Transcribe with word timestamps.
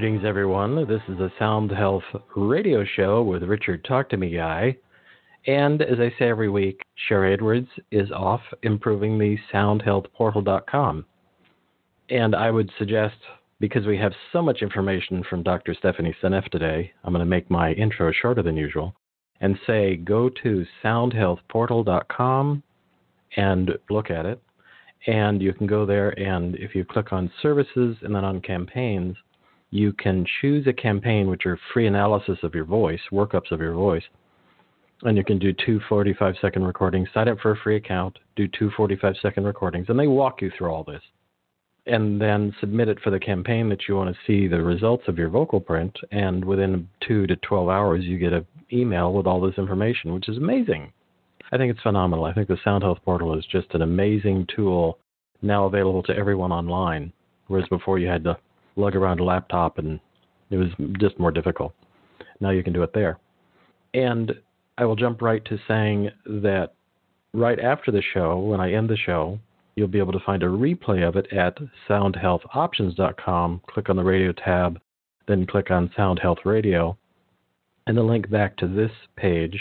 Greetings, 0.00 0.24
everyone. 0.24 0.88
This 0.88 1.02
is 1.08 1.20
a 1.20 1.30
Sound 1.38 1.70
Health 1.70 2.04
radio 2.34 2.86
show 2.96 3.22
with 3.22 3.42
Richard 3.42 3.84
Talk 3.84 4.08
to 4.08 4.16
Me 4.16 4.30
Guy. 4.34 4.74
And 5.46 5.82
as 5.82 6.00
I 6.00 6.10
say 6.18 6.30
every 6.30 6.48
week, 6.48 6.80
Sharry 7.06 7.34
Edwards 7.34 7.68
is 7.90 8.10
off 8.10 8.40
improving 8.62 9.18
the 9.18 9.36
soundhealthportal.com. 9.52 11.04
And 12.08 12.34
I 12.34 12.50
would 12.50 12.70
suggest, 12.78 13.16
because 13.60 13.84
we 13.84 13.98
have 13.98 14.14
so 14.32 14.40
much 14.40 14.62
information 14.62 15.22
from 15.28 15.42
Dr. 15.42 15.74
Stephanie 15.74 16.16
Seneff 16.22 16.48
today, 16.48 16.90
I'm 17.04 17.12
going 17.12 17.22
to 17.22 17.26
make 17.26 17.50
my 17.50 17.72
intro 17.72 18.10
shorter 18.10 18.42
than 18.42 18.56
usual 18.56 18.94
and 19.42 19.58
say 19.66 19.96
go 19.96 20.30
to 20.42 20.64
soundhealthportal.com 20.82 22.62
and 23.36 23.70
look 23.90 24.10
at 24.10 24.24
it. 24.24 24.42
And 25.06 25.42
you 25.42 25.52
can 25.52 25.66
go 25.66 25.84
there, 25.84 26.18
and 26.18 26.56
if 26.56 26.74
you 26.74 26.86
click 26.86 27.12
on 27.12 27.30
services 27.42 27.98
and 28.00 28.14
then 28.14 28.24
on 28.24 28.40
campaigns, 28.40 29.14
you 29.70 29.92
can 29.92 30.26
choose 30.40 30.66
a 30.66 30.72
campaign 30.72 31.28
which 31.28 31.46
are 31.46 31.58
free 31.72 31.86
analysis 31.86 32.38
of 32.42 32.54
your 32.54 32.64
voice, 32.64 33.00
workups 33.12 33.52
of 33.52 33.60
your 33.60 33.74
voice. 33.74 34.02
And 35.02 35.16
you 35.16 35.24
can 35.24 35.38
do 35.38 35.52
two 35.52 35.80
45 35.88 36.34
second 36.42 36.64
recordings, 36.64 37.08
sign 37.14 37.28
up 37.28 37.38
for 37.40 37.52
a 37.52 37.56
free 37.56 37.76
account, 37.76 38.18
do 38.36 38.48
two 38.48 38.70
45 38.76 39.14
second 39.22 39.44
recordings, 39.44 39.86
and 39.88 39.98
they 39.98 40.06
walk 40.06 40.42
you 40.42 40.50
through 40.56 40.70
all 40.70 40.84
this. 40.84 41.02
And 41.86 42.20
then 42.20 42.54
submit 42.60 42.88
it 42.88 43.00
for 43.00 43.10
the 43.10 43.18
campaign 43.18 43.68
that 43.70 43.88
you 43.88 43.96
want 43.96 44.14
to 44.14 44.20
see 44.26 44.46
the 44.46 44.62
results 44.62 45.04
of 45.08 45.16
your 45.16 45.30
vocal 45.30 45.60
print. 45.60 45.96
And 46.10 46.44
within 46.44 46.88
two 47.06 47.26
to 47.26 47.36
12 47.36 47.68
hours, 47.68 48.04
you 48.04 48.18
get 48.18 48.34
an 48.34 48.46
email 48.72 49.12
with 49.14 49.26
all 49.26 49.40
this 49.40 49.56
information, 49.56 50.12
which 50.12 50.28
is 50.28 50.36
amazing. 50.36 50.92
I 51.52 51.56
think 51.56 51.72
it's 51.72 51.82
phenomenal. 51.82 52.26
I 52.26 52.34
think 52.34 52.48
the 52.48 52.58
Sound 52.62 52.82
Health 52.82 52.98
Portal 53.04 53.36
is 53.36 53.46
just 53.50 53.74
an 53.74 53.82
amazing 53.82 54.46
tool 54.54 54.98
now 55.42 55.64
available 55.64 56.02
to 56.04 56.14
everyone 56.14 56.52
online, 56.52 57.12
whereas 57.46 57.68
before 57.68 57.98
you 57.98 58.08
had 58.08 58.24
to 58.24 58.36
lug 58.80 58.96
around 58.96 59.20
a 59.20 59.24
laptop 59.24 59.78
and 59.78 60.00
it 60.50 60.56
was 60.56 60.68
just 60.98 61.18
more 61.18 61.30
difficult. 61.30 61.74
Now 62.40 62.50
you 62.50 62.62
can 62.62 62.72
do 62.72 62.82
it 62.82 62.92
there. 62.92 63.18
And 63.94 64.32
I 64.78 64.84
will 64.84 64.96
jump 64.96 65.22
right 65.22 65.44
to 65.44 65.58
saying 65.68 66.10
that 66.24 66.74
right 67.32 67.60
after 67.60 67.90
the 67.90 68.02
show, 68.14 68.38
when 68.38 68.60
I 68.60 68.72
end 68.72 68.88
the 68.88 68.96
show, 68.96 69.38
you'll 69.76 69.88
be 69.88 69.98
able 69.98 70.12
to 70.12 70.20
find 70.24 70.42
a 70.42 70.46
replay 70.46 71.06
of 71.06 71.16
it 71.16 71.32
at 71.32 71.58
soundhealthoptions.com. 71.88 73.62
Click 73.68 73.88
on 73.88 73.96
the 73.96 74.04
radio 74.04 74.32
tab, 74.32 74.80
then 75.28 75.46
click 75.46 75.70
on 75.70 75.90
Sound 75.96 76.18
Health 76.18 76.38
Radio, 76.44 76.96
and 77.86 77.96
the 77.96 78.02
link 78.02 78.30
back 78.30 78.56
to 78.58 78.68
this 78.68 78.90
page 79.16 79.58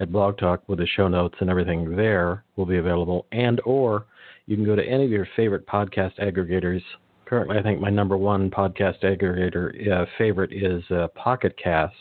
at 0.00 0.12
Blog 0.12 0.38
Talk 0.38 0.68
with 0.68 0.78
the 0.78 0.86
show 0.86 1.08
notes 1.08 1.36
and 1.40 1.50
everything 1.50 1.96
there 1.96 2.44
will 2.56 2.66
be 2.66 2.78
available. 2.78 3.26
And 3.32 3.60
or 3.64 4.06
you 4.46 4.56
can 4.56 4.64
go 4.64 4.76
to 4.76 4.84
any 4.84 5.04
of 5.04 5.10
your 5.10 5.28
favorite 5.36 5.66
podcast 5.66 6.18
aggregators 6.18 6.82
currently, 7.28 7.58
I 7.58 7.62
think 7.62 7.80
my 7.80 7.90
number 7.90 8.16
one 8.16 8.50
podcast 8.50 9.02
aggregator 9.02 9.90
uh, 9.90 10.06
favorite 10.16 10.52
is 10.52 10.82
uh, 10.90 11.08
Pocket 11.08 11.54
Cast 11.62 11.94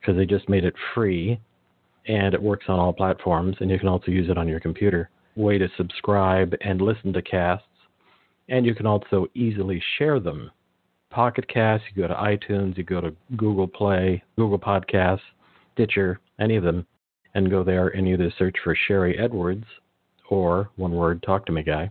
because 0.00 0.16
they 0.16 0.26
just 0.26 0.48
made 0.48 0.64
it 0.64 0.74
free 0.94 1.40
and 2.06 2.32
it 2.32 2.42
works 2.42 2.66
on 2.68 2.78
all 2.78 2.92
platforms, 2.92 3.56
and 3.60 3.70
you 3.70 3.78
can 3.78 3.88
also 3.88 4.10
use 4.10 4.30
it 4.30 4.38
on 4.38 4.48
your 4.48 4.60
computer. 4.60 5.10
Way 5.36 5.58
to 5.58 5.68
subscribe 5.76 6.54
and 6.62 6.80
listen 6.80 7.12
to 7.12 7.20
casts, 7.20 7.66
and 8.48 8.64
you 8.64 8.74
can 8.74 8.86
also 8.86 9.26
easily 9.34 9.82
share 9.98 10.18
them. 10.18 10.50
Pocket 11.10 11.46
Cast, 11.48 11.84
you 11.94 12.02
go 12.02 12.08
to 12.08 12.14
iTunes, 12.14 12.78
you 12.78 12.84
go 12.84 13.00
to 13.00 13.14
Google 13.36 13.66
Play, 13.66 14.22
Google 14.36 14.58
Podcasts, 14.58 15.20
Stitcher, 15.74 16.18
any 16.40 16.56
of 16.56 16.64
them, 16.64 16.86
and 17.34 17.50
go 17.50 17.62
there 17.62 17.88
and 17.88 18.08
either 18.08 18.32
search 18.38 18.56
for 18.64 18.76
Sharry 18.88 19.20
Edwards 19.20 19.64
or 20.30 20.70
one 20.76 20.92
word, 20.92 21.22
Talk 21.22 21.44
to 21.46 21.52
Me 21.52 21.62
Guy 21.62 21.90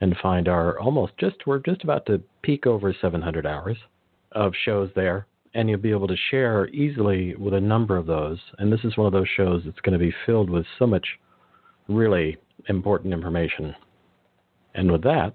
and 0.00 0.16
find 0.22 0.48
our 0.48 0.78
almost 0.78 1.12
just 1.18 1.36
we're 1.46 1.58
just 1.58 1.84
about 1.84 2.06
to 2.06 2.20
peak 2.42 2.66
over 2.66 2.94
700 3.00 3.46
hours 3.46 3.76
of 4.32 4.52
shows 4.64 4.90
there 4.94 5.26
and 5.54 5.68
you'll 5.68 5.78
be 5.78 5.90
able 5.90 6.08
to 6.08 6.16
share 6.30 6.68
easily 6.68 7.34
with 7.34 7.54
a 7.54 7.60
number 7.60 7.96
of 7.96 8.06
those 8.06 8.38
and 8.58 8.72
this 8.72 8.80
is 8.84 8.96
one 8.96 9.06
of 9.06 9.12
those 9.12 9.28
shows 9.36 9.62
that's 9.64 9.80
going 9.80 9.98
to 9.98 10.04
be 10.04 10.14
filled 10.26 10.50
with 10.50 10.66
so 10.78 10.86
much 10.86 11.06
really 11.88 12.36
important 12.68 13.12
information 13.12 13.74
and 14.74 14.90
with 14.90 15.02
that 15.02 15.34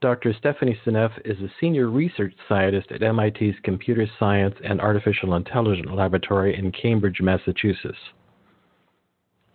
Dr. 0.00 0.32
Stephanie 0.38 0.80
Seneff 0.82 1.12
is 1.26 1.38
a 1.40 1.52
senior 1.60 1.90
research 1.90 2.32
scientist 2.48 2.90
at 2.90 3.02
MIT's 3.02 3.58
Computer 3.62 4.06
Science 4.18 4.54
and 4.64 4.80
Artificial 4.80 5.34
Intelligence 5.34 5.90
Laboratory 5.92 6.56
in 6.56 6.72
Cambridge, 6.72 7.20
Massachusetts. 7.20 7.98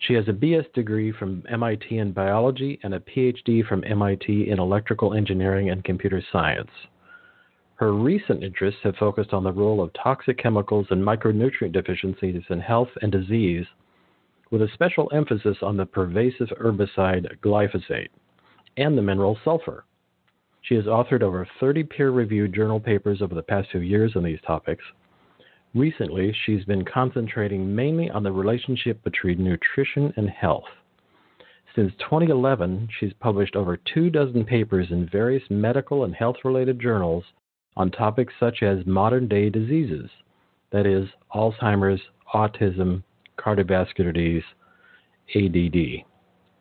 She 0.08 0.14
has 0.14 0.28
a 0.28 0.34
BS 0.34 0.72
degree 0.74 1.12
from 1.12 1.42
MIT 1.50 1.98
in 1.98 2.12
biology 2.12 2.80
and 2.84 2.94
a 2.94 3.00
PhD 3.00 3.66
from 3.66 3.84
MIT 3.84 4.50
in 4.50 4.60
electrical 4.60 5.16
engineering 5.16 5.72
and 5.72 5.84
computer 5.84 6.22
science. 6.32 6.70
Her 7.76 7.92
recent 7.92 8.44
interests 8.44 8.82
have 8.84 8.98
focused 8.98 9.34
on 9.34 9.44
the 9.44 9.52
role 9.52 9.82
of 9.82 9.92
toxic 9.94 10.38
chemicals 10.38 10.86
and 10.92 11.02
micronutrient 11.04 11.72
deficiencies 11.72 12.44
in 12.50 12.60
health 12.60 12.90
and 13.02 13.12
disease, 13.12 13.66
with 14.52 14.62
a 14.62 14.70
special 14.76 15.10
emphasis 15.12 15.58
on 15.64 15.76
the 15.76 15.88
pervasive 15.88 16.50
herbicide 16.50 17.40
glyphosate 17.42 18.10
and 18.78 18.96
the 18.96 19.02
mineral 19.02 19.40
sulfur. 19.44 19.86
She 20.62 20.76
has 20.76 20.86
authored 20.86 21.24
over 21.24 21.48
30 21.60 21.84
peer 21.84 22.12
reviewed 22.12 22.54
journal 22.54 22.80
papers 22.80 23.24
over 23.24 23.34
the 23.34 23.42
past 23.42 23.72
few 23.72 23.82
years 23.82 24.16
on 24.16 24.24
these 24.24 24.42
topics 24.46 24.84
Recently, 25.76 26.34
she's 26.46 26.64
been 26.64 26.86
concentrating 26.86 27.76
mainly 27.76 28.10
on 28.10 28.24
the 28.24 28.32
relationship 28.32 29.04
between 29.04 29.44
nutrition 29.44 30.14
and 30.16 30.30
health. 30.30 30.64
Since 31.76 31.92
2011, 32.00 32.88
she's 32.98 33.12
published 33.20 33.58
over 33.58 33.78
two 33.94 34.10
dozen 34.10 34.46
papers 34.46 34.88
in 34.90 35.10
various 35.10 35.44
medical 35.50 36.06
and 36.06 36.16
health 36.16 36.38
related 36.46 36.80
journals 36.80 37.26
on 37.76 37.92
topics 37.92 38.34
such 38.40 38.64
as 38.64 38.86
modern 38.86 39.28
day 39.28 39.50
diseases, 39.50 40.10
that 40.72 40.86
is, 40.86 41.10
Alzheimer's, 41.34 42.02
autism, 42.34 43.04
cardiovascular 43.38 44.14
disease, 44.14 44.44
ADD, 45.36 46.06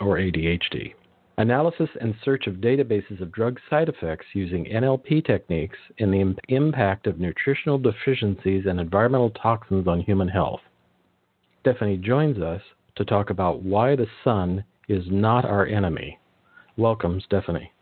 or 0.01 0.17
ADHD. 0.17 0.95
Analysis 1.37 1.89
and 2.01 2.15
search 2.25 2.47
of 2.47 2.57
databases 2.57 3.21
of 3.21 3.33
drug 3.33 3.59
side 3.69 3.89
effects 3.89 4.27
using 4.35 4.67
NLP 4.67 5.27
techniques 5.27 5.79
and 5.99 6.13
the 6.13 6.37
impact 6.49 7.09
of 7.09 7.19
nutritional 7.19 7.77
deficiencies 7.77 8.67
and 8.67 8.79
environmental 8.79 9.31
toxins 9.31 9.89
on 9.89 10.01
human 10.01 10.29
health. 10.29 10.61
Stephanie 11.61 11.97
joins 11.97 12.39
us 12.39 12.61
to 12.95 13.05
talk 13.05 13.31
about 13.31 13.63
why 13.63 13.97
the 13.97 14.07
sun 14.23 14.63
is 14.89 15.03
not 15.11 15.45
our 15.45 15.67
enemy. 15.67 16.19
Welcome, 16.77 17.21
Stephanie. 17.25 17.73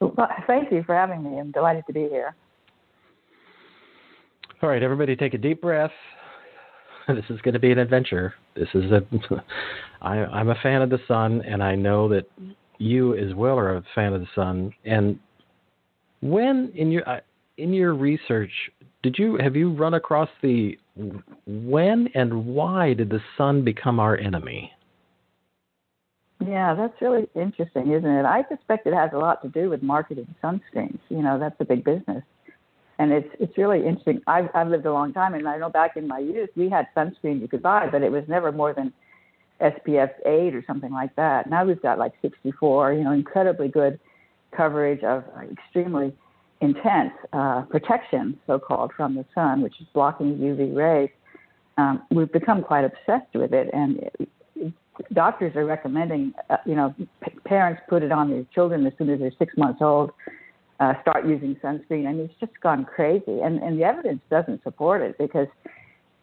Well, 0.00 0.28
thank 0.48 0.72
you 0.72 0.82
for 0.82 0.96
having 0.96 1.22
me. 1.22 1.38
I'm 1.38 1.52
delighted 1.52 1.84
to 1.86 1.92
be 1.92 2.08
here. 2.08 2.34
All 4.62 4.68
right, 4.68 4.82
everybody, 4.82 5.14
take 5.14 5.34
a 5.34 5.38
deep 5.38 5.60
breath. 5.60 5.92
This 7.08 7.24
is 7.30 7.40
going 7.40 7.54
to 7.54 7.60
be 7.60 7.72
an 7.72 7.78
adventure. 7.78 8.32
This 8.54 8.68
is 8.74 8.92
a 8.92 9.02
I, 10.02 10.24
I'm 10.24 10.48
a 10.48 10.56
fan 10.62 10.82
of 10.82 10.90
the 10.90 11.00
sun, 11.06 11.42
and 11.42 11.62
I 11.62 11.74
know 11.74 12.08
that 12.08 12.26
you 12.78 13.16
as 13.16 13.34
well 13.34 13.58
are 13.58 13.76
a 13.76 13.84
fan 13.94 14.12
of 14.12 14.20
the 14.20 14.26
sun. 14.34 14.72
And 14.84 15.18
when 16.20 16.72
in 16.74 16.90
your 16.90 17.08
uh, 17.08 17.20
in 17.56 17.72
your 17.72 17.94
research, 17.94 18.50
did 19.02 19.16
you 19.18 19.38
have 19.40 19.54
you 19.54 19.72
run 19.72 19.94
across 19.94 20.28
the 20.42 20.76
when 21.46 22.08
and 22.14 22.46
why 22.46 22.94
did 22.94 23.10
the 23.10 23.20
sun 23.38 23.64
become 23.64 24.00
our 24.00 24.16
enemy? 24.16 24.72
Yeah, 26.44 26.74
that's 26.74 27.00
really 27.00 27.28
interesting, 27.36 27.92
isn't 27.92 28.10
it? 28.10 28.24
I 28.24 28.44
suspect 28.48 28.86
it 28.88 28.94
has 28.94 29.10
a 29.12 29.18
lot 29.18 29.42
to 29.42 29.48
do 29.48 29.70
with 29.70 29.82
marketing 29.82 30.34
sunscreens. 30.42 30.98
You 31.08 31.22
know, 31.22 31.38
that's 31.38 31.54
a 31.60 31.64
big 31.64 31.84
business, 31.84 32.24
and 32.98 33.12
it's 33.12 33.28
it's 33.38 33.56
really 33.56 33.86
interesting. 33.86 34.20
I've 34.26 34.48
I've 34.52 34.68
lived 34.68 34.86
a 34.86 34.92
long 34.92 35.12
time, 35.12 35.34
and 35.34 35.46
I 35.46 35.58
know 35.58 35.70
back 35.70 35.96
in 35.96 36.08
my 36.08 36.18
youth 36.18 36.50
we 36.56 36.68
had 36.68 36.88
sunscreen 36.96 37.40
you 37.40 37.46
could 37.46 37.62
buy, 37.62 37.88
but 37.88 38.02
it 38.02 38.10
was 38.10 38.24
never 38.26 38.50
more 38.50 38.74
than 38.74 38.92
SPF 39.60 40.10
8 40.26 40.54
or 40.54 40.64
something 40.66 40.92
like 40.92 41.14
that. 41.16 41.48
Now 41.48 41.64
we've 41.64 41.80
got 41.80 41.98
like 41.98 42.12
64, 42.22 42.94
you 42.94 43.04
know, 43.04 43.12
incredibly 43.12 43.68
good 43.68 43.98
coverage 44.56 45.02
of 45.02 45.24
extremely 45.50 46.14
intense 46.60 47.12
uh, 47.32 47.62
protection, 47.62 48.38
so 48.46 48.58
called, 48.58 48.92
from 48.96 49.14
the 49.14 49.24
sun, 49.34 49.62
which 49.62 49.80
is 49.80 49.86
blocking 49.92 50.36
UV 50.38 50.74
rays. 50.74 51.10
Um, 51.76 52.02
we've 52.10 52.30
become 52.30 52.62
quite 52.62 52.84
obsessed 52.84 53.34
with 53.34 53.52
it, 53.52 53.68
and 53.72 53.98
it, 53.98 54.72
doctors 55.12 55.56
are 55.56 55.64
recommending, 55.64 56.32
uh, 56.50 56.58
you 56.66 56.74
know, 56.74 56.94
p- 56.98 57.38
parents 57.44 57.82
put 57.88 58.02
it 58.02 58.12
on 58.12 58.30
their 58.30 58.44
children 58.54 58.86
as 58.86 58.92
soon 58.98 59.10
as 59.10 59.18
they're 59.18 59.32
six 59.38 59.56
months 59.56 59.80
old. 59.82 60.12
Uh, 60.80 60.94
start 61.00 61.26
using 61.26 61.54
sunscreen, 61.56 62.08
and 62.08 62.18
it's 62.18 62.34
just 62.40 62.52
gone 62.60 62.84
crazy. 62.84 63.40
And, 63.40 63.62
and 63.62 63.78
the 63.78 63.84
evidence 63.84 64.20
doesn't 64.30 64.62
support 64.64 65.00
it 65.00 65.16
because 65.16 65.46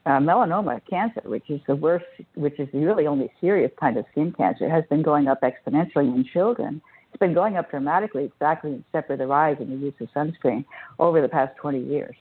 uh, 0.06 0.20
melanoma 0.20 0.82
cancer, 0.90 1.22
which 1.26 1.50
is 1.50 1.60
the 1.68 1.76
worst, 1.76 2.06
which 2.36 2.60
is 2.60 2.68
really 2.74 3.08
only 3.08 3.32
serious 3.42 3.72
kind 3.80 3.98
of 3.98 4.06
skin 4.12 4.32
cancer, 4.32 4.70
has 4.70 4.84
been 4.90 5.02
going 5.02 5.28
up 5.28 5.42
exponentially 5.42 6.14
in 6.14 6.26
children. 6.32 6.82
It's 7.12 7.20
been 7.20 7.34
going 7.34 7.58
up 7.58 7.70
dramatically, 7.70 8.26
exactly 8.26 8.72
in 8.72 8.86
step 8.90 9.10
with 9.10 9.20
the 9.20 9.28
rise 9.28 9.58
in 9.60 9.70
the 9.70 9.76
use 9.76 9.94
of 10.00 10.08
sunscreen 10.16 10.64
over 11.00 11.22
the 11.22 11.28
past 11.28 11.56
20 11.58 11.80
years. 11.84 12.16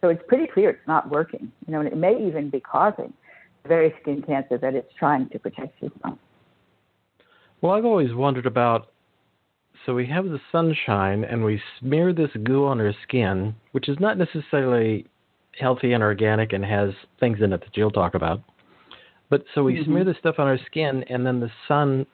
So 0.00 0.08
it's 0.08 0.22
pretty 0.28 0.46
clear 0.46 0.70
it's 0.70 0.88
not 0.88 1.10
working. 1.10 1.52
You 1.66 1.72
know, 1.72 1.80
and 1.80 1.88
it 1.88 1.96
may 1.96 2.26
even 2.26 2.48
be 2.48 2.60
causing 2.60 3.12
the 3.62 3.68
very 3.68 3.94
skin 4.00 4.22
cancer 4.22 4.56
that 4.58 4.74
it's 4.74 4.92
trying 4.98 5.28
to 5.30 5.38
protect 5.38 5.82
you 5.82 5.90
from. 6.00 6.18
Well, 7.60 7.72
I've 7.72 7.84
always 7.84 8.14
wondered 8.14 8.46
about 8.46 8.88
So 9.84 9.94
we 9.94 10.06
have 10.06 10.26
the 10.26 10.40
sunshine 10.52 11.24
and 11.24 11.44
we 11.44 11.60
smear 11.78 12.12
this 12.12 12.30
goo 12.44 12.66
on 12.66 12.80
our 12.80 12.94
skin, 13.02 13.54
which 13.72 13.88
is 13.88 13.98
not 13.98 14.16
necessarily 14.18 15.06
healthy 15.60 15.92
and 15.92 16.02
organic 16.02 16.52
and 16.52 16.64
has 16.64 16.90
things 17.18 17.38
in 17.42 17.52
it 17.52 17.60
that 17.60 17.76
you'll 17.76 17.90
talk 17.90 18.14
about. 18.14 18.40
But 19.28 19.44
so 19.54 19.62
we 19.62 19.74
mm-hmm. 19.74 19.84
smear 19.84 20.04
this 20.04 20.16
stuff 20.18 20.36
on 20.38 20.46
our 20.46 20.58
skin 20.66 21.04
and 21.08 21.24
then 21.24 21.40
the 21.40 21.50
sun 21.68 22.06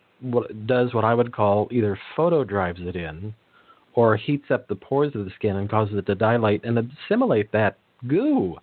does 0.66 0.94
what 0.94 1.04
I 1.04 1.14
would 1.14 1.32
call 1.32 1.68
either 1.70 1.98
photo 2.16 2.44
drives 2.44 2.80
it 2.82 2.96
in 2.96 3.34
or 3.94 4.16
heats 4.16 4.50
up 4.50 4.68
the 4.68 4.76
pores 4.76 5.14
of 5.14 5.24
the 5.24 5.30
skin 5.36 5.56
and 5.56 5.70
causes 5.70 5.96
it 5.96 6.06
to 6.06 6.14
dilate 6.14 6.64
and 6.64 6.78
assimilate 6.78 7.50
that 7.52 7.78
goo. 8.06 8.56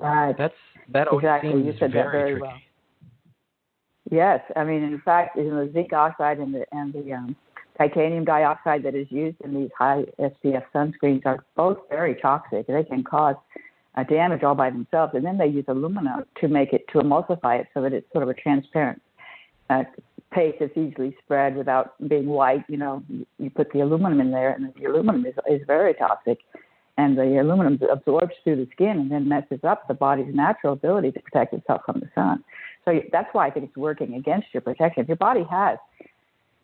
Right. 0.00 0.34
That's 0.36 0.54
that 0.92 1.08
exactly. 1.12 1.50
seems 1.50 1.66
you 1.66 1.74
said 1.78 1.92
very, 1.92 2.04
that 2.04 2.12
very 2.12 2.30
tricky. 2.32 2.42
well. 2.42 2.58
Yes, 4.10 4.40
I 4.54 4.64
mean, 4.64 4.82
in 4.82 5.00
fact, 5.00 5.36
you 5.36 5.44
know, 5.44 5.66
the 5.66 5.72
zinc 5.72 5.92
oxide 5.92 6.38
and 6.38 6.54
the 6.54 6.64
and 6.72 6.92
the 6.92 7.12
um, 7.12 7.36
titanium 7.78 8.24
dioxide 8.24 8.82
that 8.82 8.94
is 8.94 9.06
used 9.10 9.36
in 9.42 9.54
these 9.54 9.70
high 9.76 10.04
SPF 10.20 10.64
sunscreens 10.74 11.24
are 11.24 11.44
both 11.56 11.78
very 11.88 12.14
toxic. 12.16 12.66
They 12.66 12.84
can 12.84 13.02
cause 13.02 13.36
uh, 13.96 14.02
damage 14.04 14.42
all 14.42 14.54
by 14.54 14.70
themselves, 14.70 15.12
and 15.14 15.24
then 15.24 15.38
they 15.38 15.46
use 15.46 15.64
aluminum 15.68 16.24
to 16.40 16.48
make 16.48 16.72
it 16.72 16.86
to 16.88 16.98
emulsify 16.98 17.60
it 17.60 17.68
so 17.74 17.82
that 17.82 17.92
it's 17.92 18.10
sort 18.12 18.22
of 18.22 18.28
a 18.28 18.34
transparent 18.34 19.00
uh, 19.70 19.84
paste 20.32 20.56
that's 20.60 20.76
easily 20.76 21.16
spread 21.24 21.56
without 21.56 21.94
being 22.08 22.26
white. 22.26 22.64
You 22.68 22.76
know, 22.76 23.02
you, 23.08 23.26
you 23.38 23.50
put 23.50 23.72
the 23.72 23.80
aluminum 23.80 24.20
in 24.20 24.30
there, 24.30 24.52
and 24.52 24.72
the 24.74 24.84
aluminum 24.86 25.24
is 25.26 25.34
is 25.48 25.60
very 25.66 25.94
toxic, 25.94 26.38
and 26.96 27.16
the 27.16 27.40
aluminum 27.40 27.78
absorbs 27.90 28.34
through 28.42 28.56
the 28.56 28.68
skin 28.72 28.98
and 28.98 29.10
then 29.10 29.28
messes 29.28 29.60
up 29.62 29.86
the 29.86 29.94
body's 29.94 30.34
natural 30.34 30.72
ability 30.72 31.12
to 31.12 31.20
protect 31.20 31.54
itself 31.54 31.82
from 31.86 32.00
the 32.00 32.08
sun. 32.14 32.42
So 32.84 33.00
that's 33.12 33.28
why 33.32 33.46
I 33.46 33.50
think 33.50 33.66
it's 33.66 33.76
working 33.76 34.14
against 34.14 34.48
your 34.52 34.60
protection. 34.60 35.04
Your 35.06 35.16
body 35.16 35.44
has 35.50 35.78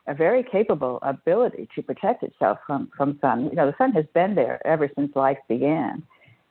a 0.07 0.15
very 0.15 0.43
capable 0.43 0.99
ability 1.03 1.69
to 1.75 1.83
protect 1.83 2.25
itself 2.25 2.59
from 2.67 2.91
from 2.97 3.19
sun. 3.21 3.45
You 3.45 3.55
know, 3.55 3.67
the 3.67 3.77
sun 3.79 3.93
has 3.93 4.07
been 4.15 4.35
there 4.35 4.61
ever 4.67 4.91
since 4.97 5.15
life 5.15 5.39
began 5.49 6.03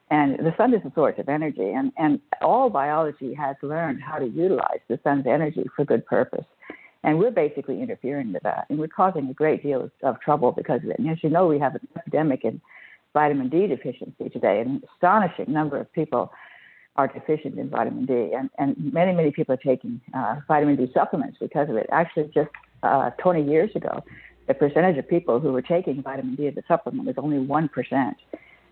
and 0.09 0.39
the 0.39 0.53
sun 0.57 0.73
is 0.73 0.81
a 0.85 0.91
source 0.95 1.15
of 1.19 1.29
energy, 1.29 1.71
and, 1.71 1.91
and 1.97 2.19
all 2.41 2.69
biology 2.69 3.33
has 3.35 3.55
learned 3.61 4.01
how 4.01 4.17
to 4.17 4.27
utilize 4.27 4.79
the 4.87 4.99
sun's 5.03 5.27
energy 5.27 5.65
for 5.75 5.85
good 5.85 6.05
purpose. 6.05 6.45
And 7.03 7.19
we're 7.19 7.31
basically 7.31 7.81
interfering 7.81 8.33
with 8.33 8.43
that, 8.43 8.65
and 8.69 8.79
we're 8.79 8.87
causing 8.87 9.29
a 9.29 9.33
great 9.33 9.61
deal 9.61 9.83
of, 9.83 9.91
of 10.03 10.19
trouble 10.19 10.51
because 10.51 10.83
of 10.83 10.89
it. 10.89 10.99
And 10.99 11.09
as 11.09 11.23
you 11.23 11.29
know, 11.29 11.47
we 11.47 11.59
have 11.59 11.75
an 11.75 11.87
epidemic 11.95 12.43
in 12.43 12.59
vitamin 13.13 13.49
D 13.49 13.67
deficiency 13.67 14.29
today. 14.29 14.61
An 14.61 14.81
astonishing 14.95 15.53
number 15.53 15.77
of 15.77 15.91
people 15.93 16.31
are 16.95 17.07
deficient 17.07 17.57
in 17.57 17.69
vitamin 17.69 18.05
D, 18.05 18.31
and, 18.35 18.49
and 18.57 18.93
many, 18.93 19.13
many 19.13 19.31
people 19.31 19.53
are 19.53 19.57
taking 19.57 20.01
uh, 20.13 20.37
vitamin 20.47 20.75
D 20.75 20.91
supplements 20.93 21.37
because 21.39 21.69
of 21.69 21.77
it. 21.77 21.87
Actually, 21.91 22.31
just 22.33 22.49
uh, 22.83 23.11
20 23.11 23.43
years 23.43 23.69
ago, 23.75 24.03
the 24.47 24.55
percentage 24.55 24.97
of 24.97 25.07
people 25.07 25.39
who 25.39 25.53
were 25.53 25.61
taking 25.61 26.01
vitamin 26.01 26.35
D 26.35 26.47
as 26.47 26.57
a 26.57 26.63
supplement 26.67 27.05
was 27.05 27.15
only 27.19 27.37
1%. 27.37 28.15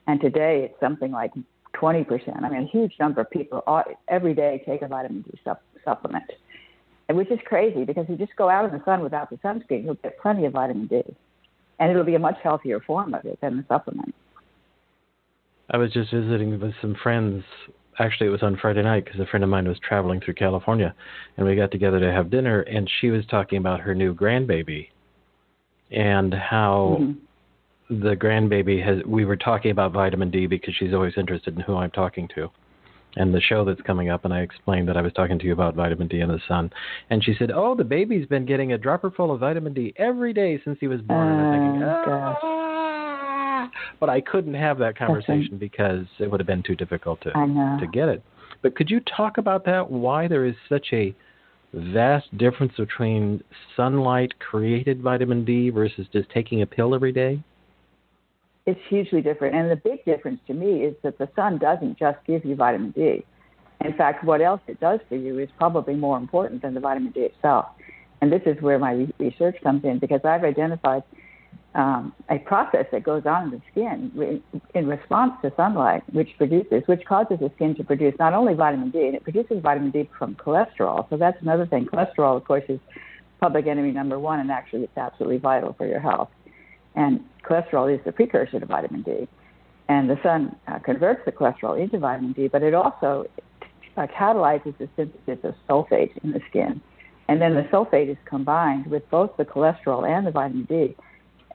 And 0.08 0.22
today 0.22 0.64
it's 0.64 0.80
something 0.80 1.12
like 1.12 1.34
20%. 1.76 2.44
I 2.44 2.50
mean, 2.50 2.64
a 2.64 2.66
huge 2.66 2.94
number 3.00 3.22
of 3.22 3.30
people 3.30 3.62
all, 3.68 3.84
every 4.08 4.34
day 4.34 4.64
take 4.66 4.82
a 4.82 4.88
vitamin 4.88 5.22
D 5.22 5.38
sup- 5.44 5.62
supplement, 5.84 6.32
which 7.10 7.30
is 7.30 7.40
crazy 7.46 7.84
because 7.84 8.06
you 8.10 8.16
just 8.16 8.36
go 8.36 8.50
out 8.50 8.66
in 8.66 8.72
the 8.72 8.84
sun 8.86 9.02
without 9.02 9.30
the 9.30 9.36
sunscreen, 9.38 9.84
you'll 9.84 9.96
get 9.96 10.18
plenty 10.20 10.46
of 10.46 10.54
vitamin 10.54 10.88
D. 10.88 11.04
And 11.80 11.92
it'll 11.92 12.06
be 12.06 12.16
a 12.16 12.20
much 12.20 12.38
healthier 12.42 12.80
form 12.80 13.14
of 13.14 13.26
it 13.26 13.40
than 13.42 13.58
the 13.58 13.66
supplement. 13.68 14.16
I 15.70 15.78
was 15.78 15.92
just 15.92 16.12
visiting 16.12 16.60
with 16.60 16.74
some 16.82 16.96
friends. 17.04 17.44
Actually, 18.00 18.28
it 18.28 18.32
was 18.32 18.42
on 18.42 18.58
Friday 18.58 18.82
night 18.82 19.06
because 19.06 19.20
a 19.20 19.26
friend 19.26 19.44
of 19.44 19.50
mine 19.50 19.68
was 19.68 19.78
traveling 19.80 20.22
through 20.22 20.36
California, 20.36 20.96
and 21.36 21.46
we 21.46 21.56
got 21.56 21.72
together 21.72 22.00
to 22.00 22.12
have 22.12 22.32
dinner. 22.32 22.62
And 22.62 22.90
she 23.02 23.10
was 23.10 23.26
talking 23.26 23.58
about 23.58 23.82
her 23.82 23.94
new 23.94 24.16
grandbaby 24.16 24.88
and 25.92 26.34
how 26.34 26.98
mm-hmm 27.02 27.27
the 27.90 28.16
grandbaby 28.16 28.84
has 28.84 29.04
we 29.06 29.24
were 29.26 29.38
talking 29.38 29.72
about 29.72 29.94
vitamin 29.94 30.30
D 30.30 30.46
because 30.46 30.74
she's 30.76 30.94
always 30.94 31.14
interested 31.18 31.56
in 31.56 31.62
who 31.62 31.76
I'm 31.76 31.92
talking 31.92 32.28
to 32.36 32.50
and 33.16 33.34
the 33.34 33.40
show 33.40 33.64
that's 33.64 33.82
coming 33.82 34.10
up 34.10 34.26
and 34.26 34.34
I 34.34 34.42
explained 34.42 34.90
that 34.90 34.98
I 34.98 35.02
was 35.02 35.14
talking 35.14 35.40
to 35.40 35.46
you 35.46 35.54
about 35.54 35.76
vitamin 35.76 36.08
D 36.08 36.20
in 36.20 36.28
the 36.28 36.42
sun 36.48 36.70
and 37.10 37.24
she 37.24 37.34
said, 37.40 37.52
"Oh, 37.52 37.76
the 37.76 37.86
baby's 37.86 38.28
been 38.28 38.46
getting 38.46 38.74
a 38.74 38.78
dropper 38.78 39.10
full 39.10 39.32
of 39.32 39.40
vitamin 39.40 39.74
D 39.74 39.94
every 39.98 40.34
day 40.34 40.62
since 40.64 40.78
he 40.80 40.88
was 40.88 41.02
born." 41.02 41.28
and 41.28 41.42
I'm 41.42 41.54
thinking, 41.54 41.84
ah! 41.84 43.72
But 44.00 44.10
I 44.10 44.22
couldn't 44.22 44.54
have 44.54 44.78
that 44.80 44.98
conversation 44.98 45.58
because 45.58 46.06
it 46.20 46.30
would 46.30 46.40
have 46.40 46.48
been 46.48 46.64
too 46.64 46.76
difficult 46.76 47.22
to 47.22 47.32
to 47.32 47.88
get 47.92 48.10
it. 48.10 48.22
But 48.62 48.76
could 48.76 48.90
you 48.90 49.00
talk 49.00 49.38
about 49.38 49.66
that 49.66 49.90
why 49.90 50.28
there 50.28 50.46
is 50.46 50.56
such 50.68 50.88
a 50.92 51.16
vast 51.74 52.36
difference 52.38 52.74
between 52.78 53.44
sunlight 53.76 54.40
created 54.40 55.02
vitamin 55.02 55.46
D 55.46 55.70
versus 55.70 56.08
just 56.12 56.30
taking 56.32 56.62
a 56.62 56.66
pill 56.66 56.94
every 56.94 57.12
day? 57.12 57.42
It's 58.68 58.80
hugely 58.90 59.22
different. 59.22 59.56
And 59.56 59.72
the 59.72 59.78
big 59.78 60.06
difference 60.06 60.42
to 60.48 60.54
me 60.54 60.84
is 60.84 60.94
that 61.02 61.18
the 61.18 61.30
sun 61.36 61.58
doesn't 61.58 61.98
just 61.98 62.20
give 62.28 62.46
you 62.46 62.56
vitamin 62.56 62.92
D. 62.92 63.26
In 63.84 63.94
fact, 63.94 64.24
what 64.24 64.42
else 64.42 64.62
it 64.68 64.80
does 64.80 65.00
for 65.08 65.16
you 65.16 65.40
is 65.40 65.50
probably 65.58 65.96
more 65.96 66.18
important 66.18 66.62
than 66.62 66.74
the 66.74 66.82
vitamin 66.82 67.12
D 67.12 67.22
itself. 67.22 67.68
And 68.22 68.32
this 68.32 68.42
is 68.46 68.62
where 68.62 68.78
my 68.78 69.08
research 69.20 69.58
comes 69.64 69.86
in 69.86 70.00
because 70.00 70.22
I've 70.26 70.44
identified 70.44 71.04
um, 71.76 72.14
a 72.30 72.40
process 72.40 72.88
that 72.92 73.04
goes 73.04 73.26
on 73.26 73.44
in 73.46 73.52
the 73.52 73.62
skin 73.72 74.42
in 74.74 74.88
response 74.88 75.34
to 75.44 75.54
sunlight, 75.56 76.04
which 76.12 76.30
produces, 76.38 76.84
which 76.88 77.06
causes 77.06 77.38
the 77.40 77.52
skin 77.56 77.76
to 77.76 77.84
produce 77.84 78.16
not 78.20 78.34
only 78.34 78.56
vitamin 78.56 78.90
D, 78.90 79.06
and 79.06 79.16
it 79.16 79.24
produces 79.24 79.62
vitamin 79.62 79.92
D 79.92 80.10
from 80.18 80.36
cholesterol. 80.36 81.08
So 81.10 81.18
that's 81.18 81.40
another 81.42 81.68
thing. 81.68 81.86
Cholesterol, 81.86 82.36
of 82.36 82.46
course, 82.46 82.64
is 82.68 82.80
public 83.40 83.68
enemy 83.68 83.92
number 83.92 84.18
one, 84.20 84.40
and 84.40 84.52
actually 84.52 84.84
it's 84.84 84.98
absolutely 84.98 85.38
vital 85.38 85.74
for 85.74 85.86
your 85.86 86.00
health. 86.00 86.30
And 86.98 87.24
cholesterol 87.44 87.94
is 87.94 88.04
the 88.04 88.12
precursor 88.12 88.60
to 88.60 88.66
vitamin 88.66 89.04
D. 89.04 89.28
And 89.88 90.10
the 90.10 90.20
sun 90.22 90.54
uh, 90.68 90.80
converts 90.80 91.22
the 91.26 91.32
cholesterol 91.32 91.80
into 91.80 92.00
vitamin 92.00 92.34
D, 92.34 92.50
but 92.50 92.64
it 92.64 92.74
also 92.74 93.28
uh, 93.96 94.08
catalyzes 94.08 94.78
the 94.78 94.90
synthesis 94.98 95.40
of 95.44 95.56
sulfate 95.70 96.12
in 96.24 96.32
the 96.32 96.42
skin. 96.50 96.82
And 97.30 97.42
then 97.42 97.56
the 97.56 97.64
sulfate 97.64 98.10
is 98.10 98.18
combined 98.26 98.88
with 98.88 99.10
both 99.10 99.38
the 99.38 99.46
cholesterol 99.46 100.10
and 100.10 100.26
the 100.26 100.32
vitamin 100.32 100.66
D, 100.66 100.96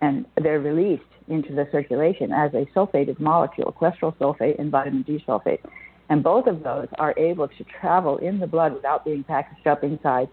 and 0.00 0.24
they're 0.40 0.60
released 0.60 1.02
into 1.28 1.54
the 1.54 1.68
circulation 1.72 2.32
as 2.32 2.54
a 2.54 2.66
sulfated 2.74 3.18
molecule, 3.18 3.74
cholesterol 3.78 4.16
sulfate 4.16 4.58
and 4.58 4.70
vitamin 4.70 5.02
D 5.02 5.22
sulfate. 5.26 5.60
And 6.08 6.22
both 6.22 6.46
of 6.46 6.62
those 6.62 6.88
are 6.98 7.14
able 7.16 7.48
to 7.48 7.64
travel 7.64 8.18
in 8.18 8.38
the 8.38 8.46
blood 8.46 8.74
without 8.74 9.04
being 9.04 9.24
packaged 9.24 9.66
up 9.66 9.82
inside 9.82 10.28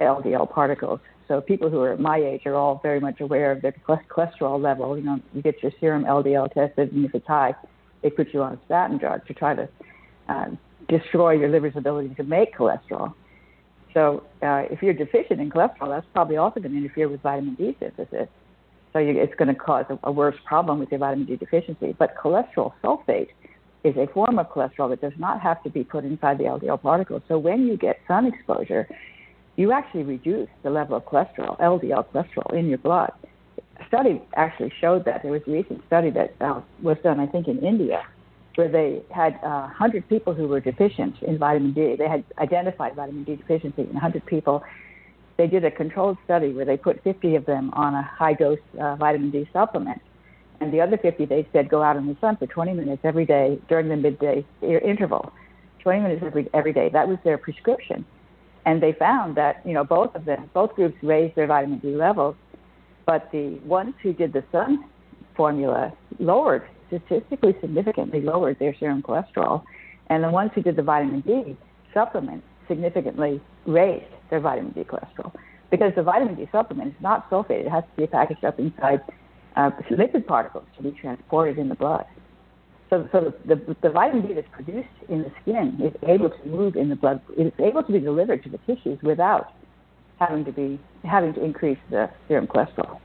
LDL 0.00 0.50
particles. 0.50 1.00
So 1.28 1.42
people 1.42 1.68
who 1.68 1.80
are 1.82 1.96
my 1.98 2.16
age 2.16 2.46
are 2.46 2.54
all 2.54 2.80
very 2.82 3.00
much 3.00 3.20
aware 3.20 3.52
of 3.52 3.60
their 3.60 3.74
cholesterol 3.86 4.60
level. 4.60 4.96
You 4.96 5.04
know, 5.04 5.20
you 5.34 5.42
get 5.42 5.62
your 5.62 5.72
serum 5.78 6.04
LDL 6.04 6.52
tested, 6.52 6.92
and 6.92 7.04
if 7.04 7.14
it's 7.14 7.26
high, 7.26 7.54
they 8.02 8.10
put 8.10 8.32
you 8.32 8.42
on 8.42 8.54
a 8.54 8.58
statin 8.64 8.96
drug 8.96 9.26
to 9.26 9.34
try 9.34 9.54
to 9.54 9.68
uh, 10.28 10.46
destroy 10.88 11.32
your 11.32 11.50
liver's 11.50 11.76
ability 11.76 12.14
to 12.14 12.24
make 12.24 12.56
cholesterol. 12.56 13.12
So 13.92 14.24
uh, 14.42 14.64
if 14.70 14.82
you're 14.82 14.94
deficient 14.94 15.40
in 15.40 15.50
cholesterol, 15.50 15.88
that's 15.88 16.06
probably 16.14 16.36
also 16.36 16.60
going 16.60 16.72
to 16.72 16.78
interfere 16.78 17.08
with 17.08 17.20
vitamin 17.20 17.54
D 17.54 17.76
synthesis. 17.78 18.28
So 18.92 18.98
you, 18.98 19.20
it's 19.20 19.34
going 19.34 19.48
to 19.48 19.54
cause 19.54 19.84
a, 19.90 19.98
a 20.04 20.12
worse 20.12 20.36
problem 20.46 20.78
with 20.78 20.90
your 20.90 21.00
vitamin 21.00 21.26
D 21.26 21.36
deficiency. 21.36 21.94
But 21.98 22.16
cholesterol 22.16 22.72
sulfate 22.82 23.28
is 23.84 23.96
a 23.96 24.06
form 24.12 24.38
of 24.38 24.50
cholesterol 24.50 24.88
that 24.90 25.00
does 25.00 25.12
not 25.18 25.40
have 25.40 25.62
to 25.62 25.70
be 25.70 25.84
put 25.84 26.04
inside 26.04 26.38
the 26.38 26.44
LDL 26.44 26.80
particles. 26.80 27.22
So 27.28 27.38
when 27.38 27.66
you 27.66 27.76
get 27.76 27.98
sun 28.08 28.26
exposure, 28.26 28.88
you 29.58 29.72
actually 29.72 30.04
reduce 30.04 30.48
the 30.62 30.70
level 30.70 30.96
of 30.96 31.04
cholesterol, 31.04 31.58
LDL 31.58 32.06
cholesterol, 32.06 32.54
in 32.54 32.68
your 32.68 32.78
blood. 32.78 33.10
A 33.80 33.86
study 33.88 34.22
actually 34.36 34.72
showed 34.80 35.04
that. 35.04 35.22
There 35.24 35.32
was 35.32 35.42
a 35.48 35.50
recent 35.50 35.84
study 35.88 36.10
that 36.10 36.34
uh, 36.40 36.60
was 36.80 36.96
done, 37.02 37.18
I 37.18 37.26
think, 37.26 37.48
in 37.48 37.58
India, 37.58 38.04
where 38.54 38.68
they 38.68 39.02
had 39.10 39.34
uh, 39.42 39.66
100 39.66 40.08
people 40.08 40.32
who 40.32 40.46
were 40.46 40.60
deficient 40.60 41.20
in 41.22 41.38
vitamin 41.38 41.72
D. 41.72 41.96
They 41.98 42.08
had 42.08 42.22
identified 42.38 42.94
vitamin 42.94 43.24
D 43.24 43.34
deficiency 43.34 43.82
in 43.82 43.94
100 43.94 44.24
people. 44.26 44.62
They 45.38 45.48
did 45.48 45.64
a 45.64 45.72
controlled 45.72 46.18
study 46.24 46.52
where 46.52 46.64
they 46.64 46.76
put 46.76 47.02
50 47.02 47.34
of 47.34 47.44
them 47.44 47.72
on 47.74 47.94
a 47.94 48.02
high 48.02 48.34
dose 48.34 48.60
uh, 48.80 48.94
vitamin 48.94 49.32
D 49.32 49.48
supplement. 49.52 50.00
And 50.60 50.72
the 50.72 50.80
other 50.80 50.98
50, 50.98 51.24
they 51.24 51.48
said, 51.52 51.68
go 51.68 51.82
out 51.82 51.96
in 51.96 52.06
the 52.06 52.16
sun 52.20 52.36
for 52.36 52.46
20 52.46 52.74
minutes 52.74 53.00
every 53.02 53.26
day 53.26 53.60
during 53.68 53.88
the 53.88 53.96
midday 53.96 54.46
interval. 54.62 55.32
20 55.80 56.00
minutes 56.00 56.22
every, 56.24 56.48
every 56.54 56.72
day. 56.72 56.90
That 56.92 57.08
was 57.08 57.18
their 57.24 57.38
prescription 57.38 58.04
and 58.68 58.82
they 58.82 58.92
found 58.92 59.34
that 59.34 59.62
you 59.64 59.72
know 59.72 59.82
both 59.82 60.14
of 60.14 60.26
them, 60.26 60.50
both 60.52 60.74
groups 60.74 60.98
raised 61.02 61.34
their 61.36 61.46
vitamin 61.46 61.78
D 61.78 61.96
levels, 61.96 62.36
but 63.06 63.30
the 63.32 63.58
ones 63.64 63.94
who 64.02 64.12
did 64.12 64.34
the 64.34 64.44
sun 64.52 64.84
formula 65.34 65.90
lowered 66.18 66.64
statistically 66.88 67.56
significantly 67.62 68.20
lowered 68.20 68.58
their 68.58 68.74
serum 68.78 69.02
cholesterol, 69.02 69.62
and 70.10 70.22
the 70.22 70.30
ones 70.30 70.50
who 70.54 70.60
did 70.62 70.76
the 70.76 70.82
vitamin 70.82 71.20
D 71.22 71.56
supplement 71.94 72.44
significantly 72.68 73.40
raised 73.64 74.12
their 74.28 74.40
vitamin 74.40 74.72
D 74.72 74.84
cholesterol. 74.84 75.32
Because 75.70 75.92
the 75.96 76.02
vitamin 76.02 76.34
D 76.34 76.46
supplement 76.52 76.88
is 76.94 77.00
not 77.00 77.30
sulfated; 77.30 77.64
it 77.64 77.70
has 77.70 77.84
to 77.84 78.02
be 78.02 78.06
packaged 78.06 78.44
up 78.44 78.58
inside 78.58 79.00
uh, 79.56 79.70
lipid 79.90 80.26
particles 80.26 80.66
to 80.76 80.82
be 80.82 80.90
transported 80.90 81.56
in 81.56 81.70
the 81.70 81.74
blood. 81.74 82.04
So, 82.90 83.08
so 83.12 83.32
the, 83.46 83.54
the, 83.54 83.76
the 83.82 83.90
vitamin 83.90 84.26
D 84.26 84.34
that's 84.34 84.48
produced 84.52 84.88
in 85.08 85.22
the 85.22 85.32
skin 85.42 85.78
is 85.84 85.94
able 86.08 86.30
to 86.30 86.46
move 86.46 86.76
in 86.76 86.88
the 86.88 86.96
blood. 86.96 87.20
It's 87.36 87.54
able 87.60 87.82
to 87.82 87.92
be 87.92 88.00
delivered 88.00 88.42
to 88.44 88.50
the 88.50 88.58
tissues 88.58 88.98
without 89.02 89.52
having 90.18 90.44
to 90.44 90.52
be 90.52 90.80
having 91.04 91.34
to 91.34 91.44
increase 91.44 91.78
the 91.90 92.10
serum 92.26 92.46
cholesterol. 92.46 92.98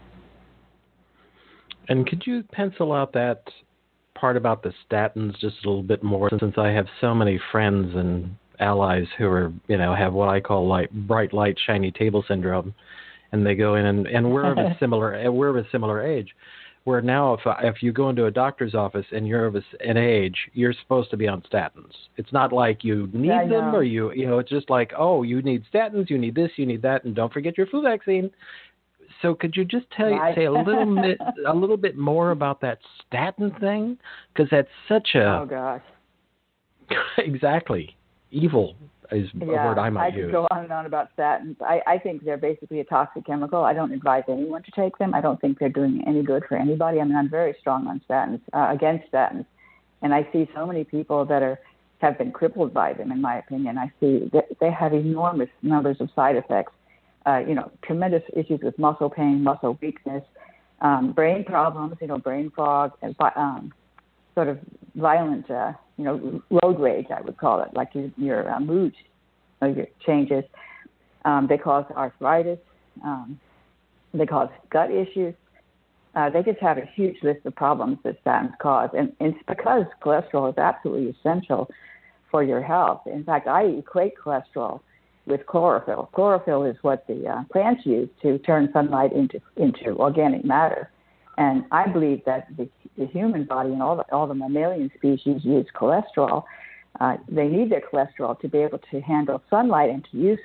And 1.90 2.08
could 2.08 2.24
you 2.26 2.44
pencil 2.52 2.94
out 2.94 3.14
that 3.14 3.44
part 4.16 4.38
about 4.38 4.64
the 4.64 4.74
statins 4.90 5.38
just 5.40 5.58
a 5.66 5.68
little 5.68 5.84
bit 5.84 6.02
more, 6.02 6.30
since 6.40 6.56
I 6.58 6.70
have 6.70 6.88
so 7.02 7.14
many 7.14 7.40
friends 7.52 7.94
and 7.96 8.36
allies 8.60 9.06
who 9.18 9.28
are, 9.28 9.52
you 9.68 9.78
know, 9.78 9.94
have 9.94 10.14
what 10.14 10.30
I 10.30 10.40
call 10.40 10.68
like 10.68 10.90
bright 10.92 11.34
light, 11.34 11.58
shiny 11.66 11.92
table 11.92 12.24
syndrome, 12.28 12.74
and 13.32 13.46
they 13.46 13.56
go 13.56 13.76
in 13.76 13.86
and, 13.86 14.08
and 14.08 14.32
we're 14.32 14.50
of 14.50 14.58
a 14.58 14.78
similar 14.80 15.30
we're 15.32 15.50
of 15.50 15.58
a 15.58 15.68
similar 15.72 16.02
age. 16.02 16.30
Where 16.86 17.02
now, 17.02 17.34
if 17.34 17.40
if 17.64 17.82
you 17.82 17.94
go 17.94 18.10
into 18.10 18.26
a 18.26 18.32
doctor's 18.32 18.76
office 18.76 19.06
and 19.12 19.26
you're 19.26 19.46
of 19.46 19.56
an 19.56 19.96
age, 19.96 20.36
you're 20.52 20.74
supposed 20.82 21.10
to 21.12 21.18
be 21.18 21.30
on 21.30 21.42
statins. 21.44 21.94
It's 22.18 22.34
not 22.34 22.52
like 22.52 22.84
you 22.84 23.10
need 23.14 23.28
yeah, 23.28 23.48
them 23.48 23.74
or 23.74 23.84
you 23.84 24.12
you 24.12 24.28
know. 24.28 24.40
It's 24.40 24.50
just 24.50 24.70
like 24.70 24.92
oh, 24.98 25.24
you 25.24 25.42
need 25.42 25.64
statins, 25.74 26.10
you 26.10 26.18
need 26.18 26.36
this, 26.36 26.52
you 26.58 26.66
need 26.66 26.82
that, 26.82 27.06
and 27.06 27.16
don't 27.16 27.32
forget 27.32 27.58
your 27.58 27.68
flu 27.68 27.84
vaccine. 27.84 28.30
So 29.22 29.34
could 29.34 29.56
you 29.56 29.64
just 29.64 29.90
tell 29.96 30.10
right. 30.10 30.36
say 30.36 30.46
a 30.46 30.52
little 30.52 30.96
bit 31.02 31.18
a 31.48 31.54
little 31.54 31.78
bit 31.78 31.98
more 31.98 32.32
about 32.32 32.60
that 32.62 32.80
statin 33.08 33.52
thing? 33.62 33.98
Because 34.34 34.50
that's 34.52 34.68
such 34.90 35.16
a 35.16 35.42
oh 35.42 35.46
gosh 35.50 35.82
exactly 37.18 37.96
evil 38.32 38.76
is 39.14 39.30
yeah, 39.34 39.46
a 39.46 39.68
word 39.68 39.78
I 39.78 39.90
might 39.90 40.14
I 40.14 40.16
use. 40.16 40.26
could 40.26 40.32
go 40.32 40.48
on 40.52 40.64
and 40.64 40.72
on 40.72 40.86
about 40.86 41.16
statins. 41.16 41.56
I, 41.62 41.82
I 41.86 41.98
think 41.98 42.24
they're 42.24 42.38
basically 42.38 42.80
a 42.80 42.84
toxic 42.84 43.26
chemical. 43.26 43.64
I 43.64 43.74
don't 43.74 43.92
advise 43.92 44.24
anyone 44.28 44.64
to 44.64 44.72
take 44.72 44.98
them. 44.98 45.14
I 45.14 45.22
don't 45.22 45.40
think 45.40 45.60
they're 45.60 45.70
doing 45.70 46.04
any 46.08 46.24
good 46.24 46.44
for 46.48 46.58
anybody. 46.58 47.00
I 47.00 47.04
mean, 47.04 47.16
I'm 47.16 47.30
very 47.30 47.56
strong 47.60 47.88
on 47.88 48.02
statins, 48.10 48.42
uh, 48.54 48.74
against 48.74 49.12
statins, 49.12 49.46
and 50.02 50.14
I 50.14 50.28
see 50.34 50.50
so 50.56 50.66
many 50.66 50.84
people 50.84 51.26
that 51.26 51.42
are 51.44 51.60
have 52.00 52.18
been 52.18 52.32
crippled 52.32 52.74
by 52.74 52.92
them. 52.92 53.12
In 53.12 53.22
my 53.22 53.38
opinion, 53.38 53.78
I 53.78 53.90
see 54.00 54.30
that 54.34 54.48
they 54.60 54.70
have 54.72 54.94
enormous 54.94 55.50
numbers 55.62 55.98
of 56.02 56.10
side 56.14 56.36
effects. 56.36 56.74
Uh, 57.26 57.38
you 57.48 57.56
know, 57.56 57.72
tremendous 57.84 58.24
issues 58.36 58.60
with 58.62 58.78
muscle 58.78 59.10
pain, 59.10 59.42
muscle 59.42 59.78
weakness, 59.82 60.24
um, 60.82 61.14
brain 61.14 61.46
problems. 61.46 61.96
You 62.02 62.08
know, 62.08 62.18
brain 62.18 62.52
fog, 62.54 62.92
and 63.02 63.16
um, 63.38 63.74
sort 64.36 64.50
of 64.50 64.60
violent. 64.96 65.50
Uh, 65.50 65.74
you 65.98 66.06
know, 66.06 66.42
road 66.64 66.80
rage, 66.80 67.08
I 67.16 67.22
would 67.22 67.38
call 67.38 67.62
it, 67.62 67.70
like 67.74 67.94
your, 67.94 68.10
your 68.18 68.52
uh, 68.52 68.60
mood 68.60 68.94
uh, 69.64 69.68
your 69.68 69.88
changes. 70.06 70.44
Um, 71.26 71.48
they 71.48 71.58
cause 71.58 71.86
arthritis. 71.96 72.60
Um, 73.04 73.40
they 74.14 74.26
cause 74.26 74.50
gut 74.70 74.92
issues. 74.92 75.34
Uh, 76.16 76.30
they 76.30 76.44
just 76.44 76.60
have 76.60 76.78
a 76.78 76.86
huge 76.94 77.18
list 77.24 77.46
of 77.46 77.56
problems 77.56 77.98
that 78.04 78.24
statins 78.24 78.58
cause. 78.60 78.90
And, 78.96 79.14
and 79.20 79.34
it's 79.34 79.44
because 79.48 79.86
cholesterol 80.04 80.52
is 80.52 80.58
absolutely 80.58 81.10
essential 81.10 81.70
for 82.30 82.44
your 82.44 82.62
health. 82.62 83.02
In 83.08 83.24
fact, 83.24 83.48
I 83.48 83.64
equate 83.64 84.14
cholesterol 84.24 84.82
with 85.26 85.46
chlorophyll. 85.48 86.10
Chlorophyll 86.14 86.66
is 86.66 86.76
what 86.82 87.08
the 87.08 87.28
uh, 87.28 87.44
plants 87.52 87.86
use 87.86 88.10
to 88.22 88.38
turn 88.40 88.70
sunlight 88.74 89.14
into, 89.14 89.42
into 89.56 89.98
organic 89.98 90.44
matter. 90.44 90.90
And 91.38 91.66
I 91.72 91.88
believe 91.88 92.24
that 92.26 92.48
the, 92.58 92.70
the 92.98 93.06
human 93.08 93.46
body 93.46 93.72
and 93.72 93.82
all 93.82 93.96
the, 93.96 94.04
all 94.14 94.28
the 94.28 94.36
mammalian 94.36 94.92
species 94.96 95.44
use 95.44 95.66
cholesterol. 95.76 96.44
Uh, 97.00 97.18
they 97.28 97.48
need 97.48 97.72
their 97.72 97.82
cholesterol 97.82 98.40
to 98.40 98.48
be 98.48 98.60
able 98.60 98.80
to 98.92 99.02
handle 99.02 99.42
sunlight 99.50 99.90
and 99.90 100.08
to 100.12 100.18
use 100.18 100.40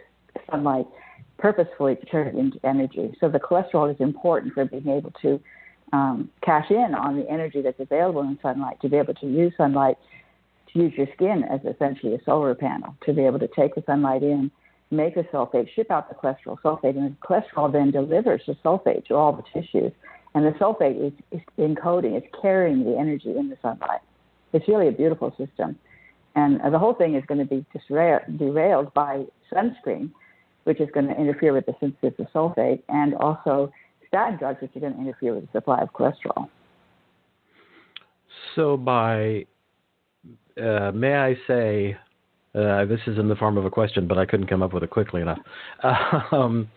sunlight 0.50 0.86
purposefully 1.38 1.94
to 1.96 2.06
turn 2.06 2.26
it 2.26 2.34
into 2.34 2.58
energy. 2.64 3.14
So 3.20 3.28
the 3.28 3.38
cholesterol 3.38 3.92
is 3.92 4.00
important 4.00 4.54
for 4.54 4.64
being 4.64 4.88
able 4.88 5.12
to 5.22 5.40
um, 5.92 6.30
cash 6.42 6.70
in 6.70 6.94
on 6.94 7.16
the 7.16 7.28
energy 7.30 7.62
that's 7.62 7.80
available 7.80 8.22
in 8.22 8.38
sunlight, 8.42 8.80
to 8.80 8.88
be 8.88 8.96
able 8.96 9.14
to 9.14 9.26
use 9.26 9.52
sunlight, 9.56 9.96
to 10.72 10.78
use 10.80 10.92
your 10.96 11.06
skin 11.14 11.44
as 11.44 11.60
essentially 11.64 12.14
a 12.14 12.22
solar 12.24 12.54
panel, 12.54 12.94
to 13.06 13.12
be 13.12 13.24
able 13.24 13.38
to 13.38 13.48
take 13.48 13.74
the 13.74 13.82
sunlight 13.86 14.22
in, 14.22 14.50
make 14.90 15.14
the 15.14 15.22
sulfate, 15.24 15.68
ship 15.74 15.90
out 15.90 16.08
the 16.08 16.14
cholesterol 16.14 16.58
sulfate, 16.60 16.96
and 16.96 17.16
the 17.16 17.26
cholesterol 17.26 17.70
then 17.72 17.90
delivers 17.90 18.42
the 18.46 18.54
sulfate 18.64 19.06
to 19.06 19.14
all 19.14 19.32
the 19.32 19.60
tissues 19.60 19.92
and 20.38 20.46
the 20.46 20.56
sulfate 20.58 21.04
is, 21.04 21.12
is 21.32 21.40
encoding, 21.58 22.16
it's 22.16 22.26
carrying 22.40 22.84
the 22.84 22.96
energy 22.96 23.36
in 23.36 23.48
the 23.48 23.56
sunlight. 23.60 24.00
It's 24.52 24.68
really 24.68 24.86
a 24.86 24.92
beautiful 24.92 25.30
system. 25.30 25.76
And 26.36 26.60
the 26.72 26.78
whole 26.78 26.94
thing 26.94 27.16
is 27.16 27.24
going 27.26 27.40
to 27.40 27.44
be 27.44 27.66
disra- 27.74 28.38
derailed 28.38 28.94
by 28.94 29.24
sunscreen, 29.52 30.12
which 30.62 30.80
is 30.80 30.88
going 30.94 31.08
to 31.08 31.20
interfere 31.20 31.52
with 31.52 31.66
the 31.66 31.74
synthesis 31.80 32.14
of 32.20 32.26
sulfate, 32.32 32.82
and 32.88 33.14
also 33.16 33.72
statin 34.06 34.38
drugs, 34.38 34.62
which 34.62 34.70
are 34.76 34.80
going 34.80 34.94
to 34.94 35.00
interfere 35.00 35.34
with 35.34 35.46
the 35.46 35.58
supply 35.58 35.80
of 35.80 35.92
cholesterol. 35.92 36.48
So, 38.54 38.76
by 38.76 39.46
uh, 40.56 40.92
may 40.92 41.14
I 41.14 41.36
say, 41.48 41.96
uh, 42.54 42.84
this 42.84 43.00
is 43.08 43.18
in 43.18 43.26
the 43.26 43.34
form 43.34 43.58
of 43.58 43.64
a 43.64 43.70
question, 43.70 44.06
but 44.06 44.18
I 44.18 44.24
couldn't 44.24 44.46
come 44.46 44.62
up 44.62 44.72
with 44.72 44.84
it 44.84 44.90
quickly 44.90 45.20
enough. 45.20 45.40
Um, 46.30 46.70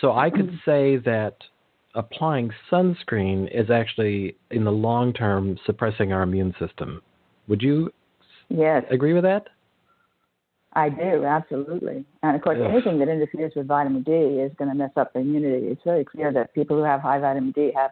so 0.00 0.12
I 0.12 0.30
could 0.30 0.60
say 0.64 0.98
that 0.98 1.38
applying 1.98 2.50
sunscreen 2.70 3.48
is 3.52 3.70
actually, 3.70 4.36
in 4.50 4.64
the 4.64 4.70
long 4.70 5.12
term, 5.12 5.58
suppressing 5.66 6.12
our 6.12 6.22
immune 6.22 6.54
system. 6.58 7.02
Would 7.48 7.60
you 7.60 7.92
yes. 8.48 8.84
agree 8.90 9.12
with 9.12 9.24
that? 9.24 9.48
I 10.74 10.90
do, 10.90 11.24
absolutely. 11.24 12.04
And 12.22 12.36
of 12.36 12.42
course, 12.42 12.58
Ugh. 12.62 12.70
anything 12.70 13.00
that 13.00 13.08
interferes 13.08 13.52
with 13.56 13.66
vitamin 13.66 14.02
D 14.04 14.12
is 14.12 14.52
going 14.58 14.70
to 14.70 14.76
mess 14.76 14.92
up 14.96 15.12
the 15.12 15.20
immunity. 15.20 15.66
It's 15.66 15.82
very 15.82 16.04
clear 16.04 16.32
that 16.32 16.54
people 16.54 16.76
who 16.76 16.84
have 16.84 17.00
high 17.00 17.18
vitamin 17.18 17.50
D 17.50 17.72
have 17.74 17.90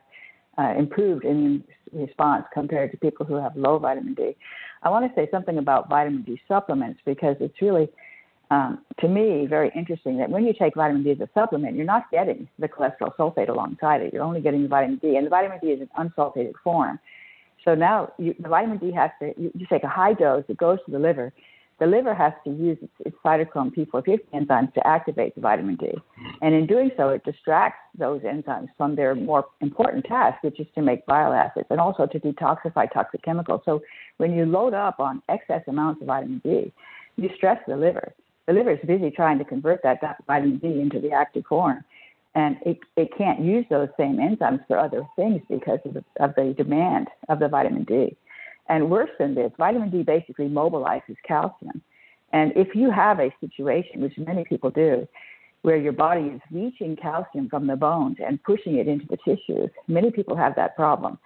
uh, 0.57 0.79
improved 0.79 1.25
immune 1.25 1.65
response 1.93 2.45
compared 2.55 2.93
to 2.93 2.97
people 2.99 3.27
who 3.27 3.35
have 3.35 3.57
low 3.57 3.79
vitamin 3.79 4.15
D. 4.15 4.37
I 4.83 4.91
want 4.91 5.05
to 5.05 5.21
say 5.21 5.27
something 5.33 5.59
about 5.59 5.89
vitamin 5.89 6.23
D 6.23 6.41
supplements 6.47 7.01
because 7.05 7.37
it's 7.41 7.61
really 7.61 7.89
um, 8.51 8.85
to 9.01 9.09
me, 9.09 9.47
very 9.47 9.73
interesting 9.75 10.19
that 10.19 10.31
when 10.31 10.45
you 10.45 10.53
take 10.53 10.75
vitamin 10.75 11.03
D 11.03 11.11
as 11.11 11.21
a 11.21 11.29
supplement, 11.35 11.75
you're 11.75 11.85
not 11.85 12.11
getting 12.11 12.49
the 12.59 12.69
cholesterol 12.69 13.15
sulfate 13.17 13.49
alongside 13.49 14.03
it. 14.03 14.13
You're 14.13 14.23
only 14.23 14.41
getting 14.41 14.63
the 14.63 14.69
vitamin 14.69 14.99
D, 14.99 15.17
and 15.17 15.27
the 15.27 15.31
vitamin 15.31 15.59
D 15.61 15.69
is 15.69 15.81
an 15.81 15.91
unsulfated 15.99 16.53
form. 16.63 17.01
So 17.65 17.75
now 17.75 18.13
you, 18.19 18.35
the 18.39 18.49
vitamin 18.49 18.79
D 18.79 18.93
has 18.93 19.11
to, 19.21 19.35
you, 19.37 19.51
you 19.55 19.67
take 19.69 19.83
a 19.83 19.89
high 19.89 20.13
dose, 20.13 20.45
it 20.49 20.57
goes 20.57 20.79
to 20.87 20.93
the 20.93 20.99
liver. 20.99 21.33
The 21.79 21.87
liver 21.87 22.15
has 22.15 22.33
to 22.45 22.51
use 22.51 22.79
its, 22.81 22.93
its 23.01 23.17
cytochrome 23.23 23.75
P450 23.75 24.21
enzymes 24.33 24.73
to 24.75 24.87
activate 24.87 25.35
the 25.35 25.43
vitamin 25.43 25.75
D. 25.75 25.93
And 26.41 26.55
in 26.55 26.67
doing 26.67 26.91
so, 26.97 27.11
it 27.11 27.25
distracts 27.25 27.81
those 27.99 28.23
enzymes 28.23 28.69
from 28.79 28.95
their 28.95 29.15
more 29.15 29.45
important 29.61 30.07
task, 30.07 30.43
which 30.43 30.59
is 30.59 30.67
to 30.77 30.81
make 30.81 31.05
bile 31.05 31.35
acids 31.35 31.67
and 31.69 31.81
also 31.81 32.07
to 32.07 32.21
detoxify 32.21 32.91
toxic 32.91 33.23
chemicals. 33.23 33.61
So 33.65 33.83
when 34.17 34.33
you 34.33 34.47
load 34.47 34.73
up 34.73 35.01
on 35.01 35.21
excess 35.29 35.63
amounts 35.67 36.01
of 36.01 36.07
vitamin 36.07 36.41
D, 36.45 36.73
you 37.17 37.29
stress 37.37 37.59
the 37.67 37.77
liver 37.77 38.15
the 38.47 38.53
liver 38.53 38.73
is 38.73 38.79
busy 38.87 39.11
trying 39.11 39.39
to 39.39 39.45
convert 39.45 39.83
that 39.83 40.01
vitamin 40.27 40.59
D 40.59 40.81
into 40.81 41.01
the 41.01 41.13
active 41.13 41.45
form. 41.49 41.85
And 42.35 42.59
it, 42.67 42.79
it 42.97 43.09
can't 43.17 43.41
use 43.41 43.65
those 43.71 43.89
same 43.99 44.17
enzymes 44.17 44.67
for 44.67 44.79
other 44.79 45.07
things 45.17 45.41
because 45.49 45.81
of 45.85 45.95
the, 45.95 46.05
of 46.21 46.35
the 46.35 46.55
demand 46.57 47.09
of 47.29 47.39
the 47.39 47.49
vitamin 47.49 47.85
D. 47.85 48.17
And 48.69 48.91
worse 48.91 49.11
than 49.19 49.35
this, 49.35 49.53
vitamin 49.57 49.91
D 49.91 50.03
basically 50.03 50.49
mobilizes 50.49 51.17
calcium. 51.27 51.83
And 52.33 52.53
if 52.55 52.75
you 52.75 52.91
have 52.91 53.21
a 53.21 53.35
situation, 53.41 54.03
which 54.03 54.19
many 54.19 54.45
people 54.45 54.71
do, 54.71 55.09
where 55.63 55.77
your 55.77 55.93
body 55.93 56.27
is 56.27 56.41
leaching 56.51 56.95
calcium 56.95 57.49
from 57.49 57.67
the 57.67 57.77
bones 57.77 58.19
and 58.25 58.43
pushing 58.43 58.77
it 58.77 58.87
into 58.87 59.07
the 59.07 59.17
tissues, 59.17 59.71
many 59.89 60.11
people 60.11 60.37
have 60.37 60.55
that 60.57 60.77
problem. 60.77 61.19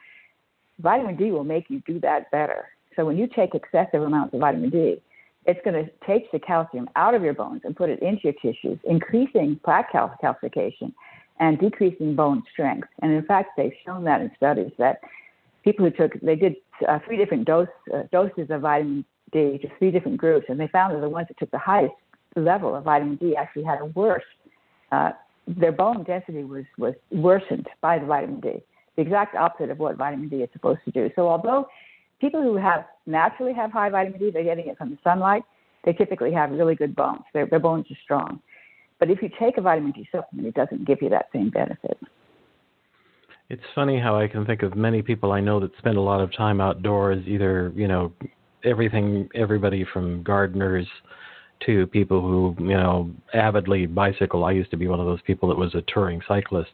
Vitamin 0.79 1.17
D 1.17 1.31
will 1.31 1.45
make 1.45 1.69
you 1.69 1.83
do 1.87 1.99
that 2.00 2.31
better. 2.31 2.69
So 2.97 3.05
when 3.05 3.19
you 3.19 3.27
take 3.27 3.55
excessive 3.55 4.03
amounts 4.03 4.33
of 4.33 4.41
vitamin 4.41 4.71
D, 4.71 5.03
it's 5.47 5.61
going 5.64 5.85
to 5.85 5.90
take 6.06 6.30
the 6.32 6.38
calcium 6.38 6.88
out 6.97 7.14
of 7.14 7.23
your 7.23 7.35
bones 7.35 7.62
and 7.64 7.75
put 7.75 7.88
it 7.90 8.00
into 8.00 8.20
your 8.25 8.35
tissues, 8.35 8.78
increasing 8.85 9.59
plaque 9.64 9.90
cal- 9.92 10.14
calcification 10.23 10.92
and 11.38 11.59
decreasing 11.59 12.14
bone 12.14 12.42
strength. 12.52 12.88
And 13.00 13.12
in 13.12 13.25
fact, 13.25 13.50
they've 13.56 13.73
shown 13.85 14.04
that 14.04 14.20
in 14.20 14.30
studies 14.37 14.73
that 14.78 15.00
people 15.64 15.85
who 15.87 15.90
took, 15.90 16.20
they 16.20 16.37
did 16.37 16.56
uh, 16.87 16.99
three 17.06 17.16
different 17.16 17.47
dose, 17.47 17.68
uh, 17.94 18.02
doses 18.12 18.49
of 18.50 18.61
vitamin 18.61 19.04
D 19.32 19.59
to 19.59 19.68
three 19.78 19.90
different 19.90 20.18
groups, 20.18 20.47
and 20.49 20.61
they 20.61 20.68
found 20.68 20.94
that 20.94 21.00
the 21.00 21.09
ones 21.09 21.28
that 21.28 21.38
took 21.38 21.50
the 21.50 21.59
highest 21.59 21.94
level 22.37 22.75
of 22.75 22.85
vitamin 22.85 23.16
D 23.16 23.37
actually 23.37 23.64
had 23.64 23.80
a 23.80 23.87
worse, 23.87 24.23
uh, 24.92 25.12
their 25.47 25.73
bone 25.73 26.04
density 26.04 26.44
was, 26.44 26.64
was 26.78 26.94
worsened 27.11 27.66
by 27.80 27.99
the 27.99 28.06
vitamin 28.06 28.40
D, 28.40 28.62
the 28.97 29.02
exact 29.02 29.35
opposite 29.35 29.70
of 29.70 29.78
what 29.78 29.97
vitamin 29.97 30.28
D 30.28 30.37
is 30.37 30.49
supposed 30.52 30.80
to 30.85 30.90
do. 30.90 31.11
So 31.16 31.28
although 31.28 31.68
people 32.21 32.43
who 32.43 32.57
have 32.57 32.85
naturally 33.07 33.53
have 33.55 33.73
high 33.73 33.91
vitamin 33.91 34.19
D, 34.19 34.31
they're 34.31 34.45
getting 34.45 34.69
it 34.69 34.79
from 34.79 34.91
the 34.91 34.99
sunlight. 35.03 35.43
They 35.85 35.93
typically 35.93 36.33
have 36.33 36.50
really 36.50 36.75
good 36.75 36.95
bones. 36.95 37.23
Their, 37.33 37.47
their 37.47 37.59
bones 37.59 37.87
are 37.91 37.99
strong. 38.05 38.41
But 38.99 39.11
if 39.11 39.23
you 39.23 39.31
take 39.41 39.57
a 39.57 39.62
vitamin 39.62 39.93
D 39.93 40.07
supplement, 40.12 40.47
it 40.47 40.55
doesn't 40.55 40.87
give 40.87 40.99
you 41.00 41.09
that 41.09 41.27
same 41.33 41.50
benefit. 41.50 41.99
It's 43.49 43.62
funny 43.75 43.99
how 43.99 44.17
I 44.17 44.29
can 44.29 44.45
think 44.45 44.62
of 44.62 44.77
many 44.77 45.03
people 45.03 45.33
I 45.33 45.41
know 45.41 45.59
that 45.59 45.77
spend 45.79 45.97
a 45.97 46.00
lot 46.00 46.21
of 46.21 46.33
time 46.37 46.61
outdoors, 46.61 47.27
either, 47.27 47.73
you 47.75 47.89
know, 47.89 48.12
everything, 48.65 49.29
everybody 49.35 49.85
from 49.93 50.23
gardeners 50.23 50.87
to 51.67 51.87
people 51.89 52.21
who, 52.21 52.55
you 52.61 52.77
know, 52.77 53.11
avidly 53.35 53.87
bicycle. 53.87 54.45
I 54.45 54.53
used 54.53 54.71
to 54.71 54.77
be 54.77 54.87
one 54.87 55.00
of 55.00 55.07
those 55.07 55.21
people 55.23 55.49
that 55.49 55.59
was 55.59 55.75
a 55.75 55.83
touring 55.93 56.21
cyclist. 56.29 56.71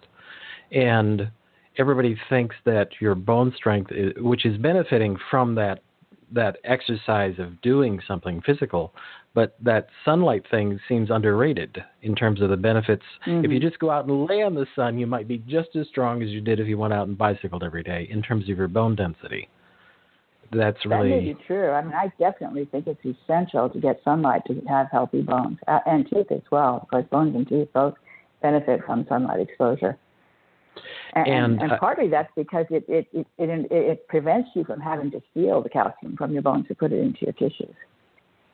And 0.72 1.30
everybody 1.78 2.18
thinks 2.28 2.56
that 2.64 2.88
your 3.00 3.14
bone 3.14 3.52
strength, 3.56 3.92
is, 3.92 4.12
which 4.18 4.46
is 4.46 4.56
benefiting 4.58 5.16
from 5.30 5.54
that 5.56 5.80
that 6.32 6.56
exercise 6.64 7.34
of 7.38 7.60
doing 7.60 8.00
something 8.06 8.42
physical, 8.44 8.92
but 9.32 9.54
that 9.62 9.86
sunlight 10.04 10.42
thing 10.50 10.80
seems 10.88 11.08
underrated 11.08 11.78
in 12.02 12.16
terms 12.16 12.40
of 12.42 12.50
the 12.50 12.56
benefits. 12.56 13.04
Mm-hmm. 13.26 13.44
If 13.44 13.50
you 13.52 13.60
just 13.60 13.78
go 13.78 13.90
out 13.90 14.06
and 14.06 14.26
lay 14.26 14.42
on 14.42 14.54
the 14.54 14.66
sun, 14.74 14.98
you 14.98 15.06
might 15.06 15.28
be 15.28 15.38
just 15.46 15.76
as 15.76 15.86
strong 15.86 16.22
as 16.22 16.30
you 16.30 16.40
did 16.40 16.58
if 16.58 16.66
you 16.66 16.78
went 16.78 16.92
out 16.92 17.06
and 17.06 17.16
bicycled 17.16 17.62
every 17.62 17.84
day 17.84 18.08
in 18.10 18.22
terms 18.22 18.50
of 18.50 18.58
your 18.58 18.66
bone 18.66 18.96
density. 18.96 19.48
That's 20.52 20.84
really 20.86 21.10
that 21.10 21.16
may 21.16 21.32
be 21.32 21.38
true. 21.46 21.70
I 21.70 21.82
mean, 21.82 21.92
I 21.92 22.12
definitely 22.18 22.66
think 22.66 22.86
it's 22.86 23.04
essential 23.04 23.68
to 23.68 23.80
get 23.80 24.00
sunlight 24.04 24.42
to 24.46 24.60
have 24.68 24.88
healthy 24.90 25.22
bones 25.22 25.58
uh, 25.68 25.80
and 25.86 26.08
teeth 26.08 26.30
as 26.30 26.42
well, 26.50 26.88
because 26.88 27.04
bones 27.10 27.34
and 27.34 27.48
teeth 27.48 27.68
both 27.72 27.94
benefit 28.42 28.80
from 28.84 29.06
sunlight 29.08 29.40
exposure. 29.40 29.96
And, 31.14 31.28
and, 31.28 31.62
and, 31.62 31.80
partly 31.80 32.08
that's 32.08 32.30
because 32.36 32.66
it, 32.70 32.84
it, 32.88 33.08
it, 33.12 33.26
it, 33.38 33.66
it 33.70 34.08
prevents 34.08 34.50
you 34.54 34.64
from 34.64 34.80
having 34.80 35.10
to 35.12 35.22
steal 35.30 35.62
the 35.62 35.68
calcium 35.68 36.16
from 36.16 36.32
your 36.32 36.42
bones 36.42 36.68
to 36.68 36.74
put 36.74 36.92
it 36.92 37.00
into 37.00 37.20
your 37.22 37.32
tissues. 37.32 37.74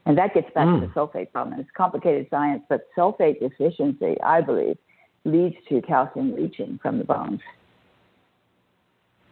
And 0.06 0.18
that 0.18 0.34
gets 0.34 0.48
back 0.54 0.66
mm. 0.66 0.80
to 0.80 0.86
the 0.86 0.92
sulfate 0.92 1.32
problem. 1.32 1.58
It's 1.60 1.68
complicated 1.76 2.26
science, 2.30 2.62
but 2.68 2.86
sulfate 2.96 3.40
deficiency, 3.40 4.20
I 4.20 4.40
believe, 4.40 4.76
leads 5.24 5.56
to 5.68 5.80
calcium 5.82 6.34
leaching 6.34 6.78
from 6.82 6.98
the 6.98 7.04
bones. 7.04 7.40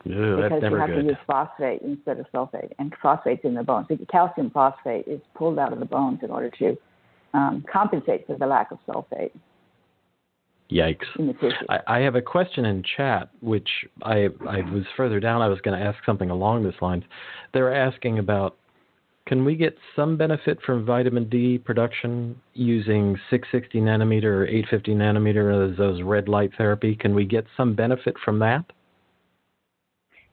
Ew, 0.04 0.37
because 0.37 0.62
you 0.62 0.76
have 0.76 0.88
good. 0.88 1.02
to 1.02 1.09
use 1.09 1.16
phosphate 1.26 1.82
instead 1.82 2.18
of 2.20 2.26
sulfate, 2.32 2.73
and 2.78 2.94
phosphate's 3.02 3.44
in 3.44 3.54
the 3.54 3.62
bones. 3.62 3.87
The 3.88 3.99
calcium 4.06 4.50
phosphate 4.50 5.06
is 5.06 5.20
pulled 5.35 5.59
out 5.59 5.73
of 5.73 5.78
the 5.78 5.85
bones 5.85 6.20
in 6.23 6.30
order 6.30 6.50
to 6.59 6.76
um, 7.35 7.64
compensate 7.70 8.26
for 8.26 8.37
the 8.37 8.47
lack 8.47 8.70
of 8.70 8.78
sulfate. 8.88 9.32
Yikes! 10.71 11.07
I, 11.69 11.79
I, 11.87 11.99
have 12.00 12.15
a 12.15 12.23
question 12.23 12.65
in 12.65 12.85
chat, 12.97 13.31
which 13.41 13.69
I 14.03 14.29
I 14.49 14.61
was 14.71 14.85
further 14.97 15.19
down. 15.19 15.43
I 15.43 15.49
was 15.49 15.61
going 15.62 15.79
to 15.79 15.85
ask 15.85 15.99
something 16.07 16.31
along 16.31 16.62
this 16.62 16.77
lines. 16.81 17.03
They're 17.53 17.75
asking 17.75 18.21
about 18.21 18.57
can 19.27 19.45
we 19.45 19.57
get 19.57 19.77
some 19.95 20.17
benefit 20.17 20.59
from 20.65 20.85
vitamin 20.85 21.29
D 21.29 21.59
production 21.59 22.41
using 22.55 23.17
660 23.31 23.81
nanometer 23.81 24.25
or 24.25 24.47
850 24.47 24.95
nanometer 24.95 25.71
as 25.71 25.77
those 25.77 26.03
red 26.03 26.29
light 26.29 26.50
therapy? 26.57 26.97
Can 26.97 27.15
we 27.15 27.25
get 27.25 27.45
some 27.57 27.75
benefit 27.75 28.17
from 28.25 28.39
that? 28.41 28.65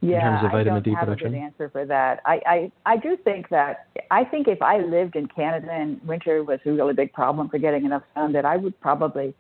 Yeah, 0.01 0.15
in 0.15 0.21
terms 0.21 0.45
of 0.45 0.51
vitamin 0.51 0.73
I 0.73 0.75
don't 0.75 0.83
D 0.83 0.91
have 0.91 0.99
production? 0.99 1.27
a 1.27 1.31
good 1.31 1.37
answer 1.37 1.69
for 1.69 1.85
that. 1.85 2.21
I, 2.25 2.41
I 2.45 2.71
I 2.93 2.97
do 2.97 3.17
think 3.23 3.49
that 3.49 3.87
I 4.11 4.23
think 4.23 4.47
if 4.47 4.61
I 4.61 4.79
lived 4.79 5.15
in 5.15 5.27
Canada 5.27 5.71
and 5.71 6.01
winter 6.03 6.43
was 6.43 6.59
a 6.65 6.71
really 6.71 6.93
big 6.93 7.11
problem 7.13 7.49
for 7.49 7.57
getting 7.57 7.85
enough 7.85 8.03
sun, 8.13 8.33
that 8.33 8.45
I 8.45 8.57
would 8.57 8.79
probably 8.79 9.33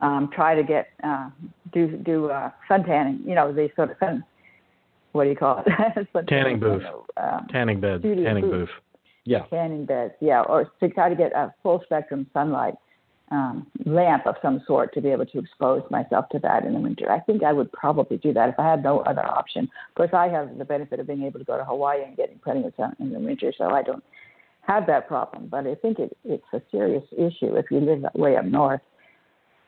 um, 0.00 0.30
try 0.34 0.54
to 0.54 0.62
get 0.62 0.88
uh, 1.02 1.30
do 1.72 1.88
do 1.98 2.30
uh, 2.30 2.50
sun 2.68 2.84
tanning. 2.84 3.20
You 3.24 3.34
know, 3.34 3.52
these 3.52 3.70
sort 3.76 3.90
of 3.90 3.96
sun. 3.98 4.24
What 5.12 5.24
do 5.24 5.30
you 5.30 5.36
call 5.36 5.64
it? 5.66 6.08
tanning 6.28 6.60
booth. 6.60 6.82
Um, 7.16 7.46
tanning 7.50 7.80
bed. 7.80 8.02
Tanning 8.02 8.42
booth. 8.42 8.68
booth. 8.68 8.68
Yeah. 9.24 9.44
Tanning 9.50 9.84
beds. 9.84 10.14
Yeah, 10.20 10.42
or 10.42 10.70
to 10.80 10.88
try 10.88 11.08
to 11.08 11.16
get 11.16 11.32
a 11.32 11.52
full 11.62 11.82
spectrum 11.84 12.26
sunlight 12.32 12.74
um, 13.30 13.66
lamp 13.84 14.26
of 14.26 14.34
some 14.42 14.62
sort 14.66 14.92
to 14.94 15.00
be 15.00 15.08
able 15.10 15.26
to 15.26 15.38
expose 15.38 15.82
myself 15.90 16.28
to 16.30 16.38
that 16.40 16.64
in 16.64 16.74
the 16.74 16.80
winter. 16.80 17.10
I 17.10 17.20
think 17.20 17.42
I 17.42 17.52
would 17.52 17.70
probably 17.72 18.16
do 18.16 18.32
that 18.32 18.48
if 18.48 18.54
I 18.58 18.68
had 18.68 18.82
no 18.82 19.00
other 19.00 19.24
option. 19.24 19.64
Of 19.88 19.94
course, 19.94 20.10
I 20.12 20.28
have 20.28 20.58
the 20.58 20.64
benefit 20.64 21.00
of 21.00 21.06
being 21.06 21.22
able 21.22 21.38
to 21.38 21.44
go 21.44 21.56
to 21.56 21.64
Hawaii 21.64 22.02
and 22.04 22.16
getting 22.16 22.38
plenty 22.38 22.64
of 22.64 22.74
sun 22.76 22.96
in 22.98 23.12
the 23.12 23.20
winter, 23.20 23.52
so 23.56 23.70
I 23.70 23.82
don't 23.82 24.02
have 24.62 24.86
that 24.86 25.06
problem. 25.06 25.48
But 25.48 25.66
I 25.66 25.76
think 25.76 25.98
it, 25.98 26.16
it's 26.24 26.44
a 26.52 26.60
serious 26.70 27.04
issue 27.12 27.54
if 27.56 27.66
you 27.70 27.80
live 27.80 28.04
way 28.14 28.36
up 28.36 28.44
north. 28.44 28.80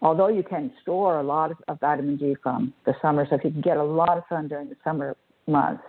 Although 0.03 0.29
you 0.29 0.43
can 0.43 0.73
store 0.83 1.21
a 1.21 1.23
lot 1.23 1.53
of, 1.53 1.59
of 1.69 1.81
vitamin 1.81 2.17
D 2.17 2.37
from 2.43 2.75
the 2.85 2.95
summer, 3.01 3.25
so 3.29 3.37
if 3.37 3.45
you 3.45 3.51
can 3.51 3.61
get 3.61 3.77
a 3.77 3.85
lot 3.85 4.19
of 4.19 4.25
sun 4.29 4.49
during 4.49 4.69
the 4.69 4.77
summer 4.83 5.17
months, 5.47 5.85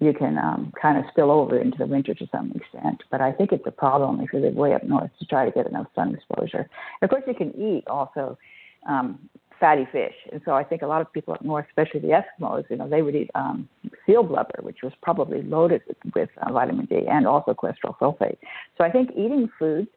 you 0.00 0.12
can 0.12 0.36
um, 0.38 0.72
kind 0.80 0.98
of 0.98 1.04
spill 1.10 1.30
over 1.30 1.60
into 1.60 1.78
the 1.78 1.86
winter 1.86 2.14
to 2.14 2.26
some 2.32 2.50
extent. 2.52 3.02
But 3.10 3.20
I 3.20 3.30
think 3.30 3.52
it's 3.52 3.66
a 3.66 3.70
problem 3.70 4.20
if 4.20 4.32
you 4.32 4.40
live 4.40 4.54
way 4.54 4.74
up 4.74 4.82
north 4.82 5.10
to 5.18 5.26
try 5.26 5.44
to 5.44 5.52
get 5.52 5.66
enough 5.66 5.86
sun 5.94 6.14
exposure. 6.14 6.68
Of 7.02 7.10
course, 7.10 7.22
you 7.26 7.34
can 7.34 7.54
eat 7.60 7.86
also 7.86 8.36
um, 8.88 9.18
fatty 9.60 9.86
fish, 9.92 10.14
and 10.32 10.40
so 10.44 10.52
I 10.52 10.64
think 10.64 10.82
a 10.82 10.86
lot 10.86 11.02
of 11.02 11.12
people 11.12 11.34
up 11.34 11.44
north, 11.44 11.66
especially 11.68 12.00
the 12.00 12.20
Eskimos, 12.20 12.64
you 12.68 12.76
know, 12.76 12.88
they 12.88 13.02
would 13.02 13.14
eat 13.14 13.30
um, 13.36 13.68
seal 14.06 14.24
blubber, 14.24 14.58
which 14.62 14.78
was 14.82 14.92
probably 15.02 15.42
loaded 15.42 15.82
with, 15.86 15.98
with 16.14 16.30
uh, 16.38 16.50
vitamin 16.50 16.86
D 16.86 17.06
and 17.08 17.26
also 17.26 17.54
cholesterol 17.54 17.96
sulfate. 18.00 18.38
So 18.76 18.84
I 18.84 18.90
think 18.90 19.10
eating 19.12 19.48
foods 19.58 19.88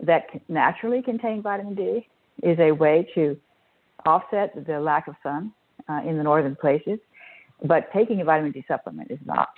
that 0.00 0.26
naturally 0.48 1.00
contain 1.00 1.42
vitamin 1.42 1.74
D 1.74 2.06
is 2.42 2.58
a 2.58 2.72
way 2.72 3.08
to 3.14 3.36
offset 4.06 4.54
the 4.66 4.80
lack 4.80 5.08
of 5.08 5.14
sun 5.22 5.52
uh, 5.88 6.00
in 6.06 6.16
the 6.16 6.22
northern 6.22 6.56
places 6.56 6.98
but 7.64 7.92
taking 7.92 8.20
a 8.20 8.24
vitamin 8.24 8.52
D 8.52 8.64
supplement 8.68 9.10
is 9.10 9.18
not. 9.24 9.50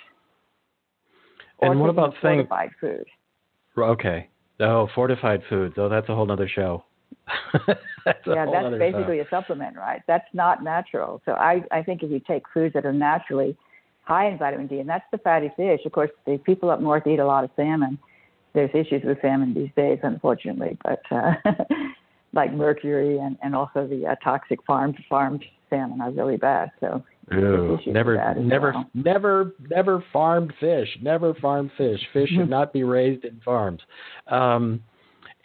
And 1.60 1.74
or 1.74 1.82
what 1.82 1.90
about 1.90 2.14
saying 2.22 2.46
fortified 2.48 2.70
food? 2.80 3.04
Okay. 3.76 4.28
Oh, 4.60 4.88
fortified 4.94 5.42
foods. 5.48 5.74
Oh, 5.76 5.88
that's 5.88 6.08
a 6.08 6.14
whole 6.14 6.30
other 6.30 6.48
show. 6.48 6.84
that's 7.66 8.20
yeah, 8.26 8.46
that's 8.46 8.78
basically 8.78 9.18
show. 9.18 9.24
a 9.24 9.28
supplement, 9.30 9.76
right? 9.76 10.02
That's 10.06 10.26
not 10.32 10.62
natural. 10.62 11.20
So 11.24 11.32
I, 11.32 11.62
I 11.70 11.82
think 11.82 12.02
if 12.02 12.10
you 12.10 12.20
take 12.20 12.44
foods 12.52 12.74
that 12.74 12.86
are 12.86 12.92
naturally 12.92 13.56
high 14.04 14.28
in 14.28 14.38
vitamin 14.38 14.66
D, 14.66 14.80
and 14.80 14.88
that's 14.88 15.04
the 15.12 15.18
fatty 15.18 15.50
fish. 15.56 15.80
Of 15.84 15.92
course, 15.92 16.10
the 16.26 16.38
people 16.38 16.70
up 16.70 16.80
north 16.80 17.06
eat 17.06 17.18
a 17.18 17.26
lot 17.26 17.44
of 17.44 17.50
salmon. 17.56 17.98
There's 18.52 18.70
issues 18.74 19.02
with 19.04 19.18
salmon 19.20 19.54
these 19.54 19.70
days, 19.76 19.98
unfortunately, 20.02 20.76
but 20.82 21.02
uh, 21.10 21.34
like 22.32 22.52
mercury 22.52 23.18
and, 23.18 23.36
and 23.42 23.54
also 23.54 23.86
the 23.86 24.06
uh, 24.06 24.14
toxic 24.22 24.60
farmed 24.66 24.98
farmed 25.08 25.44
salmon 25.68 26.00
are 26.00 26.10
really 26.10 26.36
bad. 26.36 26.70
So 26.80 27.02
Ew, 27.32 27.78
never, 27.86 28.34
never, 28.40 28.72
well. 28.72 28.90
never, 28.94 29.54
never 29.68 30.04
farmed 30.12 30.52
fish. 30.58 30.88
Never 31.00 31.34
farmed 31.34 31.70
fish. 31.78 32.00
Fish 32.12 32.28
should 32.28 32.40
mm-hmm. 32.40 32.50
not 32.50 32.72
be 32.72 32.82
raised 32.82 33.24
in 33.24 33.40
farms. 33.44 33.80
Um, 34.26 34.82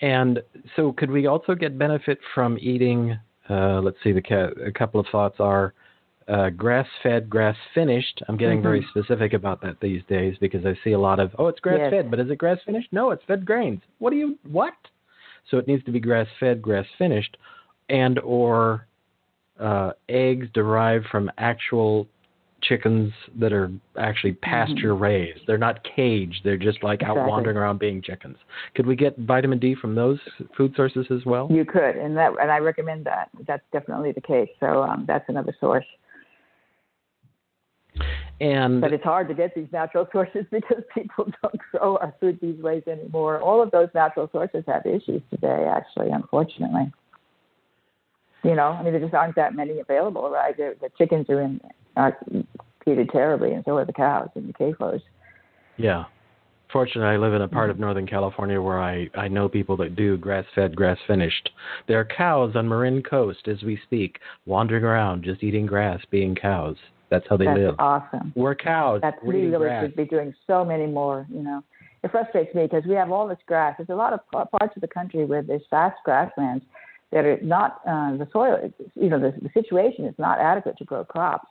and 0.02 0.41
so, 0.76 0.91
could 0.91 1.12
we 1.12 1.28
also 1.28 1.54
get 1.54 1.78
benefit 1.78 2.19
from 2.34 2.58
eating? 2.60 3.17
Uh, 3.50 3.80
let's 3.82 3.98
see. 4.04 4.12
The 4.12 4.21
ca- 4.21 4.52
a 4.65 4.71
couple 4.71 5.00
of 5.00 5.06
thoughts 5.12 5.36
are 5.39 5.74
uh, 6.28 6.50
grass-fed, 6.50 7.30
grass-finished. 7.30 8.24
I'm 8.28 8.36
getting 8.36 8.58
mm-hmm. 8.58 8.67
very 8.67 8.88
specific 8.89 9.34
about 9.34 9.62
that 9.62 9.80
these 9.80 10.02
days 10.10 10.36
because 10.41 10.65
I 10.65 10.76
see 10.84 10.93
a 10.93 11.00
lot 11.00 11.19
of 11.19 11.32
oh, 11.38 11.48
it's 11.48 11.60
grass-fed, 11.60 11.93
yes. 11.93 12.06
but 12.10 12.19
is 12.19 12.30
it 12.30 12.38
grass-finished? 12.38 12.89
No, 12.91 13.12
it's 13.12 13.24
fed 13.28 13.45
grains. 13.45 13.82
What 14.00 14.10
do 14.10 14.17
you 14.17 14.38
what? 14.50 14.74
So 15.49 15.58
it 15.58 15.67
needs 15.67 15.84
to 15.86 15.91
be 15.91 15.99
grass-fed, 15.99 16.62
grass-finished, 16.62 17.38
and 17.89 18.19
or 18.19 18.88
uh, 19.60 19.91
eggs 20.10 20.47
derived 20.53 21.05
from 21.08 21.31
actual 21.38 22.08
chickens 22.62 23.13
that 23.39 23.53
are 23.53 23.71
actually 23.99 24.31
mm-hmm. 24.34 24.49
pasture 24.49 24.95
raised. 24.95 25.41
They're 25.45 25.58
not 25.58 25.86
caged. 25.95 26.41
They're 26.43 26.58
just 26.58 26.84
like 26.84 27.01
exactly. 27.01 27.21
out 27.21 27.29
wandering 27.29 27.58
around 27.58 27.79
being 27.79 28.01
chickens. 28.01 28.38
Could 28.75 28.86
we 28.86 28.95
get 28.95 29.17
vitamin 29.19 29.60
D 29.60 29.75
from 29.75 29.95
those 29.95 30.17
food 30.58 30.73
sources 30.75 31.05
as 31.12 31.25
well? 31.25 31.47
You 31.51 31.65
could, 31.65 31.95
and 31.95 32.17
that 32.17 32.31
and 32.41 32.51
I 32.51 32.58
recommend 32.58 33.05
that. 33.05 33.29
That's 33.47 33.63
definitely 33.71 34.12
the 34.13 34.21
case. 34.21 34.49
So 34.60 34.84
um, 34.84 35.05
that's 35.08 35.25
another 35.29 35.55
source. 35.60 35.86
And 38.41 38.82
but 38.82 38.91
it's 38.91 39.04
hard 39.04 39.30
to 39.30 39.34
get 39.34 39.56
these 39.56 39.67
natural 39.71 40.08
sources 40.12 40.45
because 40.52 40.84
people 40.93 41.32
don't 41.41 41.60
grow 41.71 41.98
our 41.98 42.13
food 42.19 42.39
these 42.41 42.62
ways 42.62 42.84
anymore. 42.88 43.39
All 43.41 43.62
of 43.62 43.71
those 43.71 43.89
natural 43.95 44.30
sources 44.32 44.63
have 44.67 44.86
issues 44.86 45.21
today, 45.30 45.67
actually, 45.69 46.10
unfortunately. 46.10 46.91
You 48.43 48.56
know, 48.56 48.67
I 48.67 48.84
mean, 48.84 48.93
there 48.93 49.02
just 49.02 49.13
aren't 49.13 49.36
that 49.38 49.56
many 49.56 49.80
available, 49.80 50.30
right? 50.30 50.56
The, 50.56 50.76
the 50.80 50.89
chickens 50.98 51.30
are 51.30 51.41
in 51.41 51.62
are 51.95 52.17
treated 52.84 53.10
terribly, 53.10 53.54
and 53.54 53.63
so 53.65 53.78
are 53.78 53.86
the 53.86 53.93
cows 53.93 54.30
and 54.36 54.50
the 54.50 54.54
CAFOs. 54.54 55.02
Yeah. 55.78 56.06
Fortunately, 56.71 57.13
I 57.13 57.17
live 57.17 57.34
in 57.34 57.41
a 57.41 57.48
part 57.48 57.69
of 57.69 57.80
Northern 57.80 58.08
California 58.08 58.62
where 58.62 58.82
I, 58.82 59.08
I 59.15 59.30
know 59.30 59.48
people 59.48 59.78
that 59.78 59.95
do 59.95 60.17
grass 60.17 60.45
fed, 60.56 60.76
grass 60.76 60.98
finished. 61.08 61.50
There 61.88 62.00
are 62.00 62.06
cows 62.06 62.56
on 62.56 62.67
Marin 62.67 63.02
Coast 63.02 63.48
as 63.48 63.62
we 63.63 63.80
speak, 63.86 64.19
wandering 64.45 64.84
around, 64.84 65.24
just 65.24 65.43
eating 65.43 65.65
grass, 65.65 66.02
being 66.10 66.36
cows. 66.36 66.76
That's 67.10 67.26
how 67.30 67.38
they 67.38 67.46
That's 67.46 67.60
live. 67.60 67.76
awesome. 67.80 68.34
We're 68.36 68.56
cows. 68.56 69.02
That's 69.02 69.22
we 69.24 69.36
really 69.36 69.58
grass. 69.58 69.84
should 69.84 69.96
be 69.96 70.06
doing 70.06 70.34
so 70.48 70.65
many 70.65 70.88
more, 70.88 71.28
you 71.32 71.41
know. 71.41 71.63
It 72.04 72.12
frustrates 72.12 72.54
me 72.54 72.63
because 72.63 72.84
we 72.86 72.94
have 72.96 73.12
all 73.12 73.28
this 73.28 73.39
grass. 73.48 73.76
There's 73.78 73.89
a 73.89 73.96
lot 73.96 74.13
of 74.13 74.20
parts 74.32 74.76
of 74.76 74.82
the 74.82 74.88
country 74.88 75.26
where 75.26 75.41
there's 75.41 75.63
vast 75.72 75.98
grasslands 76.04 76.63
that 77.12 77.26
are 77.26 77.39
not 77.41 77.82
uh, 77.88 78.15
the 78.18 78.28
soil. 78.32 78.72
You 78.96 79.10
know, 79.10 79.20
the, 79.20 79.34
the 79.41 79.50
situation 79.54 80.06
is 80.06 80.13
not 80.18 80.39
adequate 80.39 80.78
to 80.78 80.84
grow 80.84 81.04
crops, 81.04 81.48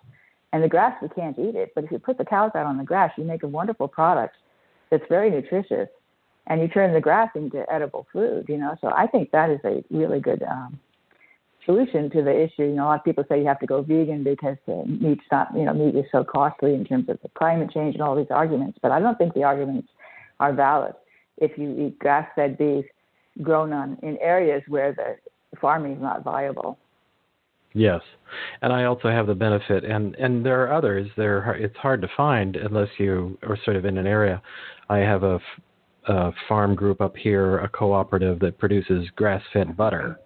and 0.52 0.62
the 0.62 0.68
grass 0.68 1.00
we 1.02 1.08
can't 1.08 1.38
eat 1.38 1.56
it. 1.56 1.72
But 1.74 1.84
if 1.84 1.90
you 1.90 1.98
put 1.98 2.18
the 2.18 2.24
cows 2.24 2.52
out 2.54 2.66
on 2.66 2.76
the 2.76 2.84
grass, 2.84 3.12
you 3.16 3.24
make 3.24 3.42
a 3.42 3.48
wonderful 3.48 3.88
product 3.88 4.36
that's 4.90 5.04
very 5.08 5.30
nutritious, 5.30 5.88
and 6.46 6.60
you 6.60 6.68
turn 6.68 6.92
the 6.94 7.00
grass 7.00 7.30
into 7.34 7.64
edible 7.72 8.06
food. 8.12 8.46
You 8.48 8.58
know, 8.58 8.76
so 8.80 8.92
I 8.94 9.06
think 9.06 9.30
that 9.32 9.50
is 9.50 9.60
a 9.64 9.82
really 9.90 10.20
good 10.20 10.42
um, 10.42 10.78
solution 11.64 12.10
to 12.10 12.22
the 12.22 12.44
issue. 12.44 12.64
You 12.64 12.74
know, 12.74 12.84
a 12.84 12.86
lot 12.86 12.98
of 13.00 13.04
people 13.04 13.24
say 13.28 13.40
you 13.40 13.46
have 13.46 13.60
to 13.60 13.66
go 13.66 13.82
vegan 13.82 14.24
because 14.24 14.56
uh, 14.68 14.82
meat's 14.86 15.24
not, 15.30 15.48
you 15.54 15.64
know, 15.64 15.74
meat 15.74 15.94
is 15.94 16.04
so 16.12 16.24
costly 16.24 16.74
in 16.74 16.84
terms 16.84 17.08
of 17.08 17.18
climate 17.34 17.70
change 17.72 17.94
and 17.94 18.02
all 18.02 18.16
these 18.16 18.30
arguments. 18.30 18.78
But 18.82 18.92
I 18.92 19.00
don't 19.00 19.16
think 19.16 19.34
the 19.34 19.44
arguments 19.44 19.88
are 20.40 20.52
valid 20.52 20.94
if 21.38 21.56
you 21.58 21.86
eat 21.86 21.98
grass-fed 21.98 22.58
beef 22.58 22.84
grown 23.42 23.72
on 23.72 23.98
in 24.02 24.16
areas 24.18 24.62
where 24.68 24.92
the 24.92 25.16
farming 25.60 25.92
is 25.92 26.02
not 26.02 26.22
viable. 26.22 26.78
Yes, 27.76 28.02
and 28.62 28.72
I 28.72 28.84
also 28.84 29.08
have 29.08 29.26
the 29.26 29.34
benefit, 29.34 29.82
and 29.84 30.14
and 30.14 30.46
there 30.46 30.62
are 30.62 30.72
others. 30.72 31.10
There, 31.16 31.54
it's 31.54 31.76
hard 31.76 32.00
to 32.02 32.08
find 32.16 32.54
unless 32.54 32.88
you 32.98 33.36
are 33.42 33.58
sort 33.64 33.76
of 33.76 33.84
in 33.84 33.98
an 33.98 34.06
area. 34.06 34.40
I 34.88 34.98
have 34.98 35.24
a, 35.24 35.40
a 36.06 36.30
farm 36.48 36.76
group 36.76 37.00
up 37.00 37.16
here, 37.16 37.58
a 37.58 37.68
cooperative 37.68 38.38
that 38.40 38.58
produces 38.58 39.08
grass-fed 39.16 39.76
butter, 39.76 40.20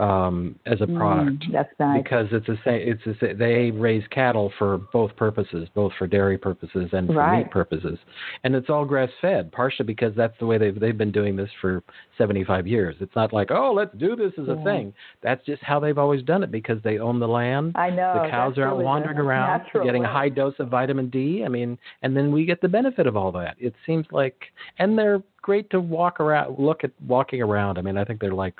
um, 0.00 0.54
as 0.66 0.80
a 0.80 0.84
mm, 0.84 0.96
product. 0.96 1.44
Mm, 1.48 1.52
that's 1.52 1.72
nice. 1.80 2.02
Because 2.02 2.26
it's 2.30 2.48
a 2.48 2.56
it's 2.66 3.22
a, 3.22 3.34
they 3.34 3.70
raise 3.70 4.04
cattle 4.10 4.52
for 4.58 4.78
both 4.92 5.14
purposes, 5.16 5.68
both 5.74 5.92
for 5.98 6.06
dairy 6.06 6.38
purposes 6.38 6.88
and 6.92 7.08
for 7.08 7.14
right. 7.14 7.38
meat 7.38 7.50
purposes, 7.50 7.98
and 8.44 8.54
it's 8.54 8.70
all 8.70 8.84
grass 8.84 9.10
fed. 9.20 9.50
Partially 9.50 9.86
because 9.86 10.14
that's 10.16 10.38
the 10.38 10.46
way 10.46 10.56
they've 10.56 10.78
they've 10.78 10.96
been 10.96 11.12
doing 11.12 11.34
this 11.34 11.50
for 11.60 11.82
75 12.16 12.66
years. 12.66 12.94
It's 13.00 13.14
not 13.16 13.32
like 13.32 13.50
oh 13.50 13.72
let's 13.74 13.96
do 13.96 14.14
this 14.14 14.32
as 14.38 14.48
a 14.48 14.62
thing. 14.62 14.92
That's 15.22 15.44
just 15.44 15.62
how 15.62 15.80
they've 15.80 15.98
always 15.98 16.22
done 16.22 16.42
it 16.42 16.52
because 16.52 16.78
they 16.84 16.98
own 16.98 17.18
the 17.18 17.28
land. 17.28 17.72
I 17.74 17.90
know 17.90 18.20
the 18.22 18.30
cows 18.30 18.54
aren't 18.56 18.72
really 18.72 18.84
wandering 18.84 19.18
around 19.18 19.62
getting 19.84 20.02
way. 20.02 20.08
a 20.08 20.12
high 20.12 20.28
dose 20.28 20.54
of 20.60 20.68
vitamin 20.68 21.10
D. 21.10 21.42
I 21.44 21.48
mean, 21.48 21.76
and 22.02 22.16
then 22.16 22.30
we 22.30 22.44
get 22.44 22.60
the 22.60 22.68
benefit 22.68 23.06
of 23.06 23.16
all 23.16 23.32
that. 23.32 23.56
It 23.58 23.74
seems 23.84 24.06
like, 24.12 24.44
and 24.78 24.96
they're 24.96 25.22
great 25.42 25.70
to 25.70 25.80
walk 25.80 26.20
around, 26.20 26.58
look 26.58 26.84
at 26.84 26.90
walking 27.06 27.40
around. 27.40 27.78
I 27.78 27.82
mean, 27.82 27.96
I 27.96 28.04
think 28.04 28.20
they're 28.20 28.32
like 28.32 28.54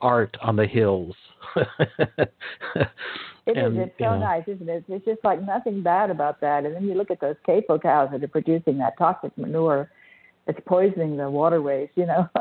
art 0.00 0.36
on 0.42 0.56
the 0.56 0.66
hills. 0.66 1.14
it 1.56 1.68
and, 3.46 3.78
is. 3.78 3.84
It's 3.86 3.94
so 3.98 4.10
know. 4.10 4.18
nice, 4.18 4.44
isn't 4.46 4.68
it? 4.68 4.84
It's 4.88 5.04
just 5.04 5.24
like 5.24 5.42
nothing 5.42 5.82
bad 5.82 6.10
about 6.10 6.40
that. 6.40 6.64
And 6.64 6.74
then 6.74 6.84
you 6.84 6.94
look 6.94 7.10
at 7.10 7.20
those 7.20 7.36
CAFO 7.48 7.82
cows 7.82 8.08
that 8.12 8.22
are 8.22 8.28
producing 8.28 8.78
that 8.78 8.94
toxic 8.98 9.36
manure. 9.36 9.90
It's 10.46 10.60
poisoning 10.66 11.16
the 11.16 11.28
waterways. 11.30 11.88
You 11.94 12.06
know. 12.06 12.28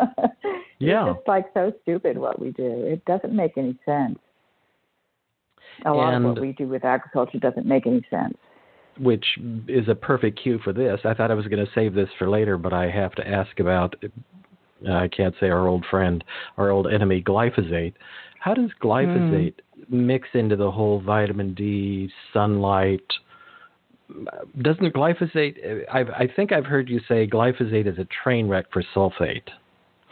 yeah. 0.79 1.09
It's 1.09 1.17
just 1.17 1.27
like 1.27 1.45
so 1.53 1.73
stupid 1.83 2.17
what 2.17 2.39
we 2.39 2.51
do. 2.51 2.83
It 2.85 3.03
doesn't 3.05 3.33
make 3.33 3.57
any 3.57 3.77
sense. 3.85 4.19
A 5.85 5.91
lot 5.91 6.13
and, 6.13 6.25
of 6.25 6.31
what 6.31 6.41
we 6.41 6.53
do 6.53 6.67
with 6.67 6.85
agriculture 6.85 7.39
doesn't 7.39 7.65
make 7.65 7.85
any 7.85 8.05
sense 8.09 8.37
which 8.99 9.25
is 9.67 9.87
a 9.87 9.95
perfect 9.95 10.41
cue 10.41 10.59
for 10.63 10.73
this. 10.73 10.99
I 11.03 11.13
thought 11.13 11.31
I 11.31 11.35
was 11.35 11.47
going 11.47 11.65
to 11.65 11.71
save 11.73 11.93
this 11.93 12.09
for 12.17 12.29
later, 12.29 12.57
but 12.57 12.73
I 12.73 12.89
have 12.89 13.13
to 13.15 13.27
ask 13.27 13.59
about 13.59 13.95
I 14.89 15.07
can't 15.07 15.35
say 15.39 15.49
our 15.49 15.67
old 15.67 15.85
friend, 15.89 16.23
our 16.57 16.69
old 16.69 16.91
enemy, 16.91 17.21
glyphosate. 17.21 17.93
How 18.39 18.53
does 18.53 18.69
glyphosate 18.83 19.55
mm. 19.55 19.89
mix 19.89 20.29
into 20.33 20.55
the 20.55 20.69
whole 20.69 21.01
vitamin 21.01 21.53
D, 21.53 22.09
sunlight? 22.33 23.05
Doesn't 24.61 24.93
glyphosate? 24.93 25.85
i 25.91 26.01
I 26.01 26.27
think 26.35 26.51
I've 26.51 26.65
heard 26.65 26.89
you 26.89 26.99
say 27.07 27.25
glyphosate 27.27 27.87
is 27.87 27.97
a 27.97 28.07
train 28.23 28.47
wreck 28.47 28.65
for 28.71 28.83
sulfate. 28.95 29.49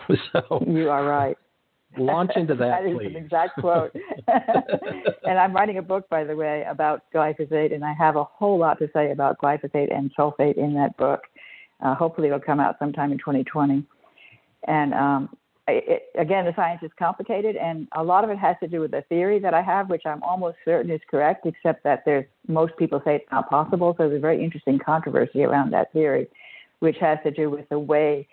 so 0.32 0.64
you 0.68 0.90
are 0.90 1.06
right. 1.06 1.38
Launch 1.98 2.32
into 2.36 2.56
that, 2.56 2.84
that 2.84 2.98
please. 2.98 3.08
an 3.08 3.16
exact 3.16 3.60
quote. 3.60 3.96
and 4.28 5.38
I'm 5.38 5.54
writing 5.54 5.78
a 5.78 5.82
book, 5.82 6.10
by 6.10 6.24
the 6.24 6.36
way, 6.36 6.66
about 6.68 7.04
glyphosate, 7.14 7.74
and 7.74 7.86
I 7.86 7.94
have 7.94 8.16
a 8.16 8.24
whole 8.24 8.58
lot 8.58 8.80
to 8.80 8.90
say 8.94 9.12
about 9.12 9.38
glyphosate 9.38 9.96
and 9.96 10.12
sulfate 10.18 10.58
in 10.58 10.74
that 10.74 10.98
book. 10.98 11.22
Uh, 11.82 11.94
hopefully, 11.94 12.28
it'll 12.28 12.40
come 12.40 12.60
out 12.60 12.78
sometime 12.80 13.12
in 13.12 13.18
2020. 13.18 13.86
And 14.68 14.94
um, 14.94 15.30
it, 15.68 16.04
again, 16.16 16.46
the 16.46 16.54
science 16.56 16.82
is 16.84 16.92
complicated, 16.98 17.56
and 17.56 17.88
a 17.94 18.04
lot 18.04 18.24
of 18.24 18.30
it 18.30 18.38
has 18.38 18.56
to 18.62 18.68
do 18.68 18.82
with 18.82 18.92
the 18.92 19.04
theory 19.04 19.40
that 19.40 19.54
I 19.54 19.62
have, 19.62 19.90
which 19.90 20.04
I'm 20.06 20.22
almost 20.24 20.58
certain 20.66 20.92
is 20.92 21.02
correct, 21.10 21.46
except 21.46 21.84
that 21.84 22.04
there's 22.06 22.26
most 22.48 22.76
people 22.78 23.02
say 23.06 23.16
it's 23.16 23.32
not 23.32 23.50
possible. 23.50 23.96
So 23.98 24.08
there's 24.08 24.18
a 24.18 24.22
very 24.22 24.44
interesting 24.44 24.80
controversy 24.80 25.44
around 25.44 25.72
that 25.72 25.94
theory, 25.94 26.28
which 26.80 26.98
has 27.00 27.18
to 27.24 27.32
do 27.32 27.50
with 27.50 27.68
the 27.70 27.80
way 27.80 28.28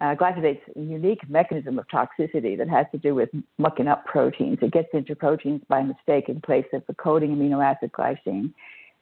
uh, 0.00 0.14
glyphosate's 0.16 0.62
unique 0.74 1.28
mechanism 1.28 1.78
of 1.78 1.86
toxicity 1.88 2.58
that 2.58 2.68
has 2.68 2.86
to 2.92 2.98
do 2.98 3.14
with 3.14 3.30
mucking 3.58 3.86
up 3.86 4.04
proteins. 4.04 4.58
It 4.60 4.72
gets 4.72 4.88
into 4.92 5.14
proteins 5.14 5.62
by 5.68 5.82
mistake 5.82 6.28
in 6.28 6.40
place 6.40 6.66
of 6.72 6.82
the 6.86 6.94
coding 6.94 7.36
amino 7.36 7.64
acid 7.64 7.92
glycine 7.92 8.52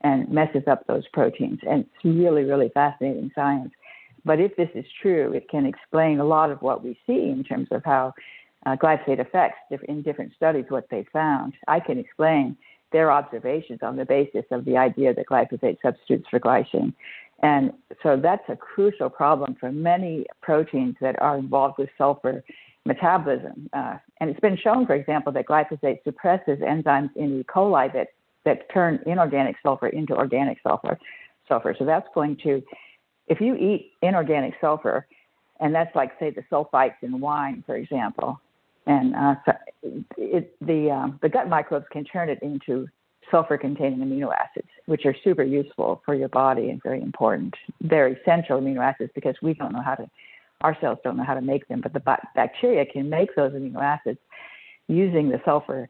and 0.02 0.28
messes 0.28 0.64
up 0.66 0.86
those 0.86 1.04
proteins. 1.12 1.60
And 1.68 1.84
it's 1.84 2.04
really, 2.04 2.44
really 2.44 2.70
fascinating 2.74 3.30
science. 3.34 3.72
But 4.24 4.40
if 4.40 4.56
this 4.56 4.70
is 4.74 4.84
true, 5.00 5.32
it 5.32 5.48
can 5.48 5.66
explain 5.66 6.20
a 6.20 6.24
lot 6.24 6.50
of 6.50 6.62
what 6.62 6.84
we 6.84 6.98
see 7.06 7.28
in 7.28 7.44
terms 7.44 7.68
of 7.70 7.84
how 7.84 8.14
uh, 8.64 8.76
glyphosate 8.76 9.20
affects 9.20 9.58
in 9.88 10.02
different 10.02 10.32
studies 10.34 10.66
what 10.68 10.88
they 10.90 11.04
found. 11.12 11.54
I 11.66 11.80
can 11.80 11.98
explain 11.98 12.56
their 12.92 13.10
observations 13.10 13.80
on 13.82 13.96
the 13.96 14.04
basis 14.04 14.44
of 14.50 14.64
the 14.64 14.76
idea 14.76 15.14
that 15.14 15.26
glyphosate 15.26 15.78
substitutes 15.82 16.28
for 16.30 16.38
glycine. 16.38 16.92
And 17.42 17.72
so 18.02 18.16
that's 18.16 18.48
a 18.48 18.56
crucial 18.56 19.10
problem 19.10 19.56
for 19.58 19.72
many 19.72 20.26
proteins 20.42 20.96
that 21.00 21.20
are 21.20 21.36
involved 21.36 21.78
with 21.78 21.88
sulfur 21.98 22.44
metabolism. 22.84 23.68
Uh, 23.72 23.96
and 24.20 24.30
it's 24.30 24.40
been 24.40 24.56
shown, 24.56 24.86
for 24.86 24.94
example, 24.94 25.32
that 25.32 25.46
glyphosate 25.46 26.04
suppresses 26.04 26.58
enzymes 26.60 27.10
in 27.16 27.40
E. 27.40 27.44
coli 27.44 27.92
that, 27.92 28.08
that 28.44 28.72
turn 28.72 29.00
inorganic 29.06 29.56
sulfur 29.62 29.88
into 29.88 30.14
organic 30.14 30.58
sulfur. 30.62 30.98
sulfur. 31.48 31.74
So 31.76 31.84
that's 31.84 32.08
going 32.14 32.36
to 32.44 32.62
if 33.26 33.40
you 33.40 33.54
eat 33.54 33.92
inorganic 34.02 34.54
sulfur, 34.60 35.06
and 35.60 35.74
that's 35.74 35.94
like 35.94 36.12
say 36.18 36.30
the 36.30 36.42
sulfites 36.50 36.96
in 37.02 37.20
wine, 37.20 37.62
for 37.66 37.76
example, 37.76 38.40
and 38.86 39.14
uh, 39.14 39.34
it, 40.16 40.54
the 40.60 40.90
um, 40.90 41.18
the 41.22 41.28
gut 41.28 41.48
microbes 41.48 41.86
can 41.92 42.04
turn 42.04 42.28
it 42.28 42.40
into 42.42 42.88
sulfur-containing 43.30 44.00
amino 44.00 44.30
acids, 44.34 44.68
which 44.86 45.06
are 45.06 45.14
super 45.24 45.42
useful 45.42 46.02
for 46.04 46.14
your 46.14 46.28
body 46.28 46.70
and 46.70 46.82
very 46.82 47.00
important. 47.00 47.54
They're 47.80 48.08
essential 48.08 48.60
amino 48.60 48.80
acids 48.80 49.10
because 49.14 49.36
we 49.40 49.54
don't 49.54 49.72
know 49.72 49.82
how 49.82 49.94
to, 49.94 50.10
our 50.60 50.76
cells 50.80 50.98
don't 51.02 51.16
know 51.16 51.24
how 51.24 51.34
to 51.34 51.40
make 51.40 51.66
them, 51.68 51.80
but 51.80 51.92
the 51.92 52.00
bacteria 52.34 52.84
can 52.84 53.08
make 53.08 53.34
those 53.34 53.52
amino 53.52 53.80
acids 53.80 54.18
using 54.88 55.30
the 55.30 55.40
sulfur 55.44 55.88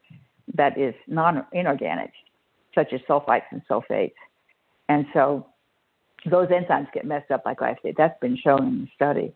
that 0.55 0.79
is 0.79 0.95
non-inorganic, 1.07 2.13
such 2.75 2.93
as 2.93 3.01
sulfites 3.09 3.45
and 3.51 3.63
sulfates. 3.69 4.15
And 4.89 5.07
so 5.13 5.47
those 6.31 6.49
enzymes 6.49 6.93
get 6.93 7.05
messed 7.05 7.31
up 7.31 7.45
by 7.45 7.55
glyphosate. 7.55 7.97
That's 7.97 8.19
been 8.21 8.37
shown 8.37 8.67
in 8.67 8.81
the 8.83 8.89
study. 8.95 9.35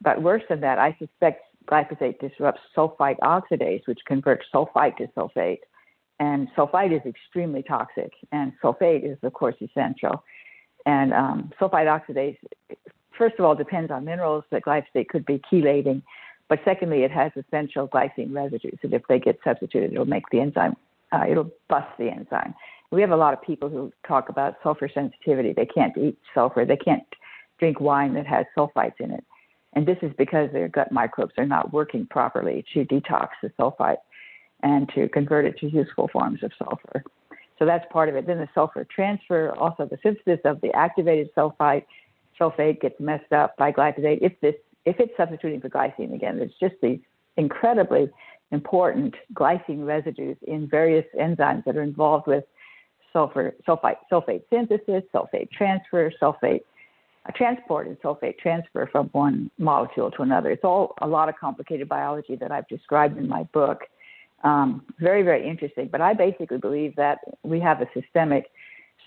But 0.00 0.22
worse 0.22 0.42
than 0.48 0.60
that, 0.60 0.78
I 0.78 0.96
suspect 0.98 1.44
glyphosate 1.66 2.18
disrupts 2.20 2.60
sulfite 2.76 3.18
oxidase, 3.20 3.86
which 3.86 4.00
converts 4.06 4.46
sulfite 4.52 4.96
to 4.96 5.06
sulfate. 5.16 5.60
And 6.18 6.48
sulfite 6.56 6.92
is 6.94 7.04
extremely 7.06 7.62
toxic, 7.62 8.12
and 8.30 8.52
sulfate 8.62 9.04
is, 9.04 9.18
of 9.22 9.32
course, 9.32 9.56
essential. 9.60 10.22
And 10.86 11.12
um, 11.12 11.52
sulfite 11.60 11.86
oxidase, 11.86 12.36
first 13.16 13.36
of 13.38 13.44
all, 13.44 13.54
depends 13.54 13.90
on 13.90 14.04
minerals 14.04 14.44
that 14.50 14.64
glyphosate 14.64 15.08
could 15.08 15.24
be 15.24 15.40
chelating. 15.50 16.02
But 16.48 16.60
secondly, 16.64 17.02
it 17.02 17.10
has 17.10 17.32
essential 17.36 17.88
glycine 17.88 18.34
residues 18.34 18.78
and 18.82 18.92
if 18.92 19.02
they 19.08 19.18
get 19.18 19.38
substituted, 19.42 19.92
it'll 19.92 20.04
make 20.04 20.24
the 20.30 20.40
enzyme, 20.40 20.76
uh, 21.12 21.24
it'll 21.28 21.50
bust 21.68 21.88
the 21.98 22.10
enzyme 22.10 22.54
we 22.92 23.00
have 23.00 23.10
a 23.10 23.16
lot 23.16 23.32
of 23.32 23.42
people 23.42 23.68
who 23.68 23.90
talk 24.06 24.28
about 24.28 24.56
sulfur 24.62 24.88
sensitivity. 24.92 25.54
They 25.54 25.66
can't 25.66 25.96
eat 25.96 26.18
sulfur. 26.34 26.64
They 26.64 26.76
can't 26.76 27.02
drink 27.58 27.80
wine 27.80 28.14
that 28.14 28.26
has 28.26 28.44
sulfites 28.56 29.00
in 29.00 29.10
it. 29.10 29.24
And 29.72 29.86
this 29.86 29.96
is 30.02 30.12
because 30.18 30.50
their 30.52 30.68
gut 30.68 30.92
microbes 30.92 31.32
are 31.38 31.46
not 31.46 31.72
working 31.72 32.06
properly 32.06 32.64
to 32.74 32.84
detox 32.84 33.28
the 33.42 33.50
sulfite 33.58 33.96
and 34.62 34.88
to 34.94 35.08
convert 35.08 35.46
it 35.46 35.58
to 35.58 35.70
useful 35.70 36.08
forms 36.12 36.42
of 36.42 36.52
sulfur. 36.58 37.02
So 37.58 37.64
that's 37.64 37.84
part 37.90 38.10
of 38.10 38.16
it. 38.16 38.26
Then 38.26 38.38
the 38.38 38.48
sulfur 38.54 38.86
transfer, 38.94 39.54
also 39.56 39.86
the 39.86 39.98
synthesis 40.02 40.40
of 40.44 40.60
the 40.60 40.70
activated 40.76 41.30
sulfite, 41.34 41.86
sulfate 42.38 42.80
gets 42.82 43.00
messed 43.00 43.32
up 43.32 43.56
by 43.56 43.72
glyphosate. 43.72 44.18
If 44.20 44.38
this 44.40 44.54
if 44.84 44.98
it's 44.98 45.12
substituting 45.16 45.60
for 45.60 45.70
glycine 45.70 46.12
again, 46.12 46.38
there's 46.38 46.52
just 46.60 46.74
these 46.82 46.98
incredibly 47.36 48.10
important 48.52 49.14
glycine 49.34 49.84
residues 49.84 50.36
in 50.46 50.68
various 50.68 51.06
enzymes 51.18 51.64
that 51.64 51.76
are 51.76 51.82
involved 51.82 52.26
with 52.26 52.44
sulfur, 53.12 53.54
sulfite, 53.66 53.96
sulfate 54.10 54.42
synthesis, 54.50 55.02
sulfate 55.14 55.50
transfer, 55.50 56.12
sulfate 56.20 56.60
uh, 57.26 57.32
transport, 57.34 57.86
and 57.86 58.00
sulfate 58.00 58.38
transfer 58.38 58.88
from 58.90 59.08
one 59.12 59.50
molecule 59.58 60.10
to 60.10 60.22
another. 60.22 60.50
It's 60.50 60.64
all 60.64 60.94
a 61.00 61.06
lot 61.06 61.28
of 61.28 61.36
complicated 61.38 61.88
biology 61.88 62.36
that 62.36 62.50
I've 62.50 62.68
described 62.68 63.18
in 63.18 63.28
my 63.28 63.44
book. 63.54 63.82
Um, 64.44 64.82
very, 64.98 65.22
very 65.22 65.48
interesting. 65.48 65.88
But 65.90 66.00
I 66.00 66.14
basically 66.14 66.58
believe 66.58 66.96
that 66.96 67.18
we 67.42 67.60
have 67.60 67.80
a 67.80 67.86
systemic 67.94 68.50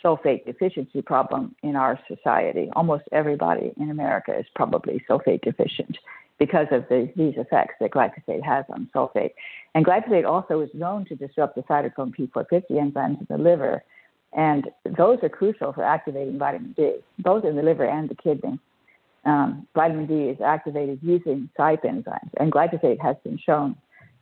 sulfate 0.03 0.45
deficiency 0.45 1.01
problem 1.01 1.55
in 1.63 1.75
our 1.75 1.99
society. 2.08 2.69
Almost 2.75 3.03
everybody 3.12 3.73
in 3.77 3.89
America 3.89 4.38
is 4.38 4.45
probably 4.55 5.03
sulfate 5.10 5.41
deficient 5.41 5.97
because 6.38 6.67
of 6.71 6.88
the, 6.89 7.12
these 7.15 7.36
effects 7.38 7.76
that 7.80 7.91
glyphosate 7.91 8.43
has 8.43 8.65
on 8.69 8.89
sulfate. 8.93 9.32
And 9.74 9.86
glyphosate 9.86 10.26
also 10.26 10.62
is 10.62 10.69
known 10.74 11.06
to 11.06 11.15
disrupt 11.15 11.56
the 11.56 11.62
cytochrome 11.63 12.15
P450 12.15 12.71
enzymes 12.71 13.19
in 13.19 13.28
the 13.30 13.38
liver, 13.38 13.84
and 14.34 14.69
those 14.98 15.19
are 15.24 15.30
crucial 15.30 15.71
for 15.71 15.84
activating 15.84 16.38
vitamin 16.38 16.74
D, 16.74 16.95
both 17.19 17.45
in 17.45 17.56
the 17.56 17.63
liver 17.63 17.86
and 17.86 18.10
the 18.10 18.15
kidney. 18.15 18.60
Um, 19.24 19.65
vitamin 19.74 20.06
D 20.06 20.30
is 20.30 20.41
activated 20.41 21.00
using 21.02 21.50
CYP 21.58 21.84
enzymes, 21.84 22.30
and 22.38 22.52
glyphosate 22.52 23.02
has 23.02 23.15
been 23.24 23.38
shown 23.38 23.76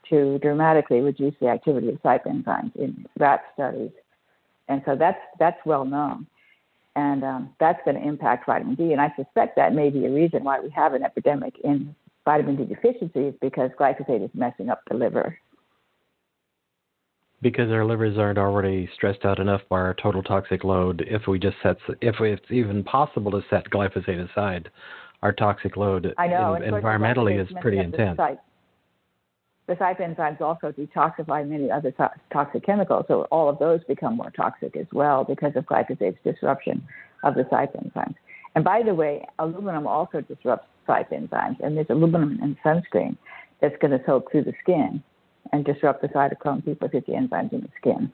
to 0.10 0.38
dramatically 0.40 1.02
reduce 1.02 1.34
the 1.42 1.48
activity 1.48 1.90
of 1.90 2.02
CYP 2.04 2.26
enzymes 2.28 2.76
in 2.76 3.06
rat 3.18 3.44
studies. 3.54 3.92
And 4.70 4.82
so 4.86 4.96
that's, 4.96 5.20
that's 5.40 5.60
well 5.66 5.84
known. 5.84 6.28
And 6.96 7.24
um, 7.24 7.50
that's 7.60 7.80
going 7.84 8.00
to 8.00 8.08
impact 8.08 8.46
vitamin 8.46 8.76
D. 8.76 8.92
And 8.92 9.02
I 9.02 9.12
suspect 9.16 9.56
that 9.56 9.74
may 9.74 9.90
be 9.90 10.06
a 10.06 10.12
reason 10.12 10.44
why 10.44 10.60
we 10.60 10.70
have 10.70 10.94
an 10.94 11.04
epidemic 11.04 11.56
in 11.64 11.96
vitamin 12.26 12.56
D 12.56 12.66
deficiency 12.66 13.28
is 13.28 13.36
because 13.42 13.72
glyphosate 13.80 14.24
is 14.24 14.32
messing 14.34 14.70
up 14.70 14.82
the 14.90 14.96
liver. 14.96 15.38
because 17.44 17.70
our 17.70 17.86
livers 17.86 18.18
aren't 18.18 18.40
already 18.40 18.90
stressed 18.96 19.26
out 19.26 19.38
enough 19.38 19.62
by 19.70 19.76
our 19.76 19.94
total 20.02 20.24
toxic 20.24 20.64
load. 20.64 21.04
If 21.06 21.28
we 21.28 21.38
just 21.38 21.58
set, 21.62 21.76
if 22.02 22.16
it's 22.22 22.50
even 22.50 22.84
possible 22.84 23.32
to 23.32 23.42
set 23.50 23.70
glyphosate 23.70 24.32
aside, 24.32 24.70
our 25.22 25.34
toxic 25.34 25.78
load 25.78 26.14
I 26.18 26.28
know, 26.28 26.56
in, 26.56 26.64
environmentally 26.64 27.40
is 27.40 27.48
pretty 27.62 27.80
intense. 27.80 28.18
The, 28.18 28.38
the 29.68 29.76
enzymes 29.76 30.42
also 30.42 30.72
detoxify 30.72 31.48
many 31.48 31.70
other 31.70 31.92
to- 31.92 32.12
toxic 32.32 32.66
chemicals, 32.66 33.06
so 33.08 33.24
all 33.32 33.50
of 33.50 33.60
those 33.60 33.84
become 33.88 34.18
more 34.18 34.32
toxic 34.32 34.76
as 34.76 34.88
well 34.92 35.24
because 35.24 35.52
of 35.56 35.66
glyphosate's 35.66 36.18
disruption 36.24 36.82
of 37.24 37.36
the 37.36 37.44
CYP 37.44 37.92
enzymes. 37.92 38.16
And 38.56 38.64
by 38.64 38.84
the 38.84 38.94
way, 38.94 39.26
aluminum 39.40 39.88
also 39.88 40.22
disrupts 40.22 40.68
CYP 40.88 41.30
enzymes, 41.30 41.60
and 41.62 41.78
there's 41.78 41.90
aluminum 41.90 42.40
in 42.42 42.58
sunscreen 42.66 43.18
that's 43.62 43.76
going 43.82 43.92
to 43.92 44.04
soak 44.06 44.32
through 44.32 44.44
the 44.44 44.54
skin 44.62 45.02
and 45.52 45.66
disrupt 45.66 46.02
the 46.02 46.08
cytochrome 46.10 46.64
P450 46.64 47.10
enzymes 47.10 47.54
in 47.54 47.62
the 47.62 47.70
skin. 47.80 48.12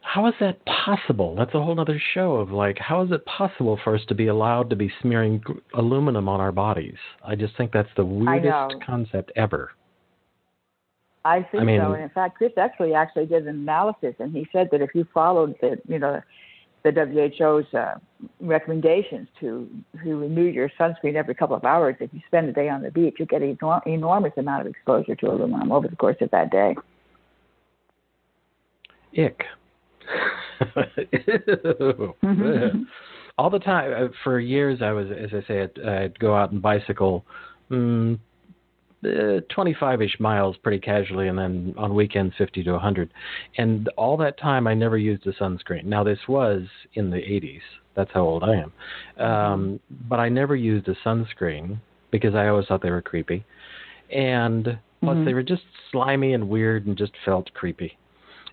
How 0.00 0.26
is 0.26 0.34
that 0.40 0.64
possible? 0.64 1.34
That's 1.36 1.54
a 1.54 1.62
whole 1.62 1.78
other 1.78 2.00
show 2.14 2.36
of 2.36 2.50
like, 2.50 2.78
how 2.78 3.02
is 3.02 3.12
it 3.12 3.26
possible 3.26 3.78
for 3.84 3.94
us 3.94 4.00
to 4.08 4.14
be 4.14 4.28
allowed 4.28 4.70
to 4.70 4.76
be 4.76 4.90
smearing 5.02 5.42
aluminum 5.74 6.30
on 6.30 6.40
our 6.40 6.50
bodies? 6.52 6.96
I 7.22 7.34
just 7.34 7.56
think 7.58 7.72
that's 7.72 7.90
the 7.94 8.06
weirdest 8.06 8.82
concept 8.86 9.32
ever. 9.36 9.72
I 11.26 11.42
think 11.42 11.62
I 11.62 11.64
mean, 11.64 11.80
so. 11.80 11.92
And 11.92 12.04
in 12.04 12.08
fact, 12.08 12.38
Chris 12.38 12.52
Exley 12.56 12.96
actually 12.96 13.26
did 13.26 13.46
an 13.46 13.48
analysis, 13.48 14.14
and 14.18 14.34
he 14.34 14.46
said 14.50 14.68
that 14.72 14.80
if 14.80 14.94
you 14.94 15.06
followed 15.12 15.54
the, 15.60 15.76
you 15.86 15.98
know, 15.98 16.22
the 16.90 17.32
WHO's 17.38 17.72
uh, 17.74 17.94
recommendations 18.40 19.28
to 19.40 19.68
to 20.04 20.16
renew 20.16 20.44
your 20.44 20.70
sunscreen 20.78 21.14
every 21.14 21.34
couple 21.34 21.56
of 21.56 21.64
hours, 21.64 21.96
if 22.00 22.12
you 22.12 22.20
spend 22.26 22.48
a 22.48 22.52
day 22.52 22.68
on 22.68 22.82
the 22.82 22.90
beach, 22.90 23.16
you 23.18 23.26
get 23.26 23.42
an 23.42 23.56
enormous 23.86 24.32
amount 24.36 24.62
of 24.62 24.66
exposure 24.66 25.14
to 25.16 25.26
aluminum 25.26 25.72
over 25.72 25.88
the 25.88 25.96
course 25.96 26.16
of 26.20 26.30
that 26.30 26.50
day. 26.50 26.76
Ick. 29.16 29.44
All 33.38 33.50
the 33.50 33.60
time 33.60 33.92
uh, 33.92 34.08
for 34.24 34.40
years, 34.40 34.82
I 34.82 34.90
was, 34.90 35.06
as 35.10 35.30
I 35.32 35.46
say, 35.46 35.62
I'd, 35.62 35.86
I'd 35.86 36.18
go 36.18 36.34
out 36.34 36.50
and 36.50 36.60
bicycle. 36.60 37.24
Mm, 37.70 38.18
25-ish 39.04 40.16
uh, 40.18 40.22
miles 40.22 40.56
pretty 40.62 40.78
casually, 40.78 41.28
and 41.28 41.38
then 41.38 41.74
on 41.76 41.94
weekends 41.94 42.34
50 42.36 42.64
to 42.64 42.72
100. 42.72 43.10
And 43.56 43.88
all 43.96 44.16
that 44.16 44.38
time, 44.38 44.66
I 44.66 44.74
never 44.74 44.98
used 44.98 45.26
a 45.26 45.32
sunscreen. 45.32 45.84
Now 45.84 46.02
this 46.02 46.18
was 46.28 46.62
in 46.94 47.10
the 47.10 47.18
80s. 47.18 47.60
That's 47.94 48.10
how 48.12 48.22
old 48.22 48.44
I 48.44 48.54
am. 48.54 49.24
Um, 49.24 49.80
but 50.08 50.20
I 50.20 50.28
never 50.28 50.54
used 50.56 50.88
a 50.88 50.94
sunscreen 51.04 51.80
because 52.10 52.34
I 52.34 52.48
always 52.48 52.66
thought 52.66 52.82
they 52.82 52.90
were 52.90 53.02
creepy, 53.02 53.44
and 54.10 54.64
plus 54.64 55.16
mm-hmm. 55.16 55.24
they 55.24 55.34
were 55.34 55.42
just 55.42 55.62
slimy 55.90 56.32
and 56.32 56.48
weird 56.48 56.86
and 56.86 56.96
just 56.96 57.12
felt 57.24 57.52
creepy. 57.54 57.98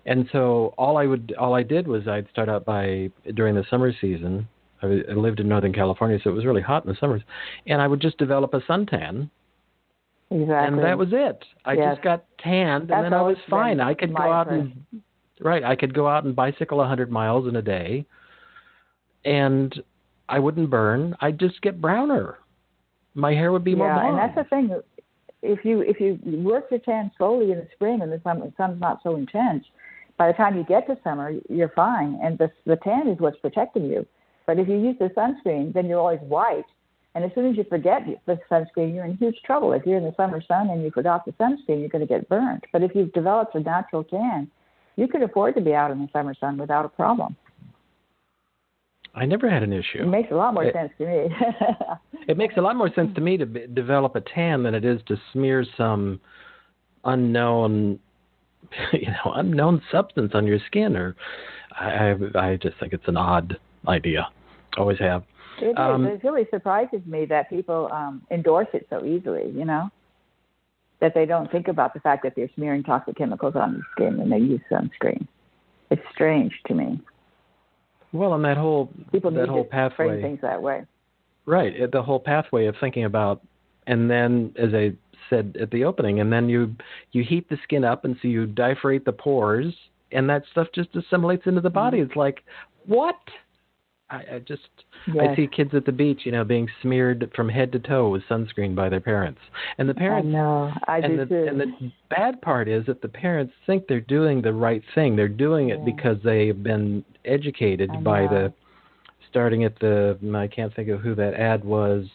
And 0.04 0.28
so 0.30 0.74
all 0.78 0.96
I 0.96 1.06
would 1.06 1.34
all 1.38 1.54
I 1.54 1.62
did 1.62 1.88
was 1.88 2.06
I'd 2.06 2.28
start 2.30 2.48
out 2.48 2.64
by 2.64 3.10
during 3.34 3.54
the 3.54 3.64
summer 3.70 3.92
season. 4.00 4.48
I 4.82 4.86
lived 4.86 5.40
in 5.40 5.48
Northern 5.48 5.72
California, 5.72 6.18
so 6.22 6.30
it 6.30 6.34
was 6.34 6.44
really 6.44 6.60
hot 6.60 6.84
in 6.84 6.90
the 6.90 6.96
summers, 7.00 7.22
and 7.66 7.80
I 7.80 7.86
would 7.86 8.00
just 8.00 8.18
develop 8.18 8.52
a 8.52 8.60
suntan 8.60 9.30
Exactly. 10.30 10.78
And 10.78 10.78
that 10.84 10.98
was 10.98 11.08
it. 11.12 11.44
I 11.64 11.74
yes. 11.74 11.94
just 11.94 12.02
got 12.02 12.24
tanned, 12.38 12.88
That's 12.88 12.96
and 12.96 13.04
then 13.06 13.12
I 13.14 13.22
was 13.22 13.36
fine. 13.48 13.80
I 13.80 13.94
could 13.94 14.14
go 14.14 14.22
out 14.22 14.48
approach. 14.48 14.72
and 14.92 15.02
right. 15.40 15.62
I 15.62 15.76
could 15.76 15.94
go 15.94 16.08
out 16.08 16.24
and 16.24 16.34
bicycle 16.34 16.80
a 16.80 16.86
hundred 16.86 17.10
miles 17.12 17.46
in 17.46 17.54
a 17.56 17.62
day, 17.62 18.04
and 19.24 19.72
I 20.28 20.40
wouldn't 20.40 20.68
burn. 20.68 21.14
I'd 21.20 21.38
just 21.38 21.62
get 21.62 21.80
browner. 21.80 22.38
My 23.14 23.34
hair 23.34 23.52
would 23.52 23.64
be 23.64 23.70
yeah, 23.70 23.76
more 23.76 23.94
blonde. 23.94 24.08
and 24.08 24.18
that's 24.18 24.34
the 24.34 24.44
thing. 24.44 24.82
If 25.42 25.64
you 25.64 25.82
if 25.82 26.00
you 26.00 26.18
work 26.42 26.66
your 26.70 26.80
tan 26.80 27.12
slowly 27.16 27.52
in 27.52 27.58
the 27.58 27.68
spring 27.72 28.00
and 28.02 28.10
the 28.10 28.20
sun 28.24 28.40
the 28.40 28.52
sun's 28.56 28.80
not 28.80 28.98
so 29.04 29.14
intense, 29.14 29.64
by 30.16 30.26
the 30.26 30.32
time 30.32 30.56
you 30.56 30.64
get 30.64 30.88
to 30.88 30.98
summer, 31.04 31.34
you're 31.48 31.72
fine, 31.76 32.18
and 32.20 32.36
the 32.36 32.50
the 32.64 32.76
tan 32.76 33.06
is 33.06 33.20
what's 33.20 33.38
protecting 33.38 33.86
you. 33.86 34.04
But 34.44 34.58
if 34.58 34.68
you 34.68 34.76
use 34.76 34.96
the 34.98 35.08
sunscreen, 35.10 35.72
then 35.72 35.86
you're 35.86 35.98
always 35.98 36.20
white, 36.20 36.64
and 37.16 37.24
as 37.24 37.30
soon 37.34 37.50
as 37.50 37.56
you 37.56 37.64
forget 37.64 38.02
the 38.26 38.38
sunscreen, 38.50 38.94
you're 38.94 39.06
in 39.06 39.16
huge 39.16 39.36
trouble. 39.42 39.72
If 39.72 39.86
you're 39.86 39.96
in 39.96 40.04
the 40.04 40.14
summer 40.18 40.42
sun 40.46 40.68
and 40.68 40.82
you 40.82 40.90
forgot 40.90 41.24
the 41.24 41.32
sunscreen, 41.32 41.80
you're 41.80 41.88
going 41.88 42.06
to 42.06 42.06
get 42.06 42.28
burned. 42.28 42.64
But 42.74 42.82
if 42.82 42.94
you've 42.94 43.10
developed 43.14 43.54
a 43.54 43.60
natural 43.60 44.04
tan, 44.04 44.50
you 44.96 45.08
could 45.08 45.22
afford 45.22 45.54
to 45.54 45.62
be 45.62 45.72
out 45.72 45.90
in 45.90 45.98
the 45.98 46.08
summer 46.12 46.34
sun 46.38 46.58
without 46.58 46.84
a 46.84 46.90
problem. 46.90 47.34
I 49.14 49.24
never 49.24 49.48
had 49.48 49.62
an 49.62 49.72
issue. 49.72 50.02
It 50.02 50.08
makes 50.08 50.30
a 50.30 50.34
lot 50.34 50.52
more 50.52 50.64
it, 50.64 50.74
sense 50.74 50.92
to 50.98 51.06
me. 51.06 51.34
it 52.28 52.36
makes 52.36 52.58
a 52.58 52.60
lot 52.60 52.76
more 52.76 52.92
sense 52.94 53.14
to 53.14 53.22
me 53.22 53.38
to 53.38 53.46
be, 53.46 53.66
develop 53.72 54.14
a 54.14 54.20
tan 54.20 54.62
than 54.62 54.74
it 54.74 54.84
is 54.84 55.00
to 55.06 55.16
smear 55.32 55.64
some 55.78 56.20
unknown, 57.06 57.98
you 58.92 59.06
know, 59.06 59.32
unknown 59.36 59.80
substance 59.90 60.32
on 60.34 60.46
your 60.46 60.58
skin. 60.66 60.94
Or 60.94 61.16
I, 61.80 62.14
I, 62.34 62.38
I 62.50 62.56
just 62.56 62.78
think 62.78 62.92
it's 62.92 63.08
an 63.08 63.16
odd 63.16 63.58
idea. 63.88 64.28
Always 64.76 64.98
have. 64.98 65.22
It 65.60 65.68
is. 65.68 65.74
Um, 65.76 66.06
it 66.06 66.22
really 66.24 66.46
surprises 66.50 67.00
me 67.06 67.24
that 67.26 67.50
people 67.50 67.88
um, 67.92 68.22
endorse 68.30 68.68
it 68.72 68.86
so 68.90 69.04
easily. 69.04 69.50
You 69.50 69.64
know, 69.64 69.90
that 71.00 71.14
they 71.14 71.26
don't 71.26 71.50
think 71.50 71.68
about 71.68 71.94
the 71.94 72.00
fact 72.00 72.22
that 72.24 72.34
they're 72.36 72.50
smearing 72.54 72.82
toxic 72.82 73.16
chemicals 73.16 73.54
on 73.56 73.74
the 73.74 73.82
skin 73.92 74.18
when 74.18 74.30
they 74.30 74.38
use 74.38 74.60
sunscreen. 74.70 75.26
It's 75.90 76.02
strange 76.12 76.52
to 76.66 76.74
me. 76.74 77.00
Well, 78.12 78.34
and 78.34 78.44
that 78.44 78.56
whole 78.56 78.90
people 79.12 79.30
that 79.32 79.40
need 79.40 79.48
whole 79.48 79.64
to 79.64 79.70
pathway, 79.70 80.06
frame 80.08 80.22
things 80.22 80.38
that 80.42 80.62
way. 80.62 80.84
Right, 81.44 81.90
the 81.90 82.02
whole 82.02 82.20
pathway 82.20 82.66
of 82.66 82.74
thinking 82.80 83.04
about, 83.04 83.42
and 83.86 84.10
then 84.10 84.52
as 84.58 84.74
I 84.74 84.92
said 85.28 85.56
at 85.60 85.70
the 85.70 85.84
opening, 85.84 86.20
and 86.20 86.32
then 86.32 86.48
you 86.48 86.74
you 87.12 87.22
heat 87.22 87.48
the 87.48 87.58
skin 87.62 87.84
up, 87.84 88.04
and 88.04 88.16
so 88.22 88.28
you 88.28 88.46
diaphragm 88.46 89.02
the 89.04 89.12
pores, 89.12 89.74
and 90.12 90.28
that 90.30 90.44
stuff 90.50 90.68
just 90.74 90.94
assimilates 90.96 91.46
into 91.46 91.60
the 91.60 91.70
body. 91.70 91.98
Mm-hmm. 91.98 92.10
It's 92.10 92.16
like 92.16 92.42
what? 92.86 93.18
I, 94.08 94.16
I 94.34 94.38
just 94.46 94.62
yes. 95.12 95.26
I 95.30 95.36
see 95.36 95.48
kids 95.48 95.70
at 95.74 95.84
the 95.84 95.92
beach, 95.92 96.20
you 96.24 96.32
know, 96.32 96.44
being 96.44 96.68
smeared 96.82 97.30
from 97.34 97.48
head 97.48 97.72
to 97.72 97.78
toe 97.78 98.08
with 98.08 98.22
sunscreen 98.30 98.74
by 98.74 98.88
their 98.88 99.00
parents, 99.00 99.40
and 99.78 99.88
the 99.88 99.94
parents. 99.94 100.28
I 100.28 100.30
know. 100.30 100.72
I 100.86 100.98
and 100.98 101.16
do 101.16 101.16
the, 101.18 101.26
too. 101.26 101.46
And 101.48 101.60
the 101.60 101.92
bad 102.08 102.40
part 102.40 102.68
is 102.68 102.86
that 102.86 103.02
the 103.02 103.08
parents 103.08 103.52
think 103.66 103.86
they're 103.88 104.00
doing 104.00 104.42
the 104.42 104.52
right 104.52 104.82
thing. 104.94 105.16
They're 105.16 105.28
doing 105.28 105.70
it 105.70 105.78
yeah. 105.78 105.84
because 105.84 106.16
they've 106.24 106.62
been 106.62 107.04
educated 107.24 107.90
by 108.02 108.22
the. 108.22 108.52
Starting 109.28 109.64
at 109.64 109.78
the, 109.80 110.16
I 110.34 110.46
can't 110.46 110.74
think 110.74 110.88
of 110.88 111.00
who 111.00 111.14
that 111.16 111.34
ad 111.34 111.62
was. 111.62 112.06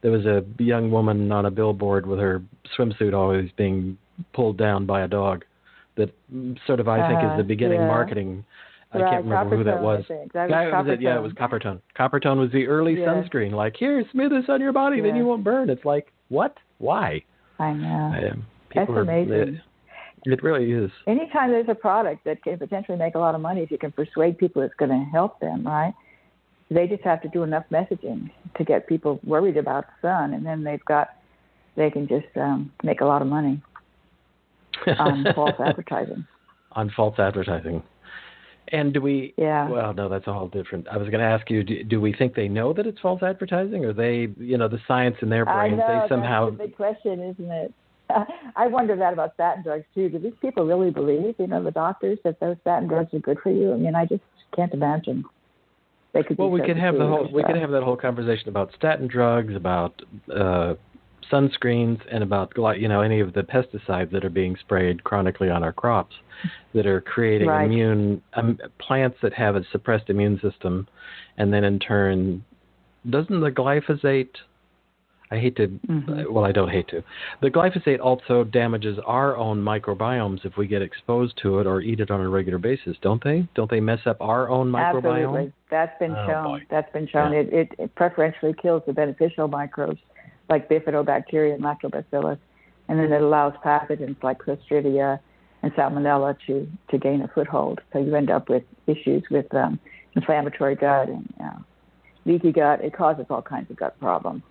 There 0.00 0.10
was 0.10 0.24
a 0.24 0.42
young 0.58 0.90
woman 0.90 1.30
on 1.30 1.44
a 1.44 1.50
billboard 1.50 2.06
with 2.06 2.18
her 2.18 2.42
swimsuit 2.78 3.12
always 3.12 3.50
being 3.58 3.98
pulled 4.32 4.56
down 4.56 4.86
by 4.86 5.02
a 5.02 5.08
dog. 5.08 5.44
That 5.96 6.14
sort 6.66 6.80
of 6.80 6.88
I 6.88 7.06
think 7.06 7.18
is 7.22 7.30
Uh, 7.32 7.36
the 7.36 7.42
beginning 7.42 7.80
yeah. 7.80 7.88
marketing 7.88 8.44
I 8.94 8.98
right, 8.98 9.10
can't 9.10 9.24
remember 9.24 9.56
who 9.56 9.64
that 9.64 9.82
was. 9.82 10.04
That 10.08 10.48
Guy- 10.48 10.70
was 10.70 10.86
was 10.86 10.94
it? 10.94 11.00
Yeah, 11.02 11.16
it 11.16 11.22
was 11.22 11.32
Coppertone. 11.32 11.80
Coppertone 11.98 12.38
was 12.38 12.50
the 12.52 12.66
early 12.66 13.00
Yeah. 13.00 13.06
sunscreen. 13.06 13.52
Like, 13.52 13.76
here, 13.76 14.04
smear 14.12 14.28
this 14.28 14.44
on 14.48 14.60
your 14.60 14.72
body, 14.72 15.00
then 15.00 15.16
you 15.16 15.26
won't 15.26 15.42
burn. 15.42 15.68
It's 15.70 15.84
like, 15.84 16.12
what? 16.28 16.56
Why? 16.78 17.22
I 17.58 17.72
know. 17.72 18.30
Um, 18.30 18.46
That's 18.74 18.90
are, 18.90 19.00
amazing. 19.00 19.60
It, 20.24 20.32
it 20.32 20.42
really 20.42 20.72
is. 20.72 20.90
Anytime 21.06 21.50
there's 21.50 21.68
a 21.68 21.74
product 21.74 22.24
that 22.24 22.42
can 22.42 22.58
potentially 22.58 22.96
make 22.96 23.14
a 23.14 23.18
lot 23.18 23.34
of 23.34 23.40
money, 23.40 23.62
if 23.62 23.70
you 23.70 23.78
can 23.78 23.92
persuade 23.92 24.38
people 24.38 24.62
it's 24.62 24.74
going 24.74 24.90
to 24.90 25.04
help 25.12 25.38
them, 25.40 25.66
right? 25.66 25.94
They 26.70 26.86
just 26.86 27.02
have 27.02 27.20
to 27.22 27.28
do 27.28 27.42
enough 27.42 27.64
messaging 27.70 28.30
to 28.56 28.64
get 28.64 28.86
people 28.88 29.20
worried 29.24 29.56
about 29.56 29.84
the 29.86 30.08
sun, 30.08 30.32
and 30.34 30.46
then 30.46 30.64
they've 30.64 30.84
got 30.86 31.08
they 31.76 31.90
can 31.90 32.08
just 32.08 32.26
um, 32.36 32.72
make 32.82 33.00
a 33.00 33.04
lot 33.04 33.20
of 33.20 33.28
money 33.28 33.60
on 34.98 35.24
false 35.34 35.54
advertising. 35.58 36.24
on 36.72 36.90
false 36.96 37.18
advertising. 37.18 37.82
And 38.68 38.92
do 38.94 39.00
we? 39.00 39.34
Yeah. 39.36 39.68
Well, 39.68 39.92
no, 39.92 40.08
that's 40.08 40.26
a 40.26 40.32
whole 40.32 40.48
different. 40.48 40.88
I 40.88 40.96
was 40.96 41.08
going 41.08 41.20
to 41.20 41.26
ask 41.26 41.50
you: 41.50 41.62
do, 41.62 41.84
do 41.84 42.00
we 42.00 42.12
think 42.12 42.34
they 42.34 42.48
know 42.48 42.72
that 42.72 42.86
it's 42.86 43.00
false 43.00 43.22
advertising, 43.22 43.84
or 43.84 43.92
they, 43.92 44.28
you 44.38 44.56
know, 44.56 44.68
the 44.68 44.80
science 44.88 45.16
in 45.20 45.28
their 45.28 45.44
brains, 45.44 45.78
know 45.78 46.02
they 46.02 46.08
somehow? 46.08 46.50
that's 46.50 46.60
a 46.60 46.64
big 46.64 46.76
question, 46.76 47.22
isn't 47.22 47.50
it? 47.50 47.74
I 48.56 48.66
wonder 48.66 48.96
that 48.96 49.12
about 49.12 49.34
statin 49.34 49.62
drugs 49.62 49.84
too. 49.94 50.08
Do 50.08 50.18
these 50.18 50.32
people 50.40 50.66
really 50.66 50.90
believe, 50.90 51.34
you 51.38 51.46
know, 51.46 51.62
the 51.62 51.70
doctors 51.70 52.18
that 52.24 52.40
those 52.40 52.56
statin 52.62 52.88
drugs 52.88 53.12
are 53.14 53.18
good 53.18 53.38
for 53.42 53.50
you? 53.50 53.72
I 53.72 53.76
mean, 53.76 53.94
I 53.94 54.06
just 54.06 54.22
can't 54.54 54.72
imagine. 54.72 55.24
They 56.12 56.22
could. 56.22 56.38
Well, 56.38 56.50
we 56.50 56.60
so 56.60 56.66
could 56.66 56.78
have 56.78 56.96
the 56.96 57.06
whole 57.06 57.28
we 57.32 57.42
could 57.42 57.56
have 57.56 57.70
that 57.70 57.82
whole 57.82 57.96
conversation 57.96 58.48
about 58.48 58.70
statin 58.76 59.08
drugs, 59.08 59.54
about 59.54 60.00
uh, 60.34 60.74
sunscreens, 61.30 62.00
and 62.10 62.22
about 62.22 62.52
you 62.80 62.88
know 62.88 63.00
any 63.00 63.20
of 63.20 63.32
the 63.32 63.42
pesticides 63.42 64.10
that 64.12 64.24
are 64.24 64.30
being 64.30 64.56
sprayed 64.56 65.04
chronically 65.04 65.50
on 65.50 65.62
our 65.62 65.72
crops, 65.72 66.14
that 66.74 66.86
are 66.86 67.00
creating 67.00 67.48
Right. 67.48 67.64
immune 67.64 68.22
um, 68.34 68.58
plants 68.78 69.18
that 69.22 69.32
have 69.34 69.56
a 69.56 69.64
suppressed 69.72 70.10
immune 70.10 70.40
system, 70.40 70.86
and 71.38 71.52
then 71.52 71.64
in 71.64 71.78
turn, 71.78 72.44
doesn't 73.08 73.40
the 73.40 73.50
glyphosate? 73.50 74.30
I 75.30 75.38
hate 75.38 75.56
to. 75.56 75.68
Mhm. 75.68 76.30
Well, 76.30 76.44
I 76.44 76.52
don't 76.52 76.68
hate 76.68 76.86
to. 76.88 77.02
The 77.40 77.50
glyphosate 77.50 77.98
also 77.98 78.44
damages 78.44 78.98
our 79.06 79.36
own 79.36 79.60
microbiomes 79.64 80.44
if 80.44 80.56
we 80.56 80.66
get 80.66 80.82
exposed 80.82 81.36
to 81.38 81.58
it 81.60 81.66
or 81.66 81.80
eat 81.80 81.98
it 81.98 82.10
on 82.10 82.20
a 82.20 82.28
regular 82.28 82.58
basis, 82.58 82.96
don't 83.00 83.24
they? 83.24 83.48
Don't 83.54 83.70
they 83.70 83.80
mess 83.80 84.00
up 84.06 84.18
our 84.20 84.48
own 84.48 84.70
microbiome? 84.70 85.16
Absolutely, 85.16 85.52
that's 85.70 85.98
been 85.98 86.12
Oh, 86.14 86.26
shown. 86.26 86.44
boy. 86.44 86.62
That's 86.70 86.92
been 86.92 87.06
shown. 87.08 87.32
Yeah. 87.32 87.38
It, 87.40 87.52
it 87.52 87.74
it 87.78 87.94
preferentially 87.96 88.52
kills 88.52 88.82
the 88.86 88.92
beneficial 88.92 89.48
microbes 89.48 89.98
like 90.48 90.68
bifidobacteria 90.68 91.54
and 91.54 91.62
lactobacillus, 91.62 92.38
and 92.88 92.98
then 92.98 93.12
it 93.12 93.22
allows 93.22 93.54
pathogens 93.64 94.22
like 94.22 94.38
Clostridia 94.38 95.18
and 95.62 95.72
salmonella 95.72 96.36
to 96.46 96.68
to 96.90 96.98
gain 96.98 97.22
a 97.22 97.28
foothold. 97.28 97.80
So 97.92 97.98
you 97.98 98.14
end 98.14 98.30
up 98.30 98.48
with 98.48 98.64
issues 98.86 99.24
with 99.30 99.52
um, 99.54 99.80
inflammatory 100.14 100.76
gut 100.76 101.08
and 101.08 101.32
uh, 101.42 101.58
leaky 102.24 102.52
gut. 102.52 102.84
It 102.84 102.94
causes 102.94 103.26
all 103.30 103.42
kinds 103.42 103.70
of 103.70 103.76
gut 103.76 103.98
problems. 103.98 104.42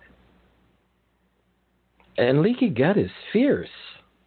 And 2.16 2.42
leaky 2.42 2.68
gut 2.68 2.96
is 2.96 3.10
fierce. 3.32 3.68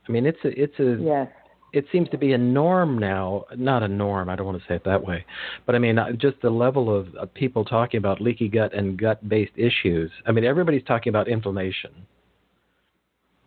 I 0.07 0.11
mean, 0.11 0.25
it's 0.25 0.43
a 0.43 0.49
it's 0.61 0.79
a 0.79 0.97
yes. 1.01 1.27
It 1.73 1.85
seems 1.91 2.09
to 2.09 2.17
be 2.17 2.33
a 2.33 2.37
norm 2.37 2.97
now. 2.97 3.43
Not 3.55 3.83
a 3.83 3.87
norm. 3.87 4.29
I 4.29 4.35
don't 4.35 4.45
want 4.45 4.59
to 4.59 4.67
say 4.67 4.75
it 4.75 4.83
that 4.85 5.05
way, 5.05 5.25
but 5.65 5.75
I 5.75 5.79
mean, 5.79 5.99
uh, 5.99 6.13
just 6.13 6.41
the 6.41 6.49
level 6.49 6.95
of, 6.95 7.13
of 7.15 7.33
people 7.33 7.65
talking 7.65 7.97
about 7.97 8.21
leaky 8.21 8.47
gut 8.47 8.73
and 8.73 8.97
gut-based 8.97 9.51
issues. 9.57 10.09
I 10.25 10.31
mean, 10.31 10.45
everybody's 10.45 10.83
talking 10.83 11.09
about 11.09 11.27
inflammation. 11.27 11.91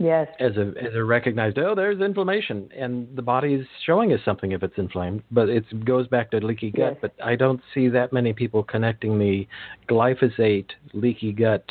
Yes. 0.00 0.28
As 0.40 0.56
a 0.56 0.72
as 0.82 0.94
a 0.94 1.04
recognized, 1.04 1.58
oh, 1.58 1.74
there's 1.74 2.00
inflammation, 2.00 2.70
and 2.74 3.06
the 3.14 3.22
body 3.22 3.52
is 3.52 3.66
showing 3.84 4.14
us 4.14 4.20
something 4.24 4.52
if 4.52 4.62
it's 4.62 4.78
inflamed. 4.78 5.22
But 5.30 5.50
it 5.50 5.84
goes 5.84 6.06
back 6.08 6.30
to 6.30 6.38
leaky 6.38 6.70
gut. 6.70 6.92
Yes. 6.92 6.96
But 7.02 7.12
I 7.22 7.36
don't 7.36 7.60
see 7.74 7.88
that 7.88 8.10
many 8.10 8.32
people 8.32 8.62
connecting 8.62 9.18
the 9.18 9.46
glyphosate 9.90 10.68
leaky 10.94 11.32
gut 11.32 11.64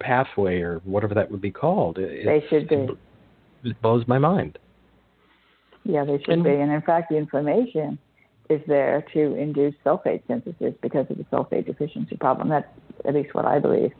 pathway 0.00 0.60
or 0.60 0.80
whatever 0.84 1.14
that 1.14 1.30
would 1.30 1.42
be 1.42 1.50
called. 1.50 1.98
It, 1.98 2.24
they 2.24 2.42
should 2.48 2.68
be. 2.68 2.88
It 3.64 3.82
blows 3.82 4.04
my 4.06 4.18
mind. 4.18 4.58
Yeah, 5.86 6.04
they 6.04 6.18
should 6.18 6.34
And- 6.34 6.44
be. 6.44 6.50
And 6.50 6.70
in 6.72 6.82
fact, 6.82 7.10
the 7.10 7.16
inflammation 7.16 7.98
is 8.48 8.60
there 8.66 9.04
to 9.12 9.34
induce 9.34 9.74
sulfate 9.84 10.22
synthesis 10.26 10.74
because 10.80 11.06
of 11.10 11.18
the 11.18 11.24
sulfate 11.24 11.66
deficiency 11.66 12.16
problem. 12.16 12.48
That's 12.48 12.68
at 13.04 13.14
least 13.14 13.34
what 13.34 13.44
I 13.44 13.58
believe. 13.58 13.92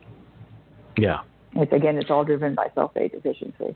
Yeah. 0.96 1.20
It's 1.54 1.72
again, 1.72 1.96
it's 1.96 2.10
all 2.10 2.24
driven 2.24 2.54
by 2.54 2.68
sulfate 2.76 3.12
deficiency. 3.12 3.74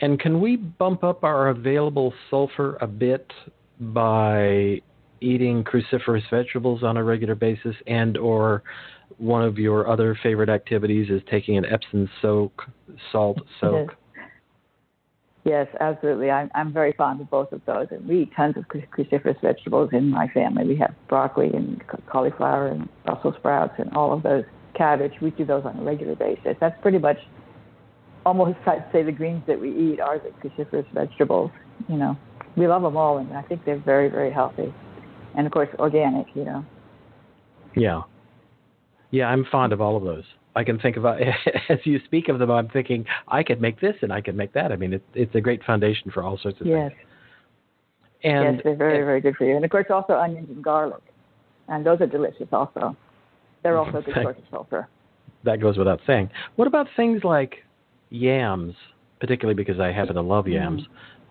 And 0.00 0.18
can 0.20 0.40
we 0.40 0.56
bump 0.56 1.02
up 1.04 1.24
our 1.24 1.48
available 1.48 2.12
sulfur 2.30 2.76
a 2.80 2.86
bit 2.86 3.32
by 3.80 4.80
eating 5.20 5.64
cruciferous 5.64 6.28
vegetables 6.30 6.82
on 6.82 6.96
a 6.96 7.02
regular 7.02 7.34
basis 7.34 7.74
and 7.86 8.16
or 8.16 8.62
one 9.16 9.42
of 9.42 9.58
your 9.58 9.88
other 9.88 10.16
favorite 10.22 10.48
activities 10.48 11.10
is 11.10 11.20
taking 11.30 11.56
an 11.56 11.64
Epsom 11.66 12.08
soak, 12.22 12.64
salt 13.10 13.40
soak. 13.60 13.94
Yes, 15.48 15.66
absolutely. 15.80 16.30
I'm, 16.30 16.50
I'm 16.54 16.72
very 16.72 16.92
fond 16.92 17.22
of 17.22 17.30
both 17.30 17.52
of 17.52 17.62
those. 17.64 17.86
And 17.90 18.06
we 18.06 18.22
eat 18.22 18.32
tons 18.36 18.56
of 18.58 18.64
cruciferous 18.68 19.40
vegetables 19.40 19.90
in 19.92 20.10
my 20.10 20.28
family. 20.28 20.66
We 20.66 20.76
have 20.76 20.94
broccoli 21.08 21.50
and 21.54 21.82
cauliflower 22.06 22.68
and 22.68 22.86
Brussels 23.06 23.34
sprouts 23.38 23.72
and 23.78 23.90
all 23.96 24.12
of 24.12 24.22
those, 24.22 24.44
cabbage. 24.74 25.14
We 25.20 25.30
do 25.30 25.44
those 25.44 25.64
on 25.64 25.78
a 25.78 25.82
regular 25.82 26.14
basis. 26.14 26.56
That's 26.60 26.80
pretty 26.82 26.98
much 26.98 27.18
almost, 28.26 28.58
I'd 28.66 28.84
say, 28.92 29.02
the 29.02 29.12
greens 29.12 29.42
that 29.46 29.60
we 29.60 29.70
eat 29.70 30.00
are 30.00 30.18
the 30.18 30.30
cruciferous 30.46 30.86
vegetables. 30.92 31.50
You 31.88 31.96
know, 31.96 32.16
we 32.56 32.66
love 32.68 32.82
them 32.82 32.96
all, 32.96 33.18
and 33.18 33.32
I 33.32 33.42
think 33.42 33.64
they're 33.64 33.78
very, 33.78 34.08
very 34.08 34.30
healthy. 34.30 34.72
And 35.36 35.46
of 35.46 35.52
course, 35.52 35.68
organic, 35.78 36.26
you 36.34 36.44
know. 36.44 36.64
Yeah. 37.74 38.02
Yeah, 39.10 39.26
I'm 39.26 39.46
fond 39.50 39.72
of 39.72 39.80
all 39.80 39.96
of 39.96 40.04
those. 40.04 40.24
I 40.58 40.64
can 40.64 40.78
think 40.80 40.96
about 40.96 41.20
as 41.68 41.78
you 41.84 42.00
speak 42.04 42.28
of 42.28 42.40
them. 42.40 42.50
I'm 42.50 42.68
thinking 42.68 43.06
I 43.28 43.44
could 43.44 43.60
make 43.60 43.80
this 43.80 43.94
and 44.02 44.12
I 44.12 44.20
could 44.20 44.34
make 44.34 44.52
that. 44.54 44.72
I 44.72 44.76
mean, 44.76 44.92
it's 44.92 45.04
it's 45.14 45.34
a 45.36 45.40
great 45.40 45.62
foundation 45.62 46.10
for 46.10 46.24
all 46.24 46.36
sorts 46.36 46.60
of 46.60 46.66
Yes. 46.66 46.90
things. 46.90 47.00
And 48.24 48.56
yes, 48.56 48.64
they're 48.64 48.74
very, 48.74 49.04
very 49.04 49.20
good 49.20 49.36
for 49.36 49.44
you. 49.44 49.54
And 49.54 49.64
of 49.64 49.70
course, 49.70 49.86
also 49.88 50.14
onions 50.14 50.48
and 50.50 50.62
garlic. 50.62 51.02
And 51.68 51.86
those 51.86 52.00
are 52.00 52.08
delicious 52.08 52.48
also. 52.52 52.96
They're 53.62 53.78
also 53.82 53.98
a 53.98 54.02
good 54.02 54.14
source 54.20 54.36
of 54.36 54.44
sulfur. 54.50 54.88
that 55.44 55.60
goes 55.60 55.78
without 55.78 56.00
saying. 56.04 56.28
What 56.56 56.66
about 56.66 56.88
things 56.96 57.22
like 57.22 57.58
yams, 58.10 58.74
particularly 59.20 59.54
because 59.54 59.78
I 59.78 59.92
happen 59.92 60.16
to 60.16 60.22
love 60.22 60.46
mm-hmm. 60.46 60.54
yams? 60.54 60.82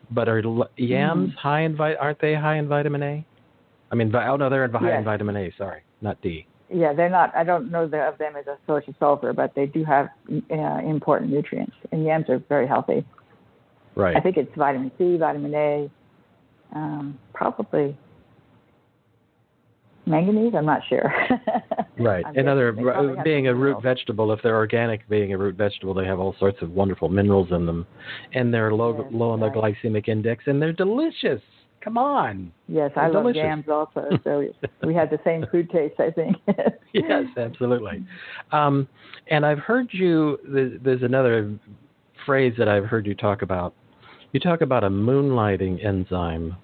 But 0.10 0.30
are 0.30 0.38
l- 0.40 0.44
mm-hmm. 0.46 0.84
yams 0.84 1.34
high 1.36 1.64
in 1.64 1.76
vi- 1.76 1.96
aren't 1.96 2.22
they 2.22 2.34
high 2.34 2.56
in 2.56 2.70
vitamin 2.70 3.04
A? 3.04 3.26
I 3.92 3.96
mean, 3.96 4.10
vi- 4.10 4.28
oh 4.30 4.38
no, 4.38 4.50
they're 4.50 4.64
in 4.64 4.72
high 4.72 4.98
in 4.98 5.04
vitamin 5.04 5.36
A. 5.36 5.52
Sorry, 5.58 5.82
not 6.00 6.22
D. 6.22 6.48
Yeah, 6.70 6.94
they're 6.94 7.10
not. 7.10 7.34
I 7.36 7.44
don't 7.44 7.72
know 7.72 7.88
the, 7.88 8.02
of 8.02 8.18
them 8.18 8.36
as 8.36 8.46
a 8.48 8.58
source 8.66 8.84
of 8.88 8.96
sulfur, 9.00 9.34
but 9.34 9.56
they 9.56 9.66
do 9.66 9.86
have 9.86 10.10
uh, 10.52 10.80
important 10.86 11.32
nutrients. 11.32 11.76
And 11.92 12.04
yams 12.04 12.26
are 12.30 12.40
very 12.50 12.68
healthy. 12.68 13.06
Right. 13.96 14.16
I 14.16 14.20
think 14.20 14.38
it's 14.38 14.54
vitamin 14.56 14.92
C, 14.98 15.18
vitamin 15.18 15.54
A, 15.56 15.90
um, 16.74 17.18
probably 17.34 17.98
manganese. 20.06 20.54
I'm 20.56 20.66
not 20.66 20.82
sure. 20.88 21.14
Right. 22.00 22.24
I'm 22.28 22.36
they 22.36 22.44
probably 22.44 23.16
have 23.16 23.24
being 23.24 23.48
a 23.48 23.56
root 23.56 23.74
else. 23.74 23.84
vegetable, 23.84 24.32
if 24.32 24.40
they're 24.44 24.56
organic, 24.56 25.10
being 25.10 25.34
a 25.34 25.38
root 25.38 25.56
vegetable, 25.56 25.96
they 25.96 26.06
have 26.06 26.20
all 26.20 26.36
sorts 26.38 26.62
of 26.62 26.70
wonderful 26.70 27.10
minerals 27.10 27.48
in 27.52 27.66
them, 27.66 27.88
and 28.34 28.54
they're 28.54 28.72
low 28.72 28.96
Yes, 28.96 29.08
low 29.12 29.32
on 29.32 29.40
the 29.40 29.48
glycemic 29.48 30.08
index, 30.08 30.44
and 30.46 30.62
they're 30.62 30.74
delicious. 30.74 31.42
Come 31.82 31.98
on. 31.98 32.52
Yes, 32.68 32.92
I 32.96 33.02
They're 33.06 33.14
love 33.14 33.24
delicious. 33.24 33.44
yams 33.44 33.70
also. 33.70 34.10
So 34.24 34.44
we 34.86 34.94
had 34.94 35.10
the 35.10 35.20
same 35.24 35.46
food 35.52 35.70
taste, 35.70 36.00
I 36.00 36.12
think. 36.12 36.36
yes, 36.94 37.26
absolutely. 37.38 38.06
Um, 38.52 38.88
and 39.30 39.46
I've 39.46 39.60
heard 39.60 39.88
you. 39.92 40.38
There's, 40.84 41.04
another 41.04 41.58
phrase 42.26 42.54
that 42.58 42.68
I've 42.68 42.86
heard 42.86 43.06
you 43.06 43.16
talk 43.16 43.42
about. 43.42 43.74
You 44.34 44.40
talk 44.40 44.62
about 44.62 44.84
a 44.84 44.90
moonlighting 44.90 45.84
enzyme. 45.86 46.56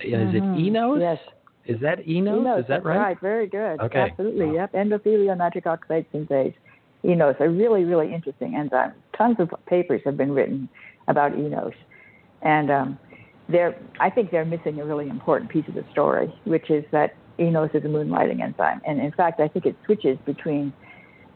Is 0.00 0.12
Mhm. 0.12 0.34
it 0.34 0.58
enos? 0.60 1.00
Yes. 1.00 1.18
Is 1.66 1.78
that 1.80 2.06
enos? 2.08 2.40
Enos, 2.40 2.60
Is 2.60 2.66
that 2.68 2.82
that's 2.82 2.84
right? 2.86 3.20
Very 3.20 3.46
good. 3.46 3.78
Okay. 3.80 4.00
Absolutely. 4.10 4.46
Wow. 4.46 4.52
Yep. 4.54 4.72
Endothelial 4.72 5.36
nitric 5.36 5.66
oxide 5.66 6.06
synthase. 6.12 6.54
Enos, 7.04 7.36
a 7.40 7.48
really, 7.48 7.84
really 7.84 8.12
interesting 8.12 8.56
enzyme. 8.56 8.92
Tons 9.16 9.36
of 9.38 9.50
papers 9.66 10.00
have 10.04 10.16
been 10.16 10.32
written 10.32 10.68
about 11.06 11.32
enos, 11.38 11.72
and 12.42 12.70
um, 12.70 12.98
they're. 13.48 13.78
I 14.00 14.10
think 14.10 14.30
they're 14.30 14.44
missing 14.44 14.80
a 14.80 14.84
really 14.84 15.08
important 15.08 15.50
piece 15.50 15.66
of 15.68 15.74
the 15.74 15.84
story, 15.90 16.32
which 16.44 16.70
is 16.70 16.84
that 16.92 17.14
enos 17.38 17.70
is 17.74 17.84
a 17.84 17.88
moonlighting 17.88 18.40
enzyme, 18.42 18.80
and 18.86 19.00
in 19.00 19.12
fact, 19.12 19.40
I 19.40 19.48
think 19.48 19.66
it 19.66 19.76
switches 19.84 20.18
between 20.24 20.72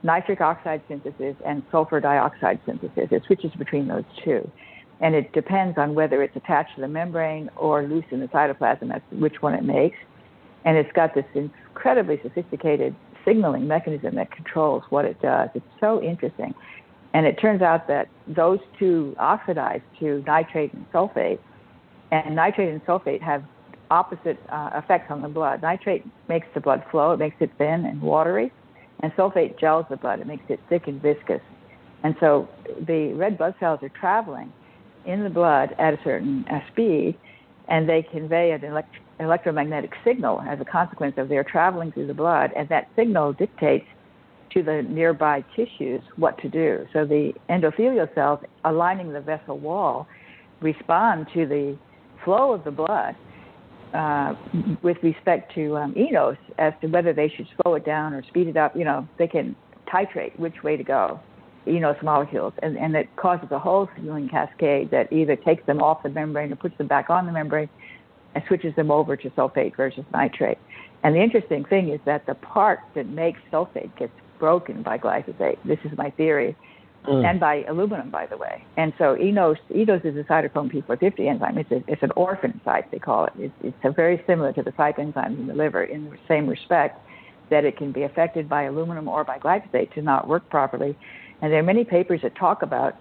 nitric 0.02 0.40
oxide 0.40 0.82
synthesis 0.88 1.36
and 1.46 1.62
sulfur 1.70 2.00
dioxide 2.00 2.58
synthesis. 2.66 3.08
It 3.10 3.22
switches 3.26 3.52
between 3.52 3.86
those 3.86 4.04
two. 4.24 4.50
And 5.00 5.14
it 5.16 5.32
depends 5.32 5.78
on 5.78 5.94
whether 5.94 6.22
it's 6.22 6.36
attached 6.36 6.76
to 6.76 6.80
the 6.80 6.88
membrane 6.88 7.50
or 7.56 7.82
loose 7.82 8.04
in 8.10 8.20
the 8.20 8.28
cytoplasm, 8.28 8.88
that's 8.88 9.04
which 9.12 9.42
one 9.42 9.54
it 9.54 9.64
makes 9.64 9.98
and 10.64 10.76
it's 10.76 10.92
got 10.92 11.14
this 11.14 11.24
incredibly 11.34 12.20
sophisticated 12.22 12.94
signaling 13.24 13.66
mechanism 13.66 14.14
that 14.16 14.30
controls 14.30 14.82
what 14.90 15.04
it 15.04 15.20
does. 15.20 15.48
It's 15.54 15.66
so 15.80 16.02
interesting. 16.02 16.54
And 17.14 17.26
it 17.26 17.38
turns 17.38 17.62
out 17.62 17.88
that 17.88 18.08
those 18.26 18.58
two 18.78 19.14
oxidize 19.18 19.80
to 20.00 20.22
nitrate 20.26 20.72
and 20.72 20.90
sulfate, 20.92 21.38
and 22.12 22.36
nitrate 22.36 22.68
and 22.68 22.84
sulfate 22.84 23.22
have 23.22 23.42
opposite 23.90 24.38
uh, 24.50 24.70
effects 24.74 25.10
on 25.10 25.22
the 25.22 25.28
blood. 25.28 25.62
Nitrate 25.62 26.04
makes 26.28 26.46
the 26.54 26.60
blood 26.60 26.84
flow, 26.90 27.12
it 27.12 27.18
makes 27.18 27.36
it 27.40 27.50
thin 27.58 27.86
and 27.86 28.00
watery, 28.00 28.52
and 29.00 29.12
sulfate 29.14 29.58
gels 29.58 29.86
the 29.90 29.96
blood, 29.96 30.20
it 30.20 30.26
makes 30.26 30.44
it 30.48 30.60
thick 30.68 30.86
and 30.86 31.00
viscous. 31.00 31.40
And 32.04 32.14
so 32.20 32.48
the 32.86 33.12
red 33.14 33.38
blood 33.38 33.54
cells 33.58 33.80
are 33.82 33.88
traveling 33.88 34.52
in 35.06 35.24
the 35.24 35.30
blood 35.30 35.74
at 35.78 35.94
a 35.94 35.98
certain 36.04 36.44
uh, 36.50 36.60
speed, 36.70 37.18
and 37.68 37.88
they 37.88 38.02
convey 38.02 38.52
an 38.52 38.62
elect- 38.64 38.96
electromagnetic 39.18 39.92
signal 40.04 40.40
as 40.42 40.60
a 40.60 40.64
consequence 40.64 41.14
of 41.16 41.28
their 41.28 41.44
traveling 41.44 41.92
through 41.92 42.06
the 42.08 42.14
blood, 42.14 42.50
and 42.54 42.68
that 42.68 42.88
signal 42.94 43.32
dictates 43.32 43.86
to 44.50 44.62
the 44.62 44.82
nearby 44.82 45.42
tissues 45.56 46.02
what 46.16 46.36
to 46.38 46.48
do. 46.48 46.86
So 46.92 47.06
the 47.06 47.32
endothelial 47.48 48.14
cells 48.14 48.40
aligning 48.64 49.12
the 49.12 49.20
vessel 49.20 49.58
wall 49.58 50.06
respond 50.60 51.26
to 51.32 51.46
the 51.46 51.78
flow 52.24 52.52
of 52.52 52.64
the 52.64 52.70
blood 52.70 53.14
uh, 53.94 54.34
with 54.82 54.96
respect 55.02 55.54
to 55.54 55.76
um, 55.76 55.94
enos 55.96 56.36
as 56.58 56.72
to 56.80 56.86
whether 56.88 57.12
they 57.12 57.28
should 57.28 57.46
slow 57.60 57.74
it 57.74 57.84
down 57.84 58.14
or 58.14 58.22
speed 58.24 58.48
it 58.48 58.56
up. 58.56 58.76
You 58.76 58.84
know, 58.84 59.06
they 59.18 59.28
can 59.28 59.54
titrate 59.92 60.38
which 60.38 60.62
way 60.62 60.76
to 60.76 60.84
go, 60.84 61.20
enos 61.66 61.96
molecules, 62.02 62.54
and, 62.62 62.78
and 62.78 62.96
it 62.96 63.14
causes 63.16 63.48
a 63.50 63.58
whole 63.58 63.88
signaling 63.94 64.28
cascade 64.28 64.90
that 64.90 65.12
either 65.12 65.36
takes 65.36 65.64
them 65.66 65.82
off 65.82 66.02
the 66.02 66.08
membrane 66.08 66.52
or 66.52 66.56
puts 66.56 66.76
them 66.78 66.86
back 66.86 67.10
on 67.10 67.26
the 67.26 67.32
membrane 67.32 67.68
and 68.34 68.42
switches 68.48 68.74
them 68.76 68.90
over 68.90 69.16
to 69.16 69.28
sulfate 69.30 69.76
versus 69.76 70.04
nitrate. 70.12 70.58
And 71.04 71.14
the 71.14 71.22
interesting 71.22 71.64
thing 71.64 71.90
is 71.90 72.00
that 72.06 72.26
the 72.26 72.34
part 72.34 72.80
that 72.94 73.08
makes 73.08 73.40
sulfate 73.52 73.94
gets 73.98 74.12
broken 74.38 74.82
by 74.82 74.98
glyphosate. 74.98 75.58
This 75.64 75.78
is 75.84 75.96
my 75.96 76.10
theory. 76.10 76.56
Mm. 77.06 77.28
And 77.28 77.40
by 77.40 77.64
aluminum, 77.64 78.10
by 78.10 78.26
the 78.26 78.36
way. 78.36 78.64
And 78.76 78.92
so 78.96 79.16
enos, 79.16 79.58
enos 79.74 80.02
is 80.04 80.16
a 80.16 80.22
cytochrome 80.22 80.72
P450 80.72 81.28
enzyme. 81.28 81.58
It's, 81.58 81.70
a, 81.72 81.82
it's 81.88 82.02
an 82.02 82.12
orphan 82.14 82.60
site, 82.64 82.90
they 82.92 83.00
call 83.00 83.24
it. 83.24 83.32
It's, 83.38 83.54
it's 83.84 83.96
very 83.96 84.22
similar 84.24 84.52
to 84.52 84.62
the 84.62 84.70
CYP 84.70 85.12
enzymes 85.12 85.38
in 85.38 85.48
the 85.48 85.54
liver 85.54 85.82
in 85.82 86.10
the 86.10 86.16
same 86.28 86.46
respect 86.46 87.00
that 87.50 87.64
it 87.64 87.76
can 87.76 87.90
be 87.90 88.02
affected 88.02 88.48
by 88.48 88.62
aluminum 88.62 89.08
or 89.08 89.24
by 89.24 89.38
glyphosate 89.38 89.92
to 89.94 90.02
not 90.02 90.28
work 90.28 90.48
properly. 90.48 90.96
And 91.40 91.52
there 91.52 91.58
are 91.58 91.64
many 91.64 91.84
papers 91.84 92.20
that 92.22 92.36
talk 92.36 92.62
about 92.62 92.96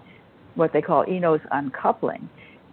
what 0.56 0.72
they 0.72 0.82
call 0.82 1.04
enos 1.08 1.40
uncoupling, 1.52 2.28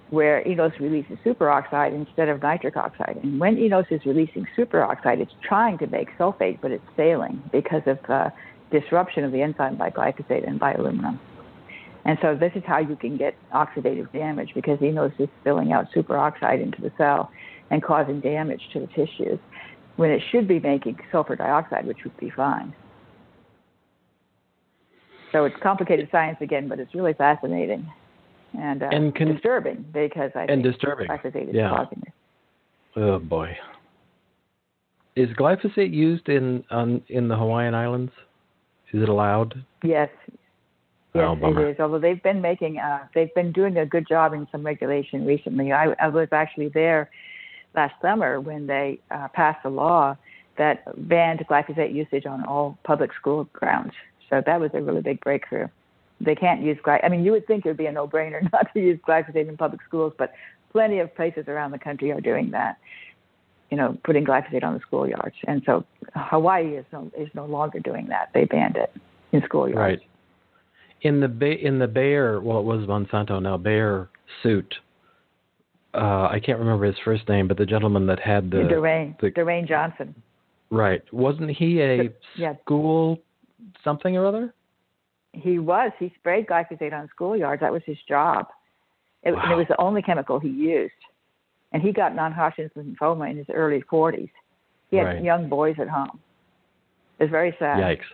where 0.09 0.45
enos 0.47 0.73
releases 0.80 1.17
superoxide 1.23 1.93
instead 1.93 2.27
of 2.27 2.41
nitric 2.41 2.75
oxide. 2.75 3.19
And 3.21 3.39
when 3.39 3.57
enos 3.57 3.86
is 3.91 4.03
releasing 4.05 4.47
superoxide, 4.57 5.19
it's 5.19 5.32
trying 5.41 5.77
to 5.77 5.88
make 5.88 6.09
sulfate, 6.17 6.59
but 6.59 6.71
it's 6.71 6.84
failing 6.97 7.41
because 7.51 7.84
of 7.86 7.99
uh, 8.09 8.30
disruption 8.72 9.24
of 9.24 9.32
the 9.32 9.41
enzyme 9.41 9.76
by 9.78 9.89
glyphosate 9.89 10.47
and 10.47 10.59
by 10.59 10.74
aluminum. 10.74 11.20
And 12.05 12.17
so 12.22 12.36
this 12.36 12.51
is 12.55 12.63
how 12.65 12.80
you 12.80 12.95
can 12.95 13.17
get 13.17 13.36
oxidative 13.53 14.11
damage 14.13 14.51
because 14.55 14.82
enos 14.82 15.11
is 15.20 15.30
spilling 15.41 15.74
out 15.74 15.91
superoxide 15.95 16.61
into 16.61 16.82
the 16.82 16.91
cell 16.97 17.32
and 17.70 17.84
causing 17.84 18.20
damage 18.20 18.61
to 18.74 18.80
the 18.80 18.88
tissues 18.88 19.39
when 19.97 20.09
it 20.09 20.22
should 20.32 20.47
be 20.47 20.59
making 20.59 20.97
sulfur 21.11 21.36
dioxide, 21.36 21.86
which 21.86 22.03
would 22.03 22.17
be 22.17 22.30
fine. 22.30 22.74
So 25.32 25.45
it's 25.45 25.55
complicated 25.61 26.09
science 26.11 26.38
again, 26.41 26.67
but 26.67 26.80
it's 26.80 26.95
really 26.95 27.13
fascinating 27.13 27.91
and, 28.57 28.82
uh, 28.82 28.89
and 28.91 29.15
con- 29.15 29.34
disturbing 29.34 29.86
because 29.93 30.32
I 30.36 30.41
and 30.41 30.63
think 30.63 30.74
disturbing. 30.74 31.07
glyphosate 31.07 31.49
is 31.49 31.55
yeah. 31.55 31.70
causing 31.70 32.01
it. 32.07 32.13
Oh 32.95 33.20
boy. 33.20 33.55
Is 35.15 35.30
glyphosate 35.32 35.93
used 35.93 36.30
in 36.30 36.63
on 36.72 37.03
in 37.09 37.28
the 37.28 37.36
Hawaiian 37.36 37.76
Islands? 37.76 38.11
Is 38.94 39.04
it 39.04 39.10
allowed? 39.10 39.64
Yes. 39.84 40.10
Yes, 41.14 41.38
Oh, 41.42 41.58
it 41.58 41.72
is. 41.72 41.80
Although 41.80 42.00
they've 42.00 42.22
been 42.22 42.42
making, 42.42 42.78
uh, 42.78 43.08
they've 43.16 43.34
been 43.34 43.52
doing 43.52 43.78
a 43.78 43.86
good 43.86 44.08
job 44.08 44.34
in 44.34 44.48
some 44.52 44.64
regulation 44.64 45.26
recently. 45.26 45.72
I, 45.72 45.96
I 46.00 46.08
was 46.08 46.28
actually 46.32 46.70
there 46.70 47.10
last 47.76 47.96
summer 48.02 48.40
when 48.40 48.68
they 48.68 49.00
uh, 49.10 49.28
passed 49.30 49.66
a 49.66 49.70
law 49.70 50.16
that 50.58 50.84
banned 51.08 51.40
glyphosate 51.50 51.94
usage 51.94 52.26
on 52.26 52.46
all 52.46 52.78
public 52.84 53.12
school 53.14 53.50
grounds. 53.54 53.94
So 54.30 54.44
that 54.46 54.60
was 54.60 54.70
a 54.74 54.82
really 54.82 55.02
big 55.02 55.20
breakthrough. 55.22 55.68
They 56.22 56.36
can't 56.36 56.62
use 56.62 56.78
glyphosate. 56.86 57.06
I 57.06 57.10
mean, 57.10 57.24
you 57.24 57.32
would 57.32 57.48
think 57.48 57.66
it 57.66 57.70
would 57.70 57.78
be 57.78 57.88
a 57.88 57.92
no-brainer 57.92 58.42
not 58.52 58.72
to 58.74 58.80
use 58.80 59.00
glyphosate 59.08 59.48
in 59.48 59.58
public 59.58 59.82
schools, 59.88 60.14
but 60.18 60.34
plenty 60.72 61.00
of 61.00 61.16
places 61.16 61.46
around 61.48 61.72
the 61.72 61.80
country 61.80 62.12
are 62.12 62.22
doing 62.22 62.52
that. 62.52 62.78
You 63.72 63.78
know, 63.78 63.97
putting 64.03 64.26
glyphosate 64.26 64.63
on 64.63 64.74
the 64.74 64.80
schoolyards, 64.80 65.34
and 65.47 65.61
so 65.65 65.86
Hawaii 66.15 66.76
is 66.78 66.86
no 66.91 67.11
is 67.17 67.30
no 67.36 67.45
longer 67.45 67.80
doing 67.80 68.07
that. 68.09 68.30
They 68.34 68.45
banned 68.45 68.78
it 68.78 68.91
in 69.32 69.41
schoolyards. 69.41 69.76
Right. 69.76 69.99
In 71.01 71.20
the 71.20 71.28
Bay, 71.28 71.53
in 71.53 71.80
the 71.80 71.88
Bayer, 71.88 72.41
well, 72.41 72.59
it 72.59 72.63
was 72.65 72.82
Monsanto 72.88 73.41
now. 73.41 73.57
Bayer 73.57 74.09
suit. 74.43 74.74
Uh, 75.93 76.28
I 76.32 76.39
can't 76.43 76.59
remember 76.59 76.86
his 76.86 76.95
first 77.03 77.28
name, 77.30 77.47
but 77.47 77.57
the 77.57 77.65
gentleman 77.65 78.05
that 78.07 78.20
had 78.20 78.51
the 78.51 78.57
Dewayne 78.57 79.20
the- 79.20 79.32
Dewayne 79.32 79.67
Johnson. 79.67 80.13
right 80.72 81.01
wasn't 81.13 81.49
he 81.51 81.82
a 81.82 82.09
Yeah. 82.36 82.55
school 82.61 83.20
something 83.84 84.15
or 84.17 84.26
other? 84.26 84.53
He 85.34 85.57
was. 85.59 85.91
He 85.99 86.11
sprayed 86.20 86.47
glyphosate 86.47 86.93
on 86.93 87.07
schoolyards. 87.15 87.59
That 87.61 87.72
was 87.72 87.84
his 87.86 87.97
job. 88.07 88.47
It, 89.24 89.30
and 89.30 89.36
Wow. 89.38 89.53
it 89.53 89.57
was 89.57 89.67
the 89.67 89.80
only 89.82 90.01
chemical 90.01 90.39
he 90.39 90.49
used. 90.49 90.93
And 91.72 91.82
he 91.84 91.91
got 91.91 92.15
non-Hodgkin's 92.15 92.72
lymphoma 92.76 93.30
in 93.30 93.38
his 93.38 93.47
early 93.53 93.82
40s. 93.84 94.30
He 94.89 94.97
had 94.97 95.05
Right. 95.05 95.24
young 95.24 95.49
boys 95.49 95.76
at 95.80 95.88
home. 95.88 96.20
It 97.20 97.24
was 97.26 97.30
very 97.32 97.55
sad. 97.59 97.78
Yikes! 97.80 98.05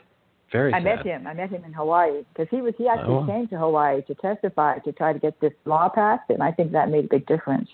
Very 0.51 0.72
sad 0.72 0.78
I 0.82 0.84
sad. 0.84 0.97
met 0.97 1.06
him. 1.06 1.28
I 1.28 1.34
met 1.34 1.49
him 1.49 1.64
in 1.64 1.74
Hawaii 1.74 2.24
because 2.34 2.49
he 2.49 2.62
was. 2.62 2.74
He 2.78 2.88
actually 2.88 3.16
Oh, 3.16 3.26
came 3.26 3.47
to 3.47 3.58
Hawaii 3.58 4.01
to 4.03 4.16
testify 4.16 4.80
to 4.80 4.91
try 4.91 5.14
to 5.14 5.20
get 5.20 5.39
this 5.39 5.53
law 5.66 5.89
passed, 5.89 6.30
and 6.30 6.41
I 6.43 6.51
think 6.51 6.72
that 6.74 6.89
made 6.89 7.06
a 7.06 7.08
big 7.08 7.26
difference. 7.28 7.70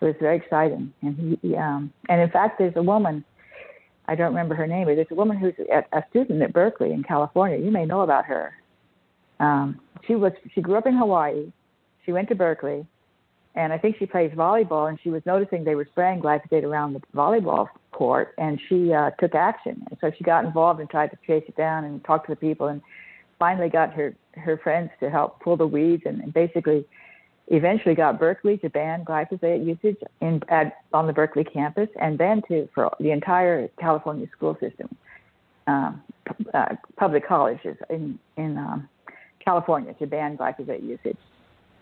It 0.00 0.04
was 0.04 0.14
very 0.20 0.36
exciting, 0.36 0.92
and 1.02 1.16
he, 1.16 1.38
he 1.48 1.56
um, 1.56 1.92
and 2.08 2.20
in 2.20 2.30
fact, 2.30 2.58
there's 2.58 2.76
a 2.76 2.82
woman. 2.82 3.24
I 4.08 4.14
don't 4.14 4.28
remember 4.28 4.54
her 4.54 4.66
name, 4.66 4.86
but 4.86 4.94
there's 4.96 5.10
a 5.10 5.14
woman 5.14 5.36
who's 5.36 5.54
a, 5.70 5.84
a 5.98 6.04
student 6.10 6.42
at 6.42 6.52
Berkeley 6.52 6.92
in 6.92 7.02
California. 7.02 7.58
You 7.58 7.70
may 7.72 7.86
know 7.86 8.02
about 8.02 8.24
her. 8.26 8.54
Um, 9.40 9.80
she 10.06 10.14
was. 10.14 10.32
She 10.54 10.60
grew 10.60 10.76
up 10.76 10.86
in 10.86 10.94
Hawaii. 10.96 11.50
She 12.04 12.12
went 12.12 12.28
to 12.28 12.34
Berkeley, 12.34 12.86
and 13.56 13.72
I 13.72 13.78
think 13.78 13.96
she 13.98 14.06
plays 14.06 14.30
volleyball. 14.32 14.88
And 14.88 14.98
she 15.02 15.10
was 15.10 15.22
noticing 15.26 15.64
they 15.64 15.74
were 15.74 15.88
spraying 15.90 16.20
glyphosate 16.20 16.62
around 16.62 16.92
the 16.92 17.00
volleyball 17.14 17.68
court, 17.90 18.34
and 18.38 18.60
she 18.68 18.92
uh, 18.92 19.10
took 19.18 19.34
action. 19.34 19.82
And 19.88 19.98
so 20.00 20.12
she 20.16 20.22
got 20.22 20.44
involved 20.44 20.78
and 20.80 20.88
tried 20.88 21.10
to 21.10 21.18
chase 21.26 21.44
it 21.48 21.56
down 21.56 21.84
and 21.84 22.04
talk 22.04 22.26
to 22.26 22.32
the 22.32 22.36
people, 22.36 22.68
and 22.68 22.82
finally 23.38 23.68
got 23.68 23.92
her 23.94 24.14
her 24.34 24.58
friends 24.58 24.90
to 25.00 25.10
help 25.10 25.40
pull 25.40 25.56
the 25.56 25.66
weeds, 25.66 26.02
and, 26.04 26.20
and 26.20 26.32
basically, 26.32 26.84
eventually 27.48 27.94
got 27.94 28.18
Berkeley 28.18 28.58
to 28.58 28.68
ban 28.68 29.04
glyphosate 29.04 29.64
usage 29.64 29.96
in 30.20 30.42
at 30.48 30.78
on 30.92 31.06
the 31.06 31.12
Berkeley 31.12 31.44
campus, 31.44 31.88
and 32.00 32.18
then 32.18 32.42
to 32.48 32.68
for 32.74 32.94
the 33.00 33.10
entire 33.10 33.68
California 33.80 34.26
school 34.36 34.56
system, 34.60 34.94
um, 35.66 36.02
uh, 36.52 36.74
public 36.96 37.26
colleges 37.26 37.78
in 37.88 38.18
in 38.36 38.58
um, 38.58 38.88
California 39.42 39.94
to 39.94 40.06
ban 40.06 40.36
glyphosate 40.36 40.82
usage. 40.82 41.16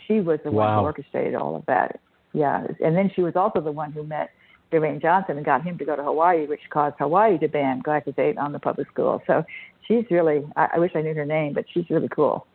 She 0.07 0.21
was 0.21 0.39
the 0.45 0.51
one 0.51 0.75
who 0.75 0.81
orchestrated 0.81 1.35
all 1.35 1.57
of 1.57 1.65
that. 1.67 2.01
Yeah, 2.33 2.67
and 2.85 2.97
then 2.97 3.11
she 3.15 3.23
was 3.23 3.37
also 3.37 3.61
the 3.61 3.71
one 3.73 3.93
who 3.93 4.03
met 4.03 4.31
Dewayne 4.73 5.01
Johnson 5.01 5.37
and 5.37 5.47
got 5.47 5.63
him 5.63 5.79
to 5.79 5.85
go 5.85 5.95
to 5.95 6.03
Hawaii, 6.03 6.47
which 6.47 6.61
caused 6.71 6.97
Hawaii 6.99 7.39
to 7.39 7.49
ban 7.49 7.83
glyphosate 7.83 8.39
on 8.39 8.53
the 8.53 8.59
public 8.59 8.89
schools. 8.93 9.23
So 9.27 9.45
she's 9.87 10.05
really, 10.11 10.45
I, 10.57 10.69
I 10.75 10.79
wish 10.79 10.93
I 10.95 11.03
knew 11.03 11.15
her 11.15 11.25
name, 11.25 11.55
but 11.55 11.65
she's 11.73 11.89
really 11.91 12.09
cool 12.09 12.47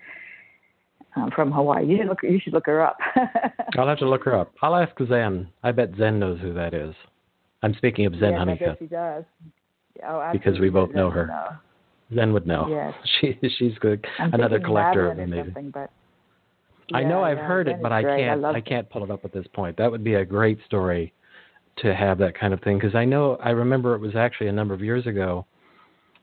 um, 1.16 1.32
from 1.34 1.52
Hawaii. 1.52 1.86
You 1.86 1.98
should 1.98 2.08
look, 2.08 2.20
you 2.24 2.40
should 2.44 2.54
look 2.54 2.66
her 2.66 2.82
up. 2.82 2.98
I'll 3.78 3.88
have 3.88 4.00
to 4.00 4.10
look 4.10 4.24
her 4.26 4.36
up. 4.36 4.52
I'll 4.62 4.76
ask 4.76 4.92
Zen. 5.08 5.48
I 5.64 5.72
bet 5.72 5.92
Zen 5.98 6.20
knows 6.20 6.40
who 6.42 6.54
that 6.54 6.74
is. 6.74 6.94
I'm 7.64 7.74
speaking 7.76 8.06
of 8.06 8.14
Zen 8.14 8.32
yes, 8.32 8.40
Honeycutt. 8.40 8.68
guess 8.68 8.78
she 8.80 8.86
does. 8.86 9.24
Oh, 10.06 10.30
Because 10.32 10.60
we 10.60 10.70
both 10.70 10.94
know 10.94 11.10
her. 11.10 11.28
No. 11.28 12.16
Zen 12.16 12.34
would 12.34 12.48
know. 12.48 12.68
Yes. 12.70 12.94
She 13.22 13.38
she's 13.58 13.78
good. 13.80 14.06
I'm 14.18 14.34
Another 14.34 14.60
collector 14.60 15.12
of 15.12 15.20
amazing. 15.20 15.46
something, 15.46 15.72
I 16.94 17.04
know 17.04 17.24
I've 17.24 17.38
yeah, 17.38 17.48
heard 17.48 17.68
it, 17.68 17.82
but 17.82 17.92
I 17.92 18.02
great. 18.02 18.26
can't 18.26 18.42
love 18.42 18.56
I 18.56 18.62
can't 18.62 18.90
pull 18.90 19.04
it 19.04 19.12
up 19.12 19.26
at 19.26 19.34
this 19.34 19.46
point. 19.54 19.78
That 19.78 19.92
would 19.92 20.04
be 20.04 20.16
a 20.16 20.26
great 20.26 20.60
story 20.66 21.14
to 21.78 21.96
have 21.96 22.18
that 22.20 22.38
kind 22.38 22.54
of 22.54 22.62
thing 22.62 22.78
because 22.78 22.96
I 22.96 23.06
know 23.06 23.38
I 23.38 23.50
remember 23.52 23.96
it 23.96 24.00
was 24.00 24.16
actually 24.16 24.48
a 24.48 24.52
number 24.52 24.74
of 24.74 24.82
years 24.82 25.08
ago 25.08 25.46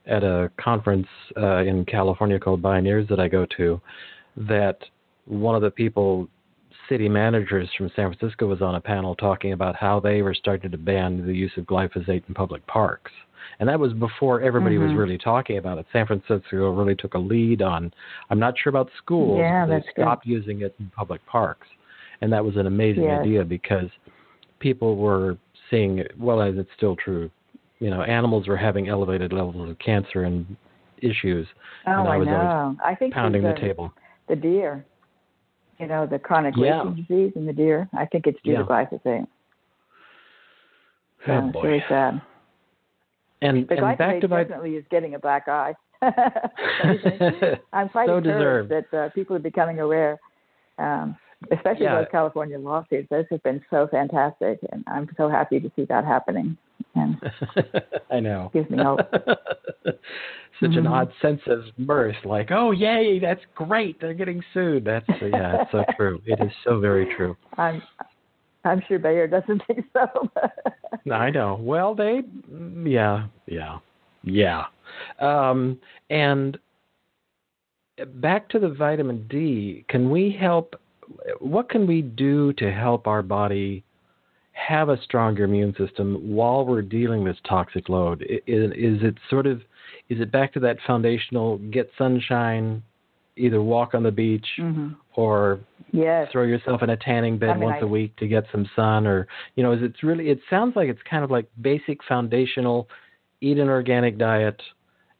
at 0.05 0.23
a 0.23 0.51
conference 0.59 1.07
uh, 1.35 1.63
in 1.63 1.85
California 1.85 2.39
called 2.39 2.61
Bioneers 2.61 3.07
that 3.09 3.19
I 3.19 3.27
go 3.27 3.45
to 3.57 3.81
that 4.37 4.77
one 5.25 5.55
of 5.55 5.61
the 5.61 5.71
people 5.71 6.27
city 6.87 7.09
managers 7.09 7.69
from 7.77 7.91
San 7.95 8.13
Francisco 8.13 8.47
was 8.47 8.61
on 8.61 8.75
a 8.75 8.81
panel 8.81 9.15
talking 9.15 9.51
about 9.51 9.75
how 9.75 9.99
they 9.99 10.21
were 10.21 10.33
starting 10.33 10.71
to 10.71 10.77
ban 10.77 11.25
the 11.25 11.33
use 11.33 11.51
of 11.57 11.65
glyphosate 11.65 12.23
in 12.27 12.33
public 12.33 12.65
parks. 12.67 13.11
And 13.59 13.67
that 13.69 13.79
was 13.79 13.93
before 13.93 14.41
everybody 14.41 14.77
was 14.77 14.91
Mhm. 14.91 14.97
really 14.97 15.17
talking 15.17 15.57
about 15.57 15.77
it. 15.77 15.85
San 15.91 16.05
Francisco 16.05 16.71
really 16.71 16.95
took 16.95 17.13
a 17.15 17.19
lead 17.19 17.61
on. 17.61 17.93
I'm 18.29 18.39
not 18.39 18.57
sure 18.57 18.69
about 18.69 18.89
schools. 18.97 19.39
Yeah, 19.39 19.65
they 19.65 19.75
that's 19.75 19.85
good. 19.95 20.01
stopped 20.03 20.25
using 20.25 20.61
it 20.61 20.75
in 20.79 20.89
public 20.95 21.25
parks, 21.25 21.67
and 22.21 22.31
that 22.33 22.43
was 22.43 22.55
an 22.57 22.67
amazing 22.67 23.03
Yes. 23.05 23.21
idea 23.21 23.43
because 23.43 23.89
people 24.59 24.95
were 24.97 25.37
seeing. 25.69 26.05
Well, 26.17 26.41
as 26.41 26.57
it's 26.57 26.71
still 26.73 26.95
true, 26.95 27.29
you 27.79 27.89
know, 27.89 28.01
animals 28.03 28.47
were 28.47 28.57
having 28.57 28.87
elevated 28.89 29.33
levels 29.33 29.69
of 29.69 29.77
cancer 29.79 30.23
and 30.23 30.45
issues. 31.01 31.47
Oh, 31.85 31.91
and 31.99 32.07
I 32.07 32.13
I 32.13 32.17
was 32.17 32.27
know. 32.27 32.75
I 32.83 32.95
think 32.95 33.13
pounding 33.13 33.43
the, 33.43 33.49
the 33.53 33.59
table. 33.59 33.93
the 34.27 34.35
deer, 34.35 34.83
you 35.77 35.85
know, 35.87 36.05
the 36.07 36.17
chronic 36.19 36.55
Yeah. 36.57 36.83
wasting 36.83 37.03
disease 37.05 37.33
in 37.35 37.45
the 37.45 37.53
deer. 37.53 37.87
I 37.93 38.05
think 38.05 38.25
it's 38.27 38.41
due 38.41 38.53
Yeah. 38.53 38.57
to 38.59 38.63
glyphosate. 38.65 39.27
Oh 41.27 41.45
it's 41.47 41.53
boy! 41.53 41.61
really 41.63 41.83
sad. 41.89 42.21
And 43.41 43.67
But 43.67 43.79
and 43.79 43.97
back 43.97 44.21
to 44.21 44.27
my 44.27 44.43
definitely 44.43 44.75
is 44.75 44.85
getting 44.89 45.15
a 45.15 45.19
black 45.19 45.47
eye. 45.47 45.73
I'm 47.73 47.89
quite 47.89 48.07
So 48.07 48.17
encouraged 48.17 48.23
deserved. 48.23 48.69
that 48.71 48.93
uh, 48.97 49.09
people 49.09 49.35
are 49.35 49.39
becoming 49.39 49.79
aware, 49.79 50.17
um, 50.77 51.15
especially 51.51 51.83
Yeah. 51.85 51.97
those 51.99 52.07
California 52.11 52.57
lawsuits. 52.57 53.07
Those 53.09 53.25
have 53.31 53.43
been 53.43 53.63
so 53.69 53.87
fantastic, 53.87 54.59
and 54.71 54.83
I'm 54.87 55.07
so 55.17 55.29
happy 55.29 55.59
to 55.59 55.71
see 55.75 55.85
that 55.85 56.05
happening. 56.05 56.57
And 56.95 57.17
I 58.11 58.19
know. 58.19 58.49
Gives 58.53 58.69
me 58.69 58.77
hope. 58.79 58.99
Such 60.59 60.75
an 60.75 60.85
Mhm. 60.85 60.91
odd 60.91 61.13
sense 61.21 61.41
of 61.47 61.65
mirth, 61.77 62.15
like, 62.25 62.51
oh 62.51 62.71
yay, 62.71 63.19
that's 63.19 63.43
great. 63.53 63.99
They're 63.99 64.15
getting 64.15 64.43
sued. 64.53 64.85
That's 64.85 65.07
yeah, 65.21 65.61
it's 65.61 65.71
so 65.71 65.83
true. 65.95 66.19
It 66.25 66.39
is 66.39 66.51
so 66.63 66.79
very 66.79 67.05
true. 67.15 67.37
I'm, 67.57 67.81
I'm 68.67 68.81
sure 68.87 68.99
Bayer 68.99 69.27
doesn't 69.27 69.63
think 69.67 69.85
so. 69.93 70.29
I 71.11 71.29
know. 71.29 71.57
Well, 71.59 71.95
they, 71.95 72.21
yeah, 72.83 73.27
yeah, 73.45 73.79
yeah. 74.23 74.65
Um, 75.19 75.79
and 76.09 76.57
back 78.15 78.49
to 78.49 78.59
the 78.59 78.69
vitamin 78.69 79.27
D. 79.29 79.85
Can 79.89 80.09
we 80.09 80.35
help? 80.39 80.75
What 81.39 81.69
can 81.69 81.87
we 81.87 82.01
do 82.01 82.53
to 82.53 82.71
help 82.71 83.07
our 83.07 83.21
body 83.21 83.83
have 84.51 84.89
a 84.89 85.01
stronger 85.03 85.43
immune 85.43 85.73
system 85.77 86.15
while 86.35 86.65
we're 86.65 86.81
dealing 86.81 87.23
this 87.23 87.37
toxic 87.47 87.89
load? 87.89 88.23
Is, 88.23 88.71
is 88.71 89.03
it 89.03 89.15
sort 89.29 89.45
of, 89.45 89.61
is 90.09 90.19
it 90.19 90.31
back 90.31 90.51
to 90.53 90.59
that 90.61 90.77
foundational 90.85 91.59
get 91.71 91.89
sunshine, 91.97 92.83
either 93.37 93.61
walk 93.61 93.93
on 93.93 94.03
the 94.03 94.11
beach 94.11 94.47
hmm 94.57 94.89
or 95.15 95.59
Yes. 95.91 96.27
throw 96.31 96.43
yourself 96.43 96.83
in 96.83 96.89
a 96.89 96.97
tanning 96.97 97.37
bed 97.37 97.51
I 97.51 97.53
mean, 97.53 97.63
once 97.63 97.77
I- 97.81 97.85
a 97.85 97.87
week 97.87 98.15
to 98.17 98.27
get 98.27 98.45
some 98.51 98.69
sun 98.75 99.07
or 99.07 99.27
you 99.55 99.63
know 99.63 99.71
is 99.71 99.81
it's 99.81 100.03
really 100.03 100.29
it 100.29 100.39
sounds 100.49 100.75
like 100.75 100.89
it's 100.89 101.01
kind 101.09 101.23
of 101.23 101.31
like 101.31 101.47
basic 101.61 102.03
foundational 102.03 102.89
eat 103.41 103.57
an 103.57 103.69
organic 103.69 104.17
diet 104.17 104.61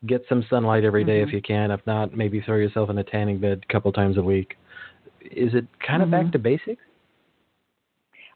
get 0.05 0.24
some 0.28 0.43
sunlight 0.49 0.84
every 0.84 1.03
day 1.03 1.22
if 1.22 1.30
Mhm. 1.30 1.34
you 1.34 1.41
can 1.41 1.72
if 1.72 1.86
not 1.88 2.15
maybe 2.15 2.41
throw 2.41 2.57
yourself 2.57 2.89
in 2.89 2.97
a 2.97 3.03
tanning 3.03 3.38
bed 3.39 3.63
a 3.68 3.72
couple 3.74 3.91
times 3.91 4.18
a 4.18 4.22
week 4.22 4.57
is 5.22 5.53
it 5.55 5.65
kind 5.80 6.03
of 6.03 6.11
back 6.11 6.26
Mhm. 6.26 6.32
to 6.34 6.39
basics 6.39 6.84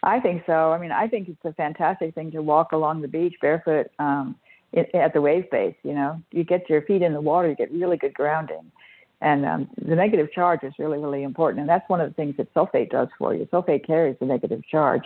I 0.03 0.19
think 0.19 0.43
so. 0.47 0.71
I 0.71 0.79
mean, 0.79 0.91
I 0.91 1.07
think 1.07 1.29
it's 1.29 1.45
a 1.45 1.53
fantastic 1.53 2.15
thing 2.15 2.31
to 2.31 2.41
walk 2.41 2.71
along 2.71 3.01
the 3.01 3.07
beach 3.07 3.35
barefoot 3.39 3.91
um, 3.99 4.35
it, 4.73 4.89
at 4.95 5.13
the 5.13 5.21
wave 5.21 5.47
base. 5.51 5.75
You 5.83 5.93
know, 5.93 6.19
you 6.31 6.43
get 6.43 6.67
your 6.69 6.81
feet 6.83 7.03
in 7.03 7.13
the 7.13 7.21
water, 7.21 7.49
you 7.49 7.55
get 7.55 7.71
really 7.71 7.97
good 7.97 8.13
grounding, 8.15 8.71
And 9.21 9.45
um, 9.45 9.69
the 9.79 9.95
negative 9.95 10.31
charge 10.31 10.63
is 10.63 10.73
really, 10.79 10.97
really 10.97 11.23
important. 11.23 11.61
And 11.61 11.69
that's 11.69 11.87
one 11.89 12.01
of 12.01 12.09
the 12.09 12.15
things 12.15 12.35
that 12.37 12.51
sulfate 12.53 12.89
does 12.89 13.07
for 13.19 13.35
you. 13.35 13.45
Sulfate 13.53 13.85
carries 13.85 14.17
the 14.19 14.25
negative 14.25 14.61
charge. 14.69 15.03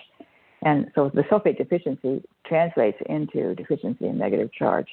And 0.61 0.89
so 0.95 1.11
the 1.13 1.23
sulfate 1.23 1.57
deficiency 1.57 2.23
translates 2.45 2.97
into 3.07 3.53
deficiency 3.55 4.07
in 4.07 4.17
negative 4.17 4.51
charge. 4.53 4.87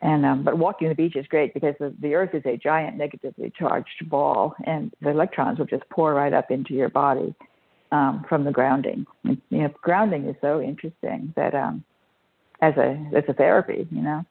And 0.00 0.26
um, 0.26 0.42
but 0.42 0.58
walking 0.58 0.88
the 0.88 0.96
beach 0.96 1.14
is 1.14 1.26
great 1.28 1.54
because 1.54 1.74
the, 1.78 1.94
the 2.00 2.14
Earth 2.14 2.34
is 2.34 2.42
a 2.44 2.56
giant 2.56 2.96
negatively 2.96 3.52
charged 3.56 4.10
ball, 4.10 4.56
and 4.66 4.92
the 5.00 5.10
electrons 5.10 5.60
will 5.60 5.66
just 5.66 5.88
pour 5.90 6.12
right 6.12 6.32
up 6.32 6.50
into 6.50 6.74
your 6.74 6.88
body 6.88 7.32
um, 7.92 8.24
from 8.28 8.42
the 8.42 8.50
grounding. 8.50 9.06
And, 9.22 9.40
you 9.50 9.58
know, 9.58 9.68
grounding 9.80 10.28
is 10.28 10.34
so 10.40 10.60
interesting 10.60 11.32
that 11.36 11.54
um, 11.54 11.84
as 12.60 12.76
a 12.76 12.98
as 13.14 13.22
a 13.28 13.32
therapy, 13.32 13.86
you 13.92 14.02
know. 14.02 14.24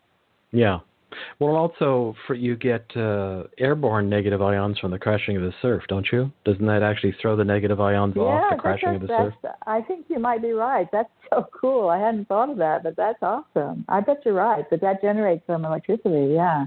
Yeah. 0.51 0.79
Well, 1.39 1.55
also 1.55 2.15
for 2.27 2.33
you 2.33 2.55
get 2.55 2.85
uh, 2.95 3.43
airborne 3.57 4.09
negative 4.09 4.41
ions 4.41 4.79
from 4.79 4.91
the 4.91 4.99
crashing 4.99 5.37
of 5.37 5.43
the 5.43 5.53
surf, 5.61 5.83
don't 5.87 6.07
you? 6.11 6.31
Doesn't 6.45 6.65
that 6.65 6.83
actually 6.83 7.15
throw 7.21 7.35
the 7.35 7.43
negative 7.43 7.79
ions 7.81 8.13
yeah, 8.15 8.23
off 8.23 8.55
the 8.55 8.61
crashing 8.61 8.95
of 8.95 9.01
the 9.01 9.07
surf? 9.07 9.33
I 9.67 9.81
think 9.81 10.05
you 10.09 10.19
might 10.19 10.41
be 10.41 10.51
right. 10.51 10.87
That's 10.91 11.09
so 11.29 11.47
cool. 11.59 11.89
I 11.89 11.99
hadn't 11.99 12.27
thought 12.27 12.49
of 12.49 12.57
that, 12.57 12.83
but 12.83 12.95
that's 12.95 13.19
awesome. 13.21 13.85
I 13.89 14.01
bet 14.01 14.21
you're 14.25 14.33
right. 14.33 14.65
But 14.69 14.81
that 14.81 15.01
generates 15.01 15.45
some 15.47 15.65
electricity. 15.65 16.33
Yeah. 16.33 16.65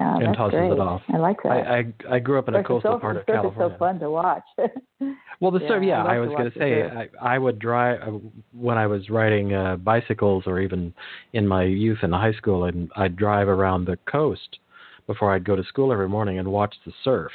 Yeah, 0.00 0.16
and 0.18 0.36
tosses 0.36 0.58
great. 0.58 0.72
it 0.72 0.80
off. 0.80 1.02
I 1.12 1.18
like 1.18 1.36
that. 1.44 1.50
I 1.50 1.78
I, 2.10 2.16
I 2.16 2.18
grew 2.18 2.38
up 2.38 2.48
in 2.48 2.56
a 2.56 2.64
coastal 2.64 2.98
part 2.98 3.16
of 3.16 3.26
California. 3.26 3.66
It's 3.66 3.74
so 3.74 3.78
fun 3.78 4.00
to 4.00 4.10
watch. 4.10 4.42
well, 5.42 5.50
the 5.50 5.58
surf, 5.66 5.82
yeah, 5.84 6.04
I, 6.04 6.14
I 6.14 6.18
was 6.20 6.28
going 6.28 6.52
to 6.52 6.56
say, 6.56 6.84
I, 6.84 7.34
I 7.34 7.36
would 7.36 7.58
drive 7.58 8.00
uh, 8.00 8.18
when 8.52 8.78
I 8.78 8.86
was 8.86 9.10
riding 9.10 9.52
uh, 9.52 9.74
bicycles, 9.74 10.44
or 10.46 10.60
even 10.60 10.94
in 11.32 11.48
my 11.48 11.64
youth 11.64 11.98
in 12.04 12.12
high 12.12 12.32
school, 12.34 12.66
and 12.66 12.88
I'd 12.94 13.16
drive 13.16 13.48
around 13.48 13.86
the 13.86 13.98
coast 14.08 14.60
before 15.08 15.34
I'd 15.34 15.44
go 15.44 15.56
to 15.56 15.64
school 15.64 15.92
every 15.92 16.08
morning 16.08 16.38
and 16.38 16.46
watch 16.46 16.76
the 16.86 16.92
surf 17.02 17.32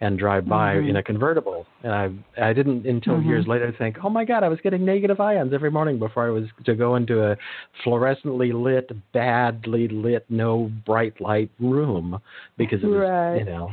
and 0.00 0.20
drive 0.20 0.46
by 0.46 0.74
mm-hmm. 0.74 0.90
in 0.90 0.96
a 0.96 1.02
convertible. 1.02 1.66
And 1.82 1.92
I 1.92 2.10
I 2.40 2.52
didn't 2.52 2.86
until 2.86 3.14
mm-hmm. 3.14 3.28
years 3.28 3.48
later 3.48 3.74
think, 3.76 3.96
oh 4.04 4.08
my 4.08 4.24
God, 4.24 4.44
I 4.44 4.48
was 4.48 4.60
getting 4.62 4.84
negative 4.84 5.18
ions 5.18 5.52
every 5.52 5.72
morning 5.72 5.98
before 5.98 6.28
I 6.28 6.30
was 6.30 6.44
to 6.64 6.76
go 6.76 6.94
into 6.94 7.24
a 7.24 7.36
fluorescently 7.84 8.52
lit, 8.52 8.88
badly 9.12 9.88
lit, 9.88 10.24
no 10.28 10.70
bright 10.84 11.20
light 11.20 11.50
room 11.58 12.20
because 12.56 12.84
it 12.84 12.86
was 12.86 13.00
right. 13.00 13.38
you 13.38 13.46
know. 13.46 13.70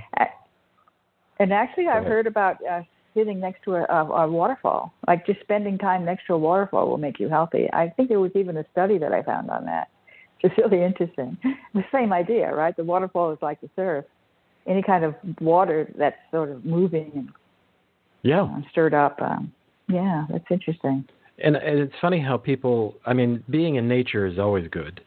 And 1.38 1.54
actually, 1.54 1.88
I've 1.88 2.06
heard 2.06 2.26
about 2.26 2.58
uh, 2.66 2.82
sitting 3.14 3.40
next 3.40 3.64
to 3.64 3.76
a, 3.76 3.84
a, 3.84 4.26
a 4.26 4.28
waterfall. 4.30 4.94
Like 5.08 5.26
just 5.26 5.40
spending 5.42 5.78
time 5.78 6.06
next 6.06 6.28
to 6.28 6.34
a 6.34 6.38
waterfall 6.38 6.88
will 6.88 6.98
make 6.98 7.20
you 7.20 7.30
healthy. 7.30 7.68
I 7.74 7.90
think 7.90 8.10
there 8.10 8.20
was 8.20 8.32
even 8.36 8.58
a 8.58 8.66
study 8.72 8.98
that 8.98 9.14
I 9.14 9.24
found 9.24 9.50
on 9.50 9.66
that. 9.66 9.90
It's 10.42 10.58
really 10.58 10.84
interesting. 10.84 11.38
The 11.74 11.84
same 11.92 12.14
idea, 12.14 12.54
right? 12.54 12.76
The 12.78 12.84
waterfall 12.84 13.32
is 13.32 13.40
like 13.42 13.60
the 13.60 13.70
surf 13.76 14.06
any 14.68 14.82
kind 14.82 15.04
of 15.04 15.16
water 15.42 15.92
that's 15.98 16.16
sort 16.32 16.50
of 16.50 16.66
moving 16.66 17.12
and 17.16 17.30
yeah 18.22 18.44
uh, 18.44 18.62
stirred 18.72 18.94
up. 18.94 19.22
Um, 19.22 19.52
yeah, 19.90 20.26
that's 20.30 20.46
interesting. 20.50 21.06
And, 21.44 21.56
and 21.56 21.80
it's 21.80 21.94
funny 22.00 22.20
how 22.20 22.38
people. 22.38 22.96
I 23.06 23.14
mean, 23.14 23.44
being 23.50 23.76
in 23.76 23.88
nature 23.88 24.26
is 24.26 24.40
always 24.40 24.68
good, 24.70 25.02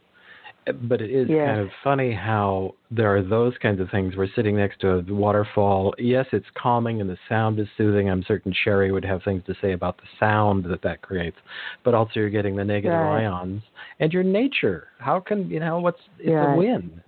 but 0.88 1.00
it 1.00 1.10
is 1.10 1.28
yes. 1.28 1.46
kind 1.46 1.60
of 1.60 1.68
funny 1.84 2.12
how 2.12 2.74
there 2.90 3.14
are 3.16 3.22
those 3.22 3.54
kinds 3.62 3.80
of 3.80 3.90
things. 3.90 4.16
We're 4.16 4.28
sitting 4.34 4.56
next 4.56 4.80
to 4.80 4.94
a 4.94 5.02
waterfall. 5.02 5.94
Yes, 5.98 6.26
it's 6.32 6.46
calming 6.56 7.00
and 7.00 7.08
the 7.08 7.18
sound 7.28 7.60
is 7.60 7.68
soothing. 7.76 8.10
I'm 8.10 8.24
certain 8.26 8.52
Sharry 8.66 8.92
would 8.92 9.04
have 9.04 9.22
things 9.22 9.42
to 9.46 9.54
say 9.62 9.72
about 9.72 9.96
the 9.98 10.08
sound 10.18 10.64
that 10.64 10.82
that 10.82 11.02
creates, 11.02 11.36
but 11.84 11.94
also 11.94 12.12
you're 12.16 12.30
getting 12.30 12.56
the 12.56 12.64
negative 12.64 12.98
right. 12.98 13.26
ions 13.26 13.62
and 14.00 14.12
your 14.12 14.22
nature. 14.22 14.88
How 14.98 15.20
can 15.20 15.48
you 15.48 15.60
know 15.60 15.80
what's 15.80 16.00
it's 16.18 16.30
right. 16.30 16.54
a 16.54 16.56
win? 16.56 17.02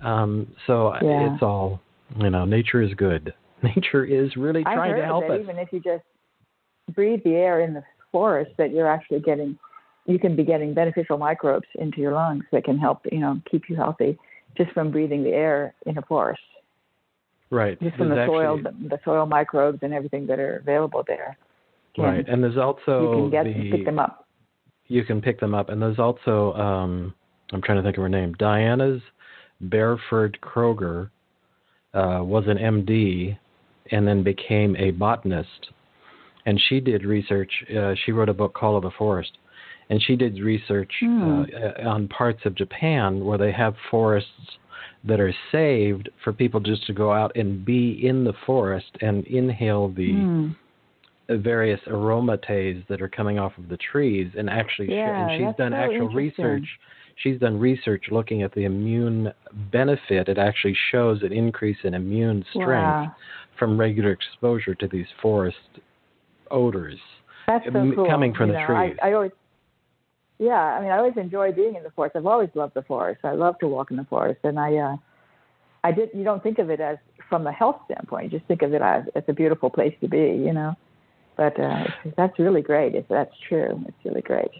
Um, 0.00 0.46
so 0.66 0.94
yeah. 1.02 1.34
it's 1.34 1.42
all 1.42 1.80
you 2.16 2.30
know, 2.30 2.44
nature 2.44 2.82
is 2.82 2.92
good. 2.94 3.34
Nature 3.62 4.04
is 4.04 4.36
really 4.36 4.62
trying 4.62 4.94
to 4.96 5.04
help 5.04 5.24
that 5.26 5.34
us. 5.34 5.40
Even 5.42 5.58
if 5.58 5.72
you 5.72 5.80
just 5.80 6.04
breathe 6.94 7.20
the 7.24 7.34
air 7.34 7.60
in 7.60 7.74
the 7.74 7.82
forest, 8.12 8.52
that 8.56 8.70
you're 8.70 8.88
actually 8.88 9.20
getting, 9.20 9.58
you 10.08 10.18
can 10.18 10.34
be 10.34 10.42
getting 10.42 10.74
beneficial 10.74 11.18
microbes 11.18 11.66
into 11.76 12.00
your 12.00 12.12
lungs 12.12 12.44
that 12.50 12.64
can 12.64 12.78
help, 12.78 13.02
you 13.12 13.18
know, 13.18 13.40
keep 13.48 13.68
you 13.68 13.76
healthy 13.76 14.18
just 14.56 14.72
from 14.72 14.90
breathing 14.90 15.22
the 15.22 15.30
air 15.30 15.74
in 15.86 15.98
a 15.98 16.02
forest. 16.02 16.40
Right. 17.50 17.80
Just 17.80 17.96
from 17.96 18.08
there's 18.08 18.26
the 18.26 18.32
soil, 18.32 18.58
actually, 18.58 18.82
the, 18.82 18.88
the, 18.96 19.00
soil 19.04 19.26
microbes 19.26 19.78
and 19.82 19.92
everything 19.92 20.26
that 20.26 20.40
are 20.40 20.56
available 20.56 21.04
there. 21.06 21.36
Can, 21.94 22.04
right, 22.04 22.28
and 22.28 22.42
there's 22.42 22.56
also 22.56 23.02
you 23.02 23.16
can 23.16 23.30
get 23.30 23.44
the, 23.44 23.70
pick 23.70 23.84
them 23.84 23.98
up. 23.98 24.26
You 24.86 25.04
can 25.04 25.20
pick 25.20 25.40
them 25.40 25.54
up, 25.54 25.68
and 25.68 25.80
there's 25.80 25.98
also 25.98 26.52
um, 26.54 27.14
I'm 27.52 27.62
trying 27.62 27.78
to 27.78 27.82
think 27.82 27.96
of 27.96 28.02
her 28.02 28.08
name, 28.08 28.34
Diana's 28.38 29.02
Barefoot 29.60 30.38
Kroger 30.42 31.10
uh, 31.94 32.20
was 32.22 32.44
an 32.46 32.58
MD 32.58 33.38
and 33.90 34.06
then 34.06 34.22
became 34.22 34.76
a 34.76 34.90
botanist. 34.90 35.68
And 36.46 36.60
she 36.68 36.80
did 36.80 37.04
research. 37.04 37.50
Uh, 37.76 37.94
she 38.04 38.12
wrote 38.12 38.28
a 38.28 38.34
book 38.34 38.54
called 38.54 38.84
The 38.84 38.90
Forest. 38.96 39.32
And 39.90 40.02
she 40.02 40.16
did 40.16 40.38
research 40.38 40.92
hmm. 41.00 41.42
uh, 41.42 41.88
on 41.88 42.08
parts 42.08 42.40
of 42.44 42.54
Japan 42.54 43.24
where 43.24 43.38
they 43.38 43.52
have 43.52 43.74
forests 43.90 44.28
that 45.04 45.20
are 45.20 45.34
saved 45.50 46.08
for 46.22 46.32
people 46.32 46.60
just 46.60 46.86
to 46.86 46.92
go 46.92 47.12
out 47.12 47.32
and 47.36 47.64
be 47.64 48.06
in 48.06 48.24
the 48.24 48.34
forest 48.44 48.90
and 49.00 49.26
inhale 49.26 49.88
the 49.88 50.12
hmm. 50.12 50.48
various 51.30 51.80
aromates 51.86 52.84
that 52.88 53.00
are 53.00 53.08
coming 53.08 53.38
off 53.38 53.52
of 53.56 53.68
the 53.68 53.78
trees 53.78 54.30
and 54.36 54.50
actually 54.50 54.90
yeah, 54.90 55.28
and 55.28 55.40
she's 55.40 55.56
done 55.56 55.72
so 55.72 55.76
actual 55.76 56.08
research 56.08 56.66
she's 57.22 57.38
done 57.40 57.58
research 57.58 58.06
looking 58.10 58.42
at 58.42 58.52
the 58.54 58.64
immune 58.64 59.32
benefit. 59.72 60.28
It 60.28 60.38
actually 60.38 60.76
shows 60.90 61.22
an 61.22 61.32
increase 61.32 61.78
in 61.84 61.94
immune 61.94 62.44
strength 62.50 62.68
wow. 62.68 63.16
from 63.58 63.78
regular 63.78 64.12
exposure 64.12 64.74
to 64.76 64.88
these 64.88 65.06
forest 65.20 65.56
odors. 66.50 66.98
That's 67.46 67.64
so 67.66 67.92
cool. 67.94 68.06
coming 68.06 68.34
from 68.34 68.48
you 68.48 68.54
the 68.54 68.60
know, 68.60 68.66
trees. 68.66 68.96
I, 69.02 69.08
I 69.08 69.12
always, 69.14 69.32
yeah, 70.38 70.52
I 70.52 70.80
mean, 70.80 70.90
I 70.90 70.98
always 70.98 71.16
enjoy 71.16 71.52
being 71.52 71.74
in 71.74 71.82
the 71.82 71.90
forest. 71.90 72.16
I've 72.16 72.26
always 72.26 72.50
loved 72.54 72.74
the 72.74 72.82
forest. 72.82 73.20
I 73.24 73.32
love 73.32 73.58
to 73.58 73.68
walk 73.68 73.90
in 73.90 73.96
the 73.96 74.04
forest, 74.04 74.40
and 74.44 74.58
I, 74.58 74.76
uh, 74.76 74.96
I 75.82 75.92
did. 75.92 76.10
You 76.14 76.24
don't 76.24 76.42
think 76.42 76.58
of 76.58 76.70
it 76.70 76.80
as 76.80 76.98
from 77.28 77.46
a 77.46 77.52
health 77.52 77.80
standpoint. 77.86 78.24
You 78.24 78.38
just 78.38 78.48
think 78.48 78.62
of 78.62 78.72
it 78.72 78.82
as 78.82 79.04
it's 79.14 79.28
a 79.28 79.32
beautiful 79.32 79.68
place 79.68 79.94
to 80.00 80.08
be, 80.08 80.18
you 80.18 80.52
know. 80.52 80.74
But 81.36 81.58
uh, 81.58 81.84
that's 82.16 82.38
really 82.38 82.62
great. 82.62 82.94
If 82.94 83.06
that's 83.08 83.34
true, 83.48 83.82
it's 83.86 83.96
really 84.04 84.22
great. 84.22 84.50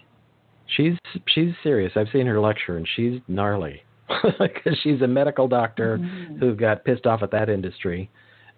She's 0.67 0.95
she's 1.27 1.53
serious. 1.63 1.93
I've 1.97 2.09
seen 2.13 2.27
her 2.27 2.41
lecture, 2.41 2.77
and 2.77 2.87
she's 2.97 3.21
gnarly 3.29 3.83
because 4.39 4.77
she's 4.83 5.01
a 5.01 5.07
medical 5.07 5.47
doctor 5.47 5.99
mm-hmm. 5.99 6.39
who 6.39 6.57
got 6.57 6.85
pissed 6.85 7.07
off 7.07 7.23
at 7.23 7.31
that 7.31 7.49
industry 7.49 8.11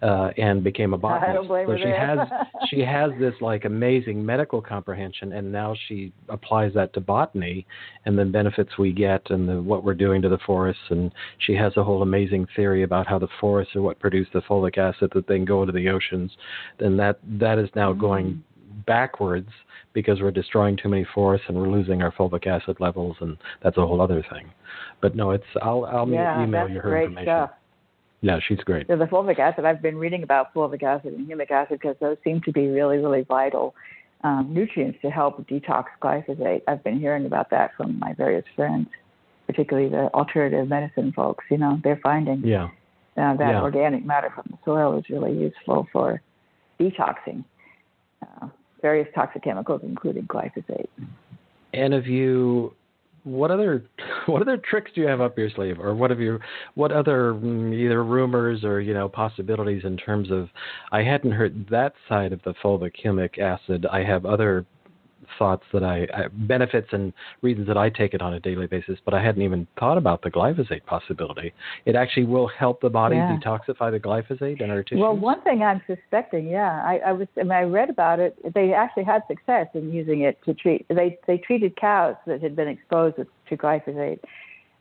uh, 0.03 0.30
and 0.38 0.64
became 0.64 0.94
a 0.94 0.98
botanist. 0.98 1.28
I 1.28 1.32
don't 1.34 1.46
blame 1.46 1.66
so 1.66 1.72
her 1.72 1.78
she 1.78 1.84
there. 1.84 2.16
has 2.16 2.28
she 2.70 2.80
has 2.80 3.11
this 3.18 3.34
like 3.40 3.64
amazing 3.64 4.24
medical 4.24 4.62
comprehension, 4.62 5.32
and 5.32 5.53
now 5.53 5.74
she 5.88 6.12
applies 6.28 6.72
that 6.74 6.92
to 6.94 7.01
botany 7.01 7.66
and 8.07 8.18
the 8.18 8.24
benefits 8.24 8.78
we 8.78 8.92
get 8.92 9.30
and 9.30 9.48
the, 9.48 9.61
what 9.61 9.84
we're 9.84 9.94
doing 9.94 10.22
to 10.22 10.28
the 10.28 10.38
forests. 10.46 10.82
And 10.90 11.12
she 11.38 11.55
has 11.55 11.76
a 11.76 11.84
whole 11.84 12.03
amazing 12.03 12.46
theory 12.57 12.82
about 12.82 13.07
how 13.07 13.18
the 13.18 13.28
forests 13.40 13.76
are 13.76 13.82
what 13.82 13.98
produce 13.98 14.28
the 14.32 14.40
fulvic 14.40 14.78
acid 14.78 15.11
that 15.14 15.26
then 15.26 15.44
go 15.44 15.62
into 15.62 15.72
the 15.72 15.88
oceans. 15.88 16.30
And 16.78 16.98
that 16.98 17.18
that 17.38 17.59
is 17.59 17.68
now 17.74 17.92
mm-hmm. 17.92 18.01
going 18.01 18.44
backwards 18.86 19.51
because 19.92 20.20
we're 20.20 20.30
destroying 20.30 20.76
too 20.76 20.88
many 20.88 21.05
forests 21.14 21.46
and 21.48 21.57
we're 21.57 21.68
losing 21.68 22.01
our 22.01 22.12
fulvic 22.12 22.46
acid 22.46 22.76
levels, 22.80 23.16
and 23.20 23.36
that's 23.62 23.76
a 23.76 23.86
whole 23.86 24.01
other 24.01 24.24
thing. 24.32 24.51
But 25.03 25.14
no, 25.16 25.32
it's 25.32 25.44
I'll 25.61 25.84
I'll 25.84 26.09
yeah, 26.09 26.42
email 26.42 26.68
you 26.68 26.80
her 26.80 26.90
great 26.90 27.05
information. 27.07 27.26
Stuff. 27.26 27.51
Yeah, 28.23 28.39
she's 28.47 28.59
great. 28.59 28.87
Yeah, 28.89 28.97
the 28.97 29.07
fulvic 29.07 29.39
acid. 29.39 29.64
I've 29.64 29.81
been 29.81 29.97
reading 29.97 30.23
about 30.23 30.53
fulvic 30.53 30.83
acid 30.83 31.14
and 31.14 31.27
humic 31.27 31.51
acid 31.51 31.79
because 31.81 31.97
those 32.01 32.18
seem 32.23 32.41
to 32.43 32.53
be 32.53 32.68
really, 32.68 32.99
really 32.99 33.23
vital 33.23 33.75
um, 34.23 34.53
nutrients 34.53 34.99
to 35.03 35.11
help 35.11 35.47
detox 35.49 35.85
glyphosate. 36.03 36.62
I've 36.68 36.85
been 36.85 36.99
hearing 36.99 37.25
about 37.25 37.51
that 37.51 37.71
from 37.77 37.99
my 37.99 38.12
various 38.12 38.45
friends, 38.55 38.89
particularly 39.47 39.89
the 39.89 40.11
alternative 40.12 40.68
medicine 40.68 41.12
folks. 41.12 41.45
You 41.51 41.59
know, 41.59 41.81
they're 41.83 42.01
finding 42.03 42.47
yeah. 42.47 42.64
uh, 43.16 43.37
that 43.37 43.53
yeah. 43.53 43.62
organic 43.62 44.05
matter 44.05 44.31
from 44.35 44.45
the 44.51 44.59
soil 44.64 44.99
is 44.99 45.05
really 45.09 45.33
useful 45.33 45.89
for 45.93 46.21
detoxing. 46.79 47.45
Uh, 48.23 48.49
various 48.83 49.09
toxic 49.14 49.43
chemicals, 49.43 49.81
including 49.83 50.27
glyphosate. 50.27 50.89
And 51.73 51.93
have 51.95 52.07
you, 52.07 52.75
what 53.25 53.51
other, 53.51 53.85
what 54.27 54.43
other 54.43 54.57
tricks 54.57 54.91
do 54.95 55.01
you 55.01 55.07
have 55.07 55.21
up 55.21 55.37
your 55.39 55.51
sleeve, 55.51 55.79
or 55.81 55.95
what 55.95 56.11
have 56.11 56.21
you, 56.21 56.39
what 56.75 56.93
other 56.93 57.35
mm, 57.35 57.75
either 57.75 58.03
rumors 58.05 58.64
or 58.64 58.81
you 58.81 58.95
know 58.95 59.09
possibilities 59.09 59.83
in 59.85 59.97
terms 59.97 60.31
of? 60.31 60.49
I 60.93 61.03
hadn't 61.03 61.33
heard 61.33 61.66
that 61.71 61.95
side 62.09 62.33
of 62.33 62.43
the 62.43 62.55
fulvic 62.62 62.93
humic 63.05 63.39
acid. 63.39 63.87
I 63.91 64.03
have 64.03 64.27
other 64.27 64.66
thoughts 65.39 65.64
that 65.73 65.83
I, 65.83 66.07
I, 66.14 66.29
benefits 66.33 66.89
and 66.93 67.12
reasons 67.43 67.66
that 67.66 67.77
I 67.77 67.91
take 67.91 68.14
it 68.14 68.23
on 68.23 68.35
a 68.35 68.41
daily 68.41 68.66
basis, 68.66 68.99
but 69.05 69.14
I 69.14 69.23
hadn't 69.23 69.43
even 69.43 69.66
thought 69.79 69.99
about 69.99 70.23
the 70.23 70.31
glyphosate 70.31 70.85
possibility. 70.87 71.53
It 71.87 71.95
actually 71.95 72.27
will 72.27 72.49
help 72.49 72.81
the 72.81 72.91
body 72.91 73.16
yeah. 73.16 73.39
detoxify 73.43 73.91
the 73.91 74.01
glyphosate 74.01 74.61
in 74.61 74.71
our 74.71 74.83
tissues. 74.83 75.01
Well, 75.01 75.16
one 75.16 75.43
thing 75.43 75.62
I'm 75.62 75.83
suspecting, 75.87 76.49
yeah, 76.49 76.83
I, 76.85 77.01
I 77.07 77.12
was 77.12 77.29
when 77.35 77.53
I 77.53 77.62
read 77.62 77.91
about 77.91 78.21
it, 78.21 78.37
they 78.55 78.73
actually 78.73 79.05
had 79.05 79.23
success 79.29 79.66
in 79.75 79.93
using 79.93 80.23
it 80.23 80.39
to 80.45 80.55
treat. 80.55 80.87
They 80.89 81.18
they 81.27 81.39
treated 81.39 81.77
cows 81.77 82.16
that 82.27 82.43
had 82.43 82.57
been 82.57 82.68
exposed 82.68 83.16
to 83.16 83.57
glyphosate, 83.57 84.21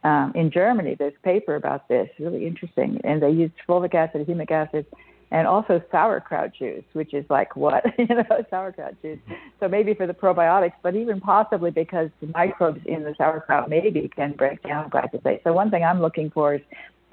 um, 0.04 0.32
in 0.34 0.50
Germany, 0.50 0.96
there's 0.98 1.14
a 1.18 1.26
paper 1.26 1.56
about 1.56 1.88
this, 1.90 2.08
really 2.20 2.48
interesting, 2.48 3.02
and 3.04 3.22
they 3.22 3.32
used 3.32 3.54
fulvic 3.68 3.94
acid, 3.94 4.26
humic 4.28 4.52
acid, 4.52 4.86
and 5.32 5.48
also 5.48 5.82
sauerkraut 5.92 6.54
juice, 6.54 6.84
which 6.94 7.14
is 7.14 7.26
like 7.30 7.56
what 7.56 7.84
you 7.98 8.08
know, 8.08 8.24
sauerkraut 8.50 9.00
juice. 9.02 9.20
So 9.60 9.68
maybe 9.68 9.94
for 9.94 10.08
the 10.08 10.14
probiotics, 10.14 10.74
but 10.82 10.96
even 10.96 11.22
possibly 11.22 11.72
because 11.72 12.10
the 12.22 12.28
microbes 12.28 12.82
in 12.86 13.04
the 13.04 13.14
sauerkraut 13.18 13.70
maybe 13.70 14.10
can 14.16 14.34
break 14.34 14.64
down 14.64 14.90
glyphosate. 14.90 15.44
So 15.44 15.54
one 15.54 15.70
thing 15.70 15.84
I'm 15.84 16.02
looking 16.02 16.32
for 16.32 16.56
is 16.56 16.62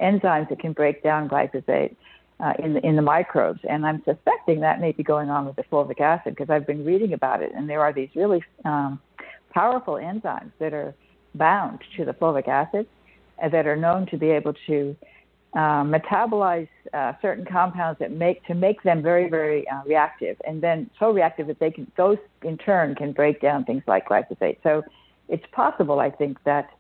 enzymes 0.01 0.49
that 0.49 0.61
can 0.61 0.73
break 0.73 1.03
down 1.03 1.29
glyphosate. 1.29 1.97
Uh, 2.39 2.53
in 2.59 2.75
the 2.75 2.87
in 2.87 2.97
the 2.97 3.03
microbes, 3.03 3.61
and 3.67 3.87
I'm 3.87 4.05
suspecting 4.05 4.61
that 4.61 4.79
may 4.79 4.93
be 4.93 5.03
going 5.03 5.31
on 5.31 5.47
with 5.47 5.57
the 5.57 5.63
fulvic 5.73 6.03
acid 6.03 6.35
because 6.37 6.51
I've 6.51 6.67
been 6.67 6.85
reading 6.85 7.15
about 7.15 7.43
it, 7.43 7.51
and 7.55 7.67
there 7.67 7.81
are 7.81 7.95
these 7.95 8.11
really 8.15 8.45
um, 8.67 9.01
powerful 9.55 9.95
enzymes 9.95 10.53
that 10.59 10.75
are 10.75 10.95
bound 11.35 11.79
to 11.97 12.05
the 12.05 12.13
fulvic 12.13 12.47
acid 12.47 12.87
uh, 13.43 13.49
that 13.49 13.67
are 13.67 13.75
known 13.75 14.05
to 14.09 14.19
be 14.19 14.29
able 14.29 14.53
to 14.67 14.95
uh, 15.57 15.83
metabolize 15.83 16.69
uh, 16.93 17.15
certain 17.23 17.47
compounds 17.47 17.99
that 17.99 18.13
make 18.13 18.45
to 18.45 18.55
make 18.55 18.83
them 18.83 19.03
very 19.03 19.29
very 19.31 19.67
uh, 19.69 19.83
reactive 19.87 20.37
and 20.47 20.63
then 20.63 20.91
so 21.01 21.11
reactive 21.11 21.47
that 21.47 21.59
they 21.59 21.71
can 21.71 21.91
those 21.97 22.19
in 22.43 22.59
turn 22.59 22.95
can 22.95 23.11
break 23.11 23.41
down 23.41 23.65
things 23.65 23.83
like 23.87 24.07
glyphosate. 24.07 24.59
So 24.63 24.83
it's 25.29 25.45
possible 25.51 25.99
i 25.99 26.11
think 26.11 26.37
that 26.45 26.71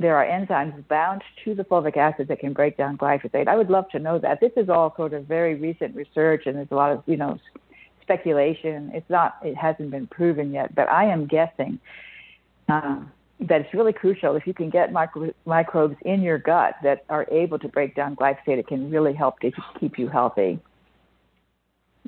there 0.00 0.16
are 0.16 0.26
enzymes 0.26 0.86
bound 0.88 1.22
to 1.44 1.54
the 1.54 1.62
fulvic 1.62 1.96
acid 1.96 2.28
that 2.28 2.40
can 2.40 2.54
break 2.54 2.76
down 2.78 2.96
glyphosate. 2.96 3.46
I 3.48 3.54
would 3.54 3.68
love 3.68 3.88
to 3.90 3.98
know 3.98 4.18
that. 4.18 4.40
This 4.40 4.52
is 4.56 4.70
all 4.70 4.94
sort 4.96 5.12
of 5.12 5.26
very 5.26 5.54
recent 5.54 5.94
research 5.94 6.44
and 6.46 6.56
there's 6.56 6.70
a 6.70 6.74
lot 6.74 6.90
of 6.90 7.02
you 7.06 7.16
know 7.16 7.38
speculation. 8.02 8.90
It's 8.92 9.08
not 9.08 9.36
it 9.44 9.56
hasn't 9.56 9.90
been 9.92 10.08
proven 10.08 10.52
yet 10.52 10.74
but 10.74 10.88
i 10.88 11.04
am 11.04 11.26
guessing 11.26 11.78
um, 12.68 13.12
that 13.40 13.62
it's 13.62 13.74
really 13.74 13.92
crucial 13.92 14.36
if 14.36 14.46
you 14.46 14.52
can 14.52 14.70
get 14.70 14.92
micro- 14.92 15.32
microbes 15.46 15.96
in 16.02 16.20
your 16.20 16.38
gut 16.38 16.74
that 16.82 17.04
are 17.08 17.26
able 17.30 17.58
to 17.58 17.68
break 17.68 17.94
down 17.94 18.14
glyphosate, 18.14 18.58
it 18.58 18.66
can 18.66 18.90
really 18.90 19.14
help 19.14 19.40
to 19.40 19.50
keep 19.78 19.98
you 19.98 20.08
healthy. 20.08 20.58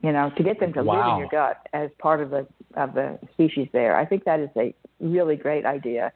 You 0.03 0.13
know, 0.13 0.31
to 0.37 0.43
get 0.43 0.61
them 0.61 0.73
to 0.75 0.83
wow. 0.83 0.97
live 0.97 1.13
in 1.15 1.19
your 1.21 1.29
gut 1.29 1.67
as 1.73 1.91
part 1.99 2.21
of 2.21 2.31
the 2.31 2.47
of 2.75 2.95
the 2.95 3.19
species 3.35 3.69
there. 3.73 3.97
I 3.97 4.05
think 4.05 4.25
that 4.25 4.41
is 4.41 4.51
a 4.57 4.75
really 5.01 5.37
great 5.37 5.65
idea 5.65 6.13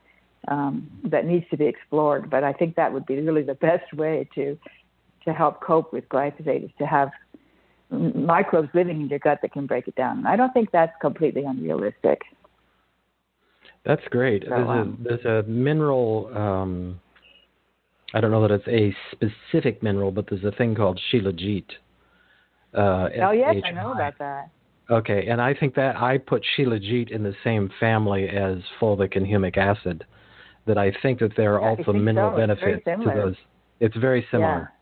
um, 0.48 0.90
that 1.04 1.24
needs 1.24 1.46
to 1.50 1.56
be 1.56 1.66
explored. 1.66 2.28
But 2.28 2.42
I 2.42 2.52
think 2.52 2.74
that 2.76 2.92
would 2.92 3.06
be 3.06 3.20
really 3.20 3.42
the 3.42 3.54
best 3.54 3.92
way 3.94 4.28
to 4.34 4.58
to 5.24 5.32
help 5.32 5.60
cope 5.60 5.92
with 5.92 6.08
glyphosate 6.08 6.64
is 6.64 6.70
to 6.78 6.86
have 6.86 7.10
microbes 7.90 8.68
living 8.74 9.00
in 9.00 9.08
your 9.08 9.18
gut 9.18 9.40
that 9.42 9.52
can 9.52 9.66
break 9.66 9.86
it 9.88 9.94
down. 9.94 10.26
I 10.26 10.36
don't 10.36 10.52
think 10.52 10.72
that's 10.72 10.92
completely 11.00 11.44
unrealistic. 11.44 12.22
That's 13.86 14.02
great. 14.10 14.42
So, 14.44 14.50
there's, 14.50 14.68
um, 14.68 14.98
a, 15.00 15.08
there's 15.08 15.24
a 15.46 15.48
mineral. 15.48 16.30
Um, 16.36 17.00
I 18.14 18.20
don't 18.20 18.30
know 18.30 18.46
that 18.46 18.50
it's 18.66 18.68
a 18.68 18.94
specific 19.12 19.82
mineral, 19.82 20.10
but 20.10 20.26
there's 20.28 20.44
a 20.44 20.52
thing 20.52 20.74
called 20.74 21.00
shilajit. 21.12 21.64
Uh, 22.74 23.08
oh 23.22 23.30
yes, 23.30 23.54
I 23.64 23.70
know 23.70 23.92
about 23.92 24.18
that. 24.18 24.50
Okay, 24.90 25.26
and 25.28 25.40
I 25.40 25.54
think 25.54 25.74
that 25.74 25.96
I 25.96 26.18
put 26.18 26.44
shilajit 26.56 27.10
in 27.10 27.22
the 27.22 27.34
same 27.42 27.70
family 27.80 28.28
as 28.28 28.58
fulvic 28.80 29.16
and 29.16 29.26
humic 29.26 29.56
acid. 29.56 30.04
That 30.66 30.78
I 30.78 30.92
think 31.02 31.20
that 31.20 31.32
there 31.36 31.54
are 31.54 31.60
Yeah, 31.62 31.76
also 31.78 31.92
mineral 31.92 32.32
so. 32.32 32.36
Benefits 32.36 32.84
to 32.84 33.04
those. 33.14 33.36
It's 33.80 33.96
very 33.96 34.26
similar. 34.30 34.72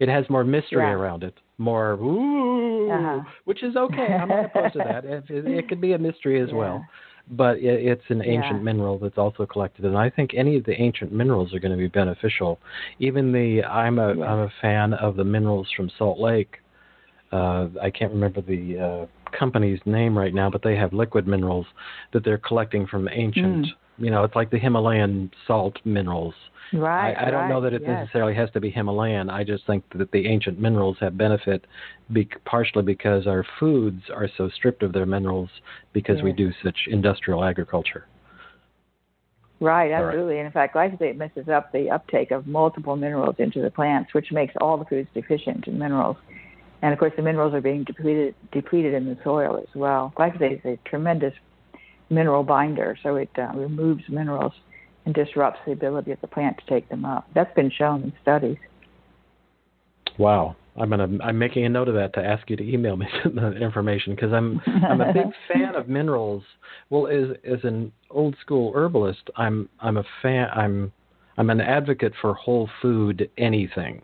Yeah. 0.00 0.06
It 0.06 0.08
has 0.08 0.28
more 0.30 0.44
mystery 0.44 0.82
Yeah. 0.82 0.92
around 0.92 1.24
it, 1.24 1.34
more 1.58 1.94
ooh, 1.94 2.90
Uh-huh. 2.90 3.20
which 3.44 3.62
is 3.62 3.74
okay. 3.76 4.12
I'm 4.14 4.28
not 4.28 4.44
opposed 4.46 4.74
to 4.74 4.78
that. 4.80 5.04
It, 5.04 5.24
it, 5.28 5.46
it 5.46 5.68
could 5.68 5.80
be 5.80 5.92
a 5.92 5.98
mystery 5.98 6.40
as 6.40 6.52
well 6.52 6.84
but 7.30 7.56
it, 7.58 7.86
it's 7.86 8.02
an 8.10 8.22
ancient 8.22 8.58
Yeah. 8.58 8.64
mineral 8.64 8.98
that's 8.98 9.18
also 9.18 9.46
collected 9.46 9.84
and 9.84 9.96
i 9.96 10.10
think 10.10 10.34
any 10.34 10.56
of 10.56 10.64
the 10.64 10.78
ancient 10.80 11.12
minerals 11.12 11.54
are 11.54 11.58
going 11.58 11.72
to 11.72 11.78
be 11.78 11.88
beneficial 11.88 12.58
even 12.98 13.32
the 13.32 13.62
i'm 13.64 13.98
a 13.98 14.14
Yeah. 14.14 14.32
am 14.32 14.38
a 14.40 14.52
fan 14.60 14.94
of 14.94 15.16
the 15.16 15.24
minerals 15.24 15.68
from 15.76 15.90
salt 15.98 16.18
lake 16.18 16.58
uh 17.32 17.68
i 17.82 17.90
can't 17.90 18.12
remember 18.12 18.40
the 18.42 18.78
uh 18.78 19.06
company's 19.36 19.80
name 19.86 20.16
right 20.16 20.34
now 20.34 20.48
but 20.50 20.62
they 20.62 20.76
have 20.76 20.92
liquid 20.92 21.26
minerals 21.26 21.66
that 22.12 22.24
they're 22.24 22.38
collecting 22.38 22.86
from 22.86 23.08
ancient 23.08 23.66
Mm. 23.66 23.72
You 23.98 24.10
know 24.10 24.24
it's 24.24 24.34
like 24.34 24.50
the 24.50 24.58
himalayan 24.58 25.30
salt 25.46 25.78
minerals 25.84 26.34
Right. 26.72 27.12
I, 27.12 27.28
I 27.28 27.30
don't 27.30 27.48
know 27.48 27.60
that 27.60 27.72
it 27.72 27.82
yes. 27.82 28.00
necessarily 28.00 28.34
has 28.34 28.50
to 28.52 28.60
be 28.60 28.70
Himalayan. 28.70 29.30
I 29.30 29.44
just 29.44 29.66
think 29.66 29.84
that 29.96 30.10
the 30.12 30.26
ancient 30.26 30.58
minerals 30.58 30.96
have 31.00 31.16
benefit, 31.16 31.66
be, 32.12 32.28
partially 32.44 32.82
because 32.82 33.26
our 33.26 33.44
foods 33.60 34.02
are 34.12 34.28
so 34.36 34.48
stripped 34.48 34.82
of 34.82 34.92
their 34.92 35.06
minerals 35.06 35.50
because 35.92 36.22
we 36.22 36.32
do 36.32 36.50
such 36.62 36.76
industrial 36.88 37.44
agriculture. 37.44 38.06
Right, 39.60 39.92
All 39.92 40.02
right. 40.02 40.08
absolutely. 40.08 40.38
And 40.38 40.46
in 40.46 40.52
fact, 40.52 40.74
glyphosate 40.74 41.16
messes 41.16 41.48
up 41.48 41.70
the 41.72 41.90
uptake 41.90 42.32
of 42.32 42.46
multiple 42.46 42.96
minerals 42.96 43.36
into 43.38 43.62
the 43.62 43.70
plants, 43.70 44.12
which 44.12 44.32
makes 44.32 44.52
all 44.60 44.76
the 44.76 44.84
foods 44.84 45.08
deficient 45.14 45.68
in 45.68 45.78
minerals. 45.78 46.16
And 46.82 46.92
of 46.92 46.98
course, 46.98 47.12
the 47.16 47.22
minerals 47.22 47.54
are 47.54 47.62
being 47.62 47.84
depleted 47.84 48.34
depleted 48.52 48.94
in 48.94 49.06
the 49.06 49.16
soil 49.24 49.56
as 49.56 49.74
well. 49.74 50.12
Glyphosate 50.16 50.58
is 50.58 50.64
a 50.64 50.88
tremendous 50.88 51.32
mineral 52.10 52.42
binder, 52.42 52.96
so 53.02 53.16
it 53.16 53.30
uh, 53.38 53.52
removes 53.54 54.02
minerals 54.08 54.52
and 55.06 55.14
disrupts 55.14 55.60
the 55.66 55.72
ability 55.72 56.12
of 56.12 56.20
the 56.20 56.26
plant 56.26 56.56
to 56.58 56.66
take 56.66 56.88
them 56.88 57.04
up. 57.04 57.26
That's 57.34 57.54
been 57.54 57.70
shown 57.70 58.02
in 58.02 58.12
studies. 58.22 58.58
Wow. 60.18 60.56
I'm 60.76 60.90
gonna. 60.90 61.08
I'm 61.22 61.38
making 61.38 61.64
a 61.64 61.68
note 61.68 61.88
of 61.88 61.94
that 61.94 62.14
to 62.14 62.20
ask 62.20 62.50
you 62.50 62.56
to 62.56 62.62
email 62.62 62.96
me 62.96 63.06
the 63.24 63.52
information 63.52 64.14
because 64.14 64.32
I'm 64.32 64.60
I'm 64.66 65.00
a 65.00 65.12
big 65.12 65.26
fan 65.52 65.74
of 65.76 65.88
minerals. 65.88 66.42
Well, 66.90 67.06
as 67.06 67.36
as 67.48 67.60
an 67.62 67.92
old 68.10 68.36
school 68.40 68.72
herbalist, 68.74 69.30
I'm 69.36 69.68
I'm 69.80 69.98
a 69.98 70.04
fan. 70.20 70.48
I'm 70.52 70.92
I'm 71.38 71.50
an 71.50 71.60
advocate 71.60 72.12
for 72.20 72.34
whole 72.34 72.68
food 72.82 73.30
anything, 73.38 74.02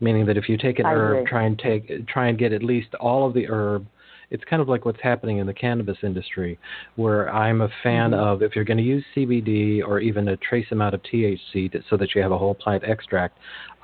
meaning 0.00 0.26
that 0.26 0.36
if 0.36 0.48
you 0.48 0.58
take 0.58 0.78
an 0.78 0.84
I 0.84 0.92
herb, 0.92 1.16
agree. 1.18 1.30
try 1.30 1.44
and 1.44 1.58
take 1.58 2.06
try 2.06 2.28
and 2.28 2.38
get 2.38 2.52
at 2.52 2.62
least 2.62 2.94
all 2.96 3.26
of 3.26 3.32
the 3.32 3.46
herb. 3.48 3.86
It's 4.30 4.44
kind 4.44 4.62
of 4.62 4.68
like 4.68 4.84
what's 4.84 5.00
happening 5.02 5.38
in 5.38 5.46
the 5.46 5.54
cannabis 5.54 5.98
industry, 6.02 6.58
where 6.96 7.32
I'm 7.34 7.60
a 7.62 7.68
fan 7.82 8.12
Mhm. 8.12 8.18
of 8.18 8.42
if 8.42 8.54
you're 8.54 8.64
going 8.64 8.78
to 8.78 8.84
use 8.84 9.04
CBD 9.14 9.82
or 9.82 9.98
even 9.98 10.28
a 10.28 10.36
trace 10.36 10.70
amount 10.70 10.94
of 10.94 11.02
THC 11.02 11.68
to, 11.70 11.82
so 11.90 11.96
that 11.96 12.14
you 12.14 12.22
have 12.22 12.30
a 12.32 12.38
whole 12.38 12.54
plant 12.54 12.84
extract, 12.84 13.38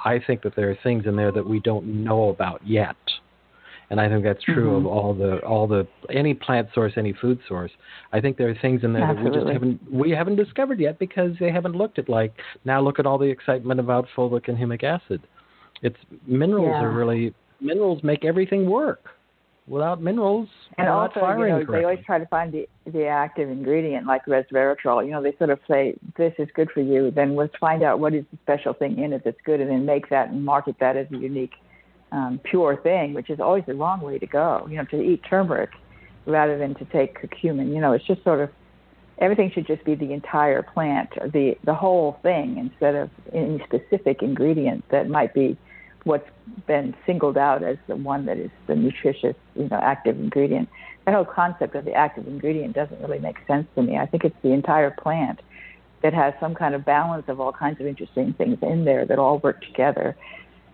I 0.05 0.18
think 0.20 0.42
that 0.42 0.55
there 0.55 0.70
are 0.70 0.76
things 0.76 1.07
in 1.07 1.16
there 1.16 1.32
that 1.32 1.47
we 1.47 1.59
don't 1.61 1.86
know 1.86 2.28
about 2.28 2.61
yet. 2.64 2.97
And 3.90 4.01
I 4.01 4.09
think 4.09 4.24
that's 4.24 4.42
true 4.42 4.70
Mhm. 4.72 4.76
of 4.78 4.86
all 4.86 5.14
the 5.14 5.38
all 5.44 5.66
the 5.68 5.86
any 6.11 6.34
plant 6.34 6.72
source, 6.72 6.97
any 6.97 7.12
food 7.12 7.38
source. 7.47 7.70
I 8.12 8.20
think 8.20 8.36
there 8.36 8.49
are 8.49 8.55
things 8.55 8.82
in 8.82 8.92
there 8.92 9.07
that 9.07 9.22
we 9.22 9.30
just 9.30 9.47
haven't 9.49 9.80
we 9.92 10.11
haven't 10.11 10.34
discovered 10.36 10.80
yet 10.80 10.99
because 10.99 11.36
they 11.38 11.51
haven't 11.53 11.76
looked 11.76 11.99
at 12.01 12.09
like 12.09 12.32
now 12.64 12.80
look 12.80 12.99
at 12.99 13.07
all 13.07 13.16
the 13.18 13.28
excitement 13.28 13.78
about 13.78 14.09
fulvic 14.16 14.49
and 14.49 14.59
humic 14.59 14.82
acid. 14.82 15.22
It's 15.82 15.99
minerals 16.26 16.76
Yeah. 16.80 16.84
are 16.86 16.90
really 16.90 17.32
minerals 17.61 18.03
make 18.03 18.24
everything 18.24 18.68
work. 18.68 19.11
Without 19.68 20.00
minerals, 20.00 20.48
And 20.78 20.86
we're 20.86 20.92
also, 20.92 21.18
firing 21.18 21.52
you 21.52 21.64
know, 21.64 21.72
they 21.72 21.82
always 21.82 22.04
try 22.06 22.20
to 22.20 22.26
find 22.26 22.52
the 22.52 22.68
the 22.86 23.06
active 23.06 23.50
ingredient, 23.50 24.06
like 24.06 24.24
resveratrol. 24.26 25.04
You 25.04 25.10
know, 25.10 25.20
they 25.20 25.34
sort 25.38 25.50
of 25.50 25.58
say 25.68 25.96
this 26.16 26.32
is 26.38 26.48
good 26.54 26.70
for 26.70 26.80
you. 26.80 27.10
Then 27.10 27.34
let's 27.34 27.54
find 27.56 27.82
out 27.82 27.98
what 27.98 28.14
is 28.14 28.24
the 28.30 28.38
special 28.42 28.74
thing 28.74 28.96
in 28.96 29.12
it 29.12 29.22
that's 29.24 29.40
good, 29.44 29.60
and 29.60 29.68
then 29.68 29.84
make 29.84 30.08
that 30.10 30.30
and 30.30 30.44
market 30.44 30.76
that 30.78 30.96
as 30.96 31.08
a 31.10 31.16
unique, 31.16 31.54
um, 32.12 32.40
pure 32.44 32.76
thing, 32.76 33.12
which 33.12 33.28
is 33.28 33.40
always 33.40 33.64
the 33.66 33.74
wrong 33.74 34.00
way 34.00 34.20
to 34.20 34.26
go. 34.26 34.68
You 34.70 34.76
know, 34.76 34.84
to 34.84 35.02
eat 35.02 35.22
turmeric 35.28 35.70
rather 36.26 36.56
than 36.56 36.76
to 36.76 36.84
take 36.84 37.20
curcumin. 37.20 37.74
You 37.74 37.80
know, 37.80 37.92
it's 37.92 38.06
just 38.06 38.22
sort 38.22 38.40
of 38.40 38.50
everything 39.18 39.50
should 39.50 39.66
just 39.66 39.84
be 39.84 39.96
the 39.96 40.12
entire 40.12 40.62
plant, 40.62 41.10
the 41.32 41.56
the 41.64 41.74
whole 41.74 42.20
thing, 42.22 42.56
instead 42.56 42.94
of 42.94 43.10
any 43.32 43.60
specific 43.64 44.22
ingredient 44.22 44.84
that 44.90 45.08
might 45.08 45.34
be 45.34 45.58
what's 46.07 46.28
been 46.68 46.94
singled 47.04 47.36
out 47.36 47.64
as 47.64 47.76
the 47.88 47.96
one 47.96 48.26
that 48.26 48.38
is 48.38 48.50
the 48.68 48.76
nutritious, 48.76 49.34
you 49.57 49.68
know, 49.68 49.80
active 49.82 50.16
ingredient. 50.20 50.68
That 51.04 51.16
whole 51.16 51.24
concept 51.24 51.74
of 51.74 51.84
the 51.84 51.94
active 51.94 52.28
ingredient 52.28 52.76
doesn't 52.76 53.00
really 53.00 53.18
make 53.18 53.36
sense 53.48 53.66
to 53.74 53.82
me. 53.82 53.98
I 53.98 54.07
think 54.07 54.22
it's 54.22 54.36
the 54.44 54.52
entire 54.52 54.92
plant 54.92 55.40
that 56.04 56.14
has 56.14 56.32
some 56.38 56.54
kind 56.54 56.76
of 56.76 56.84
balance 56.84 57.24
of 57.26 57.40
all 57.40 57.52
kinds 57.52 57.80
of 57.80 57.88
interesting 57.88 58.34
things 58.38 58.57
in 58.62 58.84
there 58.84 59.04
that 59.04 59.18
all 59.18 59.40
work 59.40 59.61
together 59.62 60.16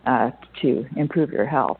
uh, 0.04 0.32
to 0.60 0.84
improve 0.96 1.30
your 1.30 1.46
health. 1.46 1.78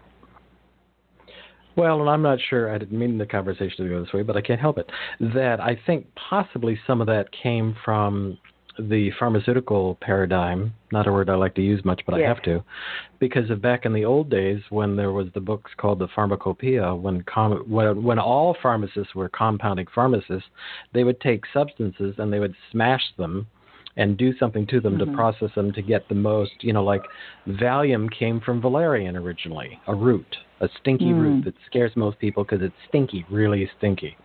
Well, 1.77 2.01
and 2.01 2.09
I'm 2.09 2.23
not 2.23 2.39
sure, 2.49 2.75
I 2.75 2.79
didn't 2.79 2.99
mean 2.99 3.19
the 3.19 3.27
conversation 3.27 3.85
to 3.85 3.89
go 3.91 4.03
this 4.03 4.15
way, 4.15 4.23
but 4.23 4.35
I 4.35 4.41
can't 4.41 4.61
help 4.61 4.79
it. 4.79 4.91
That 5.21 5.61
I 5.61 5.79
think 5.87 6.07
possibly 6.31 6.81
some 6.87 7.03
of 7.03 7.07
that 7.09 7.27
came 7.43 7.77
from 7.85 8.39
the 8.79 9.11
pharmaceutical 9.19 9.97
paradigm, 10.01 10.73
not 10.93 11.07
a 11.07 11.13
word 11.13 11.29
I 11.31 11.35
like 11.35 11.55
to 11.57 11.63
use 11.63 11.85
much, 11.85 12.03
but 12.07 12.15
I 12.15 12.21
have 12.21 12.43
to, 12.45 12.63
because 13.19 13.51
of 13.51 13.61
back 13.61 13.85
in 13.85 13.93
the 13.93 14.05
old 14.05 14.31
days 14.31 14.61
when 14.71 14.97
there 14.97 15.13
was 15.13 15.29
the 15.35 15.41
books 15.41 15.71
called 15.77 15.99
the 15.99 16.09
Pharmacopoeia, 16.15 16.95
when, 16.95 17.23
com- 17.23 17.65
when, 17.69 18.03
when 18.03 18.19
all 18.19 18.57
pharmacists 18.63 19.15
were 19.15 19.29
compounding 19.29 19.87
pharmacists, 19.95 20.49
they 20.93 21.05
would 21.05 21.21
take 21.21 21.45
substances 21.53 22.15
and 22.19 22.33
they 22.33 22.39
would 22.39 22.55
smash 22.71 23.03
them 23.19 23.47
and 23.97 24.17
do 24.17 24.37
something 24.39 24.67
to 24.67 24.81
them 24.81 24.97
Mhm. 24.97 25.07
to 25.07 25.13
process 25.13 25.51
them 25.55 25.71
to 25.73 25.83
get 25.83 26.09
the 26.09 26.15
most, 26.15 26.53
you 26.65 26.73
know, 26.73 26.83
like 26.83 27.05
Valium 27.47 28.11
came 28.11 28.41
from 28.41 28.61
valerian 28.61 29.17
originally, 29.17 29.79
a 29.87 29.95
root, 29.95 30.39
a 30.61 30.69
stinky 30.81 31.13
Mm. 31.13 31.21
root 31.21 31.45
that 31.45 31.55
scares 31.67 31.95
most 31.95 32.19
people 32.19 32.43
because 32.43 32.63
it's 32.63 32.75
stinky, 32.89 33.27
really 33.29 33.67
stinky. 33.77 34.17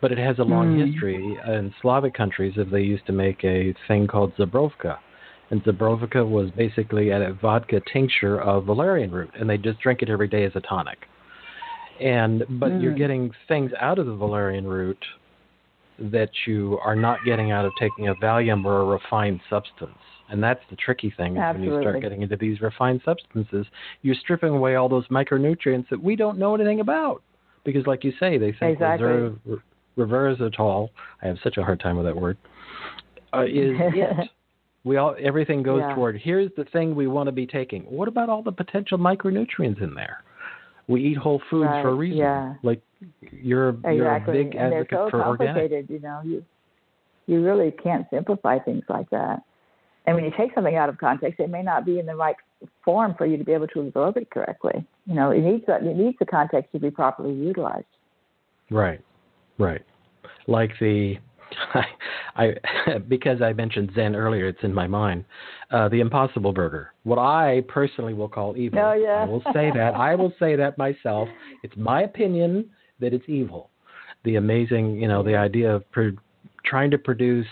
But 0.00 0.12
it 0.12 0.18
has 0.18 0.38
a 0.38 0.44
long 0.44 0.76
Mm. 0.76 0.86
history 0.86 1.38
in 1.46 1.74
Slavic 1.80 2.14
countries 2.14 2.56
of 2.56 2.70
they 2.70 2.82
used 2.82 3.06
to 3.06 3.12
make 3.12 3.44
a 3.44 3.74
thing 3.86 4.06
called 4.06 4.34
Zabrovka. 4.36 4.98
and 5.52 5.64
Zabrovica 5.64 6.24
was 6.24 6.48
basically 6.52 7.10
a 7.10 7.32
vodka 7.32 7.80
tincture 7.92 8.40
of 8.40 8.66
valerian 8.66 9.10
root, 9.10 9.30
and 9.34 9.50
they 9.50 9.58
just 9.58 9.80
drink 9.80 10.00
it 10.00 10.08
every 10.08 10.28
day 10.28 10.44
as 10.44 10.54
a 10.54 10.60
tonic. 10.60 11.08
And 12.00 12.46
but 12.48 12.70
mm. 12.70 12.80
you're 12.82 12.94
getting 12.94 13.32
things 13.48 13.72
out 13.80 13.98
of 13.98 14.06
the 14.06 14.14
valerian 14.14 14.66
root 14.66 15.04
that 16.00 16.30
you 16.46 16.78
are 16.82 16.96
not 16.96 17.18
getting 17.24 17.50
out 17.50 17.64
of 17.64 17.72
taking 17.78 18.08
a 18.08 18.14
Valium 18.14 18.64
or 18.64 18.80
a 18.80 18.84
refined 18.84 19.40
substance. 19.50 19.98
And 20.30 20.42
that's 20.42 20.60
the 20.70 20.76
tricky 20.76 21.12
thing 21.16 21.34
when 21.34 21.62
you 21.62 21.80
start 21.80 22.00
getting 22.00 22.22
into 22.22 22.36
these 22.36 22.60
refined 22.60 23.02
substances, 23.04 23.66
you're 24.02 24.14
stripping 24.14 24.50
away 24.50 24.76
all 24.76 24.88
those 24.88 25.06
micronutrients 25.08 25.88
that 25.90 26.00
we 26.02 26.14
don't 26.14 26.38
know 26.38 26.54
anything 26.54 26.80
about. 26.80 27.22
Because, 27.64 27.86
like 27.86 28.04
you 28.04 28.12
say, 28.18 28.38
they 28.38 28.52
think 28.52 28.74
exactly. 28.74 29.08
reserve, 29.08 29.38
reversatile. 29.96 30.90
I 31.22 31.26
have 31.26 31.36
such 31.42 31.56
a 31.56 31.62
hard 31.62 31.80
time 31.80 31.96
with 31.96 32.06
that 32.06 32.16
word. 32.16 32.36
Uh, 33.32 33.42
is 33.42 33.50
it? 33.78 34.30
We 34.82 34.96
all 34.96 35.14
everything 35.22 35.62
goes 35.62 35.82
yeah. 35.82 35.94
toward 35.94 36.20
here's 36.22 36.50
the 36.56 36.64
thing 36.64 36.94
we 36.94 37.06
want 37.06 37.26
to 37.26 37.32
be 37.32 37.46
taking. 37.46 37.82
What 37.82 38.08
about 38.08 38.28
all 38.28 38.42
the 38.42 38.52
potential 38.52 38.98
micronutrients 38.98 39.82
in 39.82 39.94
there? 39.94 40.24
We 40.88 41.04
eat 41.04 41.18
whole 41.18 41.40
foods 41.50 41.66
right. 41.66 41.82
for 41.82 41.90
a 41.90 41.94
reason. 41.94 42.18
Yeah. 42.18 42.54
Like 42.62 42.82
you're 43.30 43.70
exactly. 43.70 43.96
you're 43.96 44.16
a 44.16 44.20
big 44.20 44.54
and 44.54 44.74
advocate 44.74 44.88
they're 44.90 45.06
so 45.06 45.10
for 45.10 45.22
complicated, 45.22 45.72
organic. 45.72 45.90
You 45.90 46.00
know, 46.00 46.20
you 46.24 46.44
you 47.26 47.44
really 47.44 47.70
can't 47.70 48.06
simplify 48.10 48.58
things 48.58 48.84
like 48.88 49.08
that. 49.10 49.42
And 50.06 50.16
when 50.16 50.24
you 50.24 50.32
take 50.36 50.54
something 50.54 50.74
out 50.74 50.88
of 50.88 50.98
context, 50.98 51.38
it 51.40 51.50
may 51.50 51.62
not 51.62 51.84
be 51.84 51.98
in 51.98 52.06
the 52.06 52.16
right 52.16 52.34
form 52.84 53.14
for 53.16 53.26
you 53.26 53.36
to 53.36 53.44
be 53.44 53.52
able 53.52 53.68
to 53.68 53.80
absorb 53.80 54.16
it 54.16 54.30
correctly. 54.30 54.84
You 55.06 55.14
know, 55.14 55.30
it 55.30 55.40
needs 55.40 55.64
it 55.68 55.96
needs 55.96 56.16
the 56.18 56.26
context 56.26 56.72
to 56.72 56.80
be 56.80 56.90
properly 56.90 57.34
utilized. 57.34 57.84
Right, 58.70 59.00
right. 59.60 59.82
Like 60.46 60.72
the 60.80 61.16
I, 61.74 61.84
I 62.36 62.98
because 62.98 63.42
I 63.42 63.52
mentioned 63.52 63.92
Zen 63.94 64.14
earlier, 64.14 64.48
it's 64.48 64.62
in 64.62 64.74
my 64.74 64.86
mind. 64.86 65.24
Uh, 65.70 65.88
the 65.88 66.00
Impossible 66.00 66.52
Burger, 66.52 66.92
what 67.04 67.18
I 67.18 67.62
personally 67.68 68.14
will 68.14 68.28
call 68.28 68.56
evil. 68.56 68.78
Oh 68.80 68.92
yeah. 68.92 69.22
I 69.22 69.24
will 69.24 69.42
say 69.52 69.70
that. 69.74 69.94
I 69.94 70.14
will 70.14 70.32
say 70.38 70.56
that 70.56 70.78
myself. 70.78 71.28
It's 71.62 71.76
my 71.76 72.02
opinion 72.02 72.70
that 73.00 73.12
it's 73.12 73.28
evil. 73.28 73.70
The 74.24 74.36
amazing, 74.36 74.96
you 74.96 75.08
know, 75.08 75.22
the 75.22 75.36
idea 75.36 75.74
of 75.74 75.90
pro- 75.92 76.16
trying 76.64 76.90
to 76.90 76.98
produce. 76.98 77.46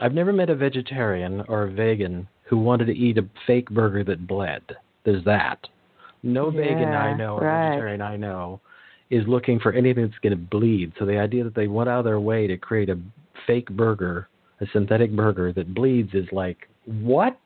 I've 0.00 0.14
never 0.14 0.32
met 0.32 0.48
a 0.48 0.54
vegetarian 0.54 1.42
or 1.48 1.64
a 1.64 1.70
vegan 1.72 2.28
who 2.44 2.56
wanted 2.56 2.86
to 2.86 2.96
eat 2.96 3.18
a 3.18 3.28
fake 3.46 3.68
burger 3.68 4.04
that 4.04 4.26
bled. 4.26 4.62
There's 5.04 5.24
that. 5.24 5.66
No 6.22 6.52
yeah, 6.52 6.60
vegan 6.60 6.88
I 6.94 7.16
know 7.16 7.36
or 7.36 7.40
right. 7.40 7.70
vegetarian 7.70 8.00
I 8.00 8.16
know 8.16 8.60
is 9.10 9.26
looking 9.26 9.58
for 9.58 9.72
anything 9.72 10.04
that's 10.04 10.18
going 10.18 10.32
to 10.32 10.36
bleed. 10.36 10.92
So 10.98 11.06
the 11.06 11.18
idea 11.18 11.44
that 11.44 11.54
they 11.54 11.66
went 11.66 11.88
out 11.88 12.00
of 12.00 12.04
their 12.04 12.20
way 12.20 12.46
to 12.46 12.56
create 12.56 12.90
a 12.90 12.98
fake 13.46 13.70
burger, 13.70 14.28
a 14.60 14.66
synthetic 14.72 15.14
burger 15.14 15.52
that 15.52 15.74
bleeds 15.74 16.14
is 16.14 16.26
like, 16.32 16.68
what? 16.84 17.38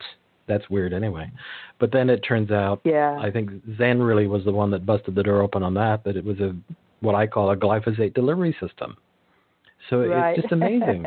That's 0.49 0.69
weird 0.69 0.93
anyway. 0.93 1.31
But 1.79 1.93
then 1.93 2.11
it 2.11 2.19
turns 2.19 2.51
out, 2.51 2.81
yeah. 2.85 3.17
I 3.21 3.31
think 3.31 3.51
Zen 3.79 4.03
really 4.03 4.27
was 4.27 4.45
the 4.45 4.53
one 4.53 4.71
that 4.73 4.85
busted 4.85 5.15
the 5.15 5.23
door 5.23 5.41
open 5.41 5.63
on 5.63 5.75
that, 5.75 6.05
that 6.05 6.17
it 6.17 6.25
was 6.25 6.41
a 6.41 6.55
what 7.01 7.15
I 7.15 7.27
call 7.27 7.51
a 7.51 7.57
glyphosate 7.57 8.15
delivery 8.15 8.57
system. 8.61 8.97
So 9.91 10.07
right. 10.07 10.33
it's 10.33 10.43
just 10.43 10.53
amazing. 10.53 11.07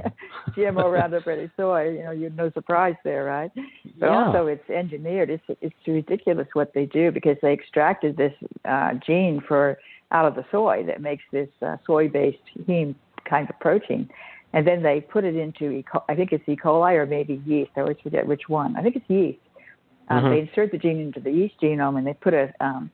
GMO 0.57 0.91
Roundup 0.91 1.25
Ready 1.25 1.49
soy, 1.55 1.91
you 1.91 2.03
know, 2.03 2.11
you're 2.11 2.29
no 2.31 2.51
surprise 2.51 2.95
there, 3.03 3.23
right? 3.23 3.51
But 3.97 4.07
yeah. 4.07 4.25
also 4.25 4.47
it's 4.47 4.69
engineered. 4.69 5.29
It's 5.29 5.43
it's 5.61 5.75
ridiculous 5.87 6.47
what 6.53 6.73
they 6.73 6.85
do 6.85 7.11
because 7.11 7.37
they 7.41 7.53
extracted 7.53 8.17
this 8.17 8.33
uh, 8.65 8.95
gene 9.05 9.41
for 9.47 9.77
out 10.11 10.25
of 10.25 10.35
the 10.35 10.45
soy 10.51 10.83
that 10.87 11.01
makes 11.01 11.23
this 11.31 11.49
uh, 11.61 11.77
soy-based 11.85 12.37
heme 12.67 12.95
kind 13.29 13.49
of 13.49 13.59
protein, 13.59 14.09
and 14.53 14.65
then 14.65 14.83
they 14.83 15.01
put 15.01 15.23
it 15.23 15.35
into 15.35 15.69
e. 15.71 15.83
Co- 15.83 16.03
I 16.07 16.15
think 16.15 16.31
it's 16.31 16.47
E. 16.47 16.55
coli 16.55 16.95
or 16.95 17.05
maybe 17.05 17.41
yeast. 17.45 17.71
I 17.75 17.81
always 17.81 17.97
forget 18.01 18.25
which 18.27 18.47
one. 18.47 18.75
I 18.77 18.81
think 18.81 18.95
it's 18.95 19.09
yeast. 19.09 19.39
Um, 20.07 20.23
mm-hmm. 20.23 20.33
They 20.33 20.39
insert 20.41 20.71
the 20.71 20.77
gene 20.77 20.99
into 20.99 21.19
the 21.19 21.31
yeast 21.31 21.55
genome 21.61 21.97
and 21.97 22.05
they 22.05 22.13
put 22.13 22.33
a 22.33 22.53
um, 22.59 22.91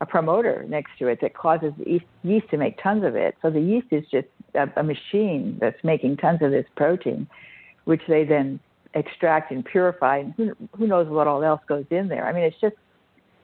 a 0.00 0.06
promoter 0.06 0.64
next 0.68 0.90
to 0.98 1.08
it 1.08 1.20
that 1.20 1.34
causes 1.34 1.72
the 1.78 1.88
yeast, 1.88 2.04
yeast 2.22 2.50
to 2.50 2.56
make 2.56 2.82
tons 2.82 3.04
of 3.04 3.14
it. 3.14 3.36
So 3.42 3.50
the 3.50 3.60
yeast 3.60 3.86
is 3.90 4.04
just 4.10 4.26
a, 4.54 4.68
a 4.76 4.82
machine 4.82 5.56
that's 5.60 5.82
making 5.84 6.16
tons 6.16 6.40
of 6.42 6.50
this 6.50 6.66
protein, 6.76 7.28
which 7.84 8.02
they 8.08 8.24
then 8.24 8.58
extract 8.94 9.52
and 9.52 9.64
purify. 9.64 10.18
And 10.18 10.34
who, 10.36 10.56
who 10.76 10.86
knows 10.86 11.08
what 11.08 11.26
all 11.26 11.44
else 11.44 11.60
goes 11.66 11.86
in 11.90 12.08
there? 12.08 12.26
I 12.26 12.32
mean, 12.32 12.42
it's 12.42 12.60
just 12.60 12.76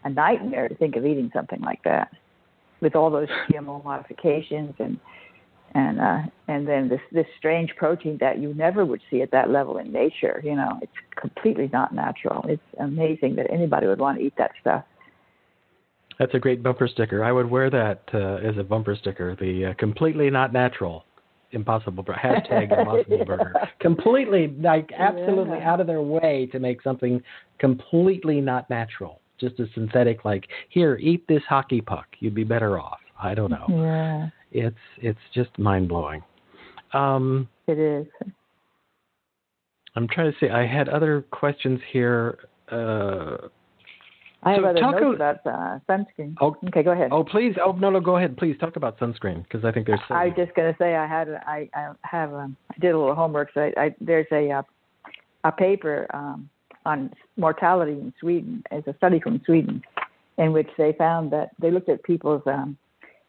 a 0.02 0.10
nightmare 0.10 0.68
to 0.68 0.74
think 0.74 0.96
of 0.96 1.06
eating 1.06 1.30
something 1.32 1.60
like 1.60 1.82
that 1.84 2.10
with 2.80 2.96
all 2.96 3.10
those 3.10 3.28
GMO 3.50 3.84
modifications 3.84 4.74
and 4.78 4.98
and 5.74 6.00
uh, 6.00 6.18
and 6.48 6.66
then 6.66 6.88
this 6.88 7.00
this 7.12 7.26
strange 7.38 7.70
protein 7.76 8.18
that 8.20 8.38
you 8.40 8.52
never 8.54 8.84
would 8.84 9.00
see 9.10 9.22
at 9.22 9.30
that 9.30 9.50
level 9.50 9.78
in 9.78 9.92
nature. 9.92 10.40
You 10.42 10.56
know, 10.56 10.78
it's 10.82 10.92
completely 11.16 11.70
not 11.72 11.94
natural. 11.94 12.44
It's 12.48 12.62
amazing 12.80 13.36
that 13.36 13.50
anybody 13.52 13.86
would 13.86 14.00
want 14.00 14.18
to 14.18 14.24
eat 14.24 14.34
that 14.38 14.50
stuff. 14.60 14.84
That's 16.18 16.34
a 16.34 16.38
great 16.38 16.62
bumper 16.62 16.88
sticker. 16.88 17.24
I 17.24 17.32
would 17.32 17.48
wear 17.48 17.70
that 17.70 18.02
uh, 18.12 18.46
as 18.46 18.58
a 18.58 18.64
bumper 18.64 18.96
sticker. 18.96 19.36
The 19.36 19.66
uh, 19.66 19.74
completely 19.74 20.28
not 20.28 20.52
natural, 20.52 21.04
impossible 21.52 22.04
hashtag 22.04 22.64
impossible 22.78 23.18
yeah. 23.18 23.24
burger. 23.24 23.54
Completely, 23.80 24.48
like 24.60 24.90
absolutely 24.98 25.58
yeah. 25.58 25.72
out 25.72 25.80
of 25.80 25.86
their 25.86 26.02
way 26.02 26.48
to 26.52 26.58
make 26.58 26.82
something 26.82 27.22
completely 27.58 28.40
not 28.40 28.68
natural. 28.68 29.19
Just 29.40 29.58
a 29.60 29.66
synthetic, 29.74 30.24
like 30.24 30.46
here, 30.68 30.96
eat 30.96 31.26
this 31.28 31.42
hockey 31.48 31.80
puck. 31.80 32.06
You'd 32.18 32.34
be 32.34 32.44
better 32.44 32.78
off. 32.78 32.98
I 33.22 33.34
don't 33.34 33.50
know. 33.50 33.66
Yeah. 33.68 34.28
It's 34.52 34.76
it's 34.98 35.18
just 35.34 35.56
mind 35.58 35.88
blowing. 35.88 36.22
Um, 36.92 37.48
it 37.66 37.78
is. 37.78 38.06
I'm 39.96 40.06
trying 40.08 40.32
to 40.32 40.38
see. 40.38 40.48
I 40.50 40.66
had 40.66 40.88
other 40.88 41.22
questions 41.30 41.80
here. 41.92 42.38
Uh, 42.70 43.48
I 44.42 44.52
have 44.52 44.62
so 44.62 44.66
other 44.68 44.80
talk 44.80 44.94
notes 44.94 45.04
a- 45.04 45.14
about 45.14 45.36
uh, 45.46 45.78
sunscreen. 45.88 46.34
Oh, 46.40 46.56
Okay, 46.68 46.82
go 46.82 46.92
ahead. 46.92 47.10
oh, 47.12 47.24
please. 47.24 47.54
Oh, 47.62 47.72
no, 47.72 47.90
no. 47.90 48.00
Go 48.00 48.16
ahead. 48.16 48.36
Please 48.36 48.56
talk 48.58 48.76
about 48.76 48.98
sunscreen 48.98 49.42
because 49.42 49.64
I 49.64 49.72
think 49.72 49.86
there's. 49.86 50.00
I 50.08 50.26
was 50.26 50.34
just 50.36 50.54
going 50.54 50.72
to 50.72 50.78
say 50.78 50.96
I 50.96 51.06
had 51.06 51.28
a- 51.28 51.42
I 51.46 51.68
I 51.74 51.92
have 52.02 52.32
um, 52.32 52.56
I 52.70 52.78
did 52.80 52.92
a 52.94 52.98
little 52.98 53.14
homework. 53.14 53.50
So 53.54 53.60
I, 53.60 53.72
I 53.84 53.94
there's 54.00 54.26
a 54.32 54.50
uh, 54.50 54.62
a 55.44 55.52
paper 55.52 56.06
um, 56.14 56.48
on 56.86 57.12
mortality 57.36 57.92
in 57.92 58.12
Sweden. 58.20 58.62
as 58.70 58.82
a 58.86 58.94
study 58.96 59.20
from 59.20 59.40
Sweden, 59.44 59.82
in 60.38 60.52
which 60.52 60.70
they 60.78 60.92
found 60.92 61.30
that 61.32 61.50
they 61.58 61.70
looked 61.70 61.88
at 61.88 62.02
people's 62.02 62.42
um, 62.46 62.76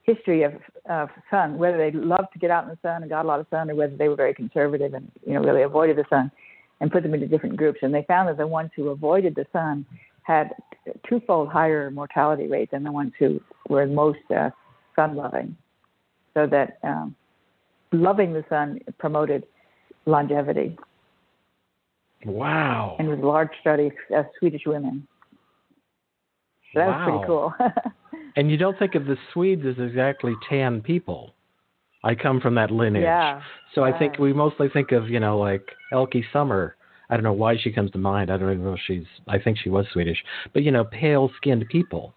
history 0.03 0.43
of 0.43 0.53
of 0.89 1.09
sun, 1.29 1.57
whether 1.57 1.77
they 1.77 1.91
loved 1.91 2.33
to 2.33 2.39
get 2.39 2.49
out 2.49 2.63
in 2.63 2.69
the 2.69 2.77
sun 2.81 3.03
and 3.03 3.09
got 3.09 3.25
a 3.25 3.27
lot 3.27 3.39
of 3.39 3.47
sun, 3.49 3.69
or 3.69 3.75
whether 3.75 3.95
they 3.95 4.09
were 4.09 4.15
very 4.15 4.33
conservative 4.33 4.93
and 4.93 5.11
you 5.25 5.33
know 5.33 5.41
really 5.41 5.61
avoided 5.61 5.97
the 5.97 6.05
sun, 6.09 6.31
and 6.79 6.91
put 6.91 7.03
them 7.03 7.13
into 7.13 7.27
different 7.27 7.57
groups. 7.57 7.79
And 7.81 7.93
they 7.93 8.03
found 8.03 8.29
that 8.29 8.37
the 8.37 8.47
ones 8.47 8.71
who 8.75 8.89
avoided 8.89 9.35
the 9.35 9.45
sun 9.53 9.85
had 10.23 10.53
twofold 11.07 11.49
higher 11.49 11.91
mortality 11.91 12.47
rate 12.47 12.71
than 12.71 12.83
the 12.83 12.91
ones 12.91 13.13
who 13.19 13.41
were 13.69 13.85
most 13.85 14.19
uh, 14.35 14.49
sun 14.95 15.15
loving. 15.15 15.55
So 16.33 16.47
that 16.47 16.79
um, 16.83 17.15
loving 17.91 18.33
the 18.33 18.45
sun 18.49 18.79
promoted 18.97 19.43
longevity. 20.05 20.77
Wow. 22.25 22.95
And 22.99 23.07
it 23.07 23.11
was 23.11 23.19
a 23.23 23.25
large 23.25 23.49
study 23.61 23.91
of 24.13 24.25
Swedish 24.39 24.63
women. 24.65 25.07
So 26.73 26.79
that 26.79 26.87
was 26.87 27.03
pretty 27.03 27.25
cool. 27.27 27.53
and 28.35 28.49
you 28.49 28.57
don't 28.57 28.77
think 28.79 28.95
of 28.95 29.05
the 29.05 29.17
Swedes 29.33 29.63
as 29.65 29.75
exactly 29.83 30.33
tan 30.47 30.81
people. 30.81 31.33
I 32.03 32.15
come 32.15 32.39
from 32.41 32.55
that 32.55 32.71
lineage. 32.71 33.03
yeah. 33.03 33.41
So 33.75 33.83
I 33.83 33.97
think 33.97 34.17
we 34.17 34.33
mostly 34.33 34.69
think 34.69 34.91
of, 34.91 35.09
you 35.09 35.19
know, 35.19 35.37
like 35.37 35.63
Elke 35.91 36.15
Sommer. 36.33 36.75
I 37.09 37.15
don't 37.15 37.23
know 37.23 37.33
why 37.33 37.57
she 37.57 37.71
comes 37.71 37.91
to 37.91 37.97
mind. 37.97 38.31
I 38.31 38.37
don't 38.37 38.51
even 38.51 38.63
know 38.63 38.73
if 38.73 38.79
she's, 38.85 39.05
I 39.27 39.37
think 39.37 39.57
she 39.57 39.69
was 39.69 39.85
Swedish. 39.91 40.17
But, 40.53 40.63
you 40.63 40.71
know, 40.71 40.85
pale 40.85 41.29
skinned 41.37 41.65
people. 41.69 42.15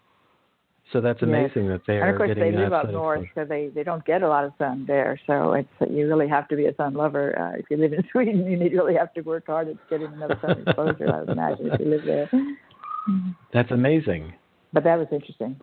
So 0.91 1.01
that's 1.01 1.21
Yes. 1.21 1.27
amazing 1.27 1.67
that 1.69 1.81
they're 1.87 2.01
and 2.01 2.11
of 2.11 2.17
course, 2.17 2.35
they 2.35 2.51
live 2.51 2.71
up 2.71 2.89
north, 2.91 3.27
so 3.33 3.43
they 3.43 3.69
they 3.69 3.83
don't 3.83 4.05
get 4.05 4.21
a 4.21 4.27
lot 4.27 4.45
of 4.45 4.53
sun 4.59 4.85
there. 4.85 5.19
So 5.25 5.53
it's 5.53 5.69
you 5.89 6.07
really 6.07 6.27
have 6.27 6.47
to 6.49 6.55
be 6.55 6.67
a 6.67 6.75
sun 6.75 6.93
lover. 6.93 7.37
Uh, 7.37 7.57
if 7.57 7.65
you 7.69 7.77
live 7.77 7.93
in 7.93 8.03
Sweden, 8.11 8.45
you 8.45 8.55
need 8.55 8.73
really 8.73 8.95
have 8.95 9.13
to 9.15 9.21
work 9.21 9.47
hard 9.47 9.67
at 9.67 9.77
getting 9.89 10.11
enough 10.13 10.39
sun 10.41 10.63
exposure. 10.65 11.11
I 11.11 11.19
would 11.21 11.29
imagine 11.29 11.71
if 11.71 11.79
you 11.79 11.87
live 11.87 12.05
there. 12.05 12.29
That's 13.53 13.71
amazing. 13.71 14.33
But 14.73 14.83
that 14.83 14.97
was 14.97 15.07
interesting. 15.11 15.59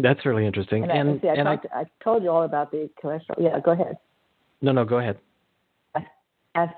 That's 0.00 0.24
really 0.26 0.46
interesting. 0.46 0.82
And, 0.82 0.92
I, 0.92 0.96
and 0.96 1.20
see, 1.20 1.28
I, 1.28 1.34
and 1.34 1.48
I, 1.48 1.56
talked, 1.56 1.66
I 1.72 1.84
told 2.02 2.22
you 2.22 2.30
all 2.30 2.42
about 2.42 2.70
the 2.70 2.90
cholesterol. 3.02 3.36
Yeah, 3.38 3.60
go 3.60 3.72
ahead. 3.72 3.96
no, 4.60 4.72
no, 4.72 4.84
go 4.84 4.98
ahead. 4.98 5.18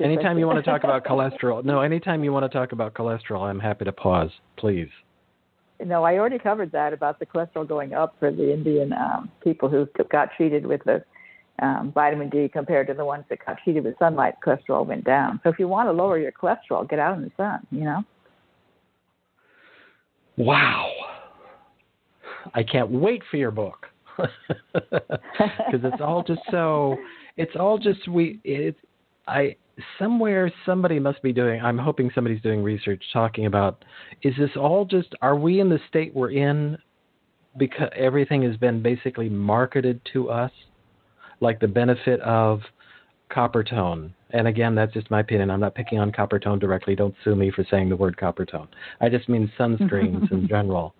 Anytime 0.00 0.38
you 0.38 0.46
want 0.46 0.62
to 0.62 0.62
talk 0.62 0.84
about 0.84 1.04
cholesterol, 1.10 1.62
no, 1.64 1.80
anytime 1.80 2.24
you 2.24 2.32
want 2.32 2.50
to 2.50 2.58
talk 2.58 2.72
about 2.72 2.94
cholesterol, 2.94 3.42
I'm 3.42 3.60
happy 3.60 3.84
to 3.84 3.92
pause, 3.92 4.30
please. 4.56 4.88
No, 5.84 6.04
I 6.04 6.16
already 6.16 6.38
covered 6.38 6.72
that 6.72 6.92
about 6.92 7.18
the 7.18 7.26
cholesterol 7.26 7.68
going 7.68 7.92
up 7.92 8.16
for 8.18 8.30
the 8.30 8.52
Indian 8.52 8.92
um, 8.92 9.30
people 9.42 9.68
who 9.68 9.86
got 10.10 10.30
treated 10.36 10.66
with 10.66 10.82
the 10.84 11.04
um, 11.60 11.92
vitamin 11.94 12.28
D 12.30 12.48
compared 12.48 12.86
to 12.88 12.94
the 12.94 13.04
ones 13.04 13.24
that 13.28 13.44
got 13.44 13.58
treated 13.62 13.84
with 13.84 13.98
sunlight. 13.98 14.34
Cholesterol 14.44 14.86
went 14.86 15.04
down. 15.04 15.40
So 15.42 15.50
if 15.50 15.58
you 15.58 15.68
want 15.68 15.88
to 15.88 15.92
lower 15.92 16.18
your 16.18 16.32
cholesterol, 16.32 16.88
get 16.88 16.98
out 16.98 17.16
in 17.16 17.22
the 17.22 17.32
sun. 17.36 17.66
You 17.70 17.84
know. 17.84 18.04
Wow. 20.36 20.90
I 22.54 22.62
can't 22.62 22.90
wait 22.90 23.22
for 23.30 23.36
your 23.36 23.50
book. 23.50 23.86
Because 24.72 25.92
it's 25.92 26.00
all 26.00 26.22
just 26.22 26.40
so, 26.50 26.96
it's 27.36 27.54
all 27.58 27.76
just, 27.76 28.08
we, 28.08 28.40
it, 28.44 28.76
I, 29.26 29.56
somewhere 29.98 30.50
somebody 30.64 30.98
must 30.98 31.22
be 31.22 31.32
doing 31.32 31.60
i'm 31.60 31.76
hoping 31.76 32.10
somebody's 32.14 32.40
doing 32.40 32.62
research 32.62 33.02
talking 33.12 33.44
about 33.46 33.84
is 34.22 34.34
this 34.38 34.50
all 34.56 34.84
just 34.84 35.14
are 35.20 35.36
we 35.36 35.60
in 35.60 35.68
the 35.68 35.78
state 35.88 36.14
we're 36.14 36.30
in 36.30 36.78
because 37.56 37.88
everything 37.96 38.42
has 38.42 38.56
been 38.56 38.82
basically 38.82 39.28
marketed 39.28 40.00
to 40.12 40.30
us? 40.30 40.50
Like 41.40 41.60
the 41.60 41.68
benefit 41.68 42.20
of 42.20 42.60
Coppertone. 43.30 44.12
And 44.30 44.48
again 44.48 44.74
that's 44.74 44.92
just 44.92 45.10
my 45.10 45.20
opinion. 45.20 45.50
I'm 45.50 45.60
not 45.60 45.74
picking 45.74 45.98
on 45.98 46.12
Coppertone 46.12 46.60
directly. 46.60 46.94
Don't 46.94 47.14
sue 47.24 47.34
me 47.34 47.50
for 47.50 47.64
saying 47.70 47.88
the 47.88 47.96
word 47.96 48.16
Coppertone. 48.16 48.68
I 49.00 49.08
just 49.08 49.28
mean 49.28 49.50
sunscreens 49.58 50.30
in 50.32 50.48
general. 50.48 50.94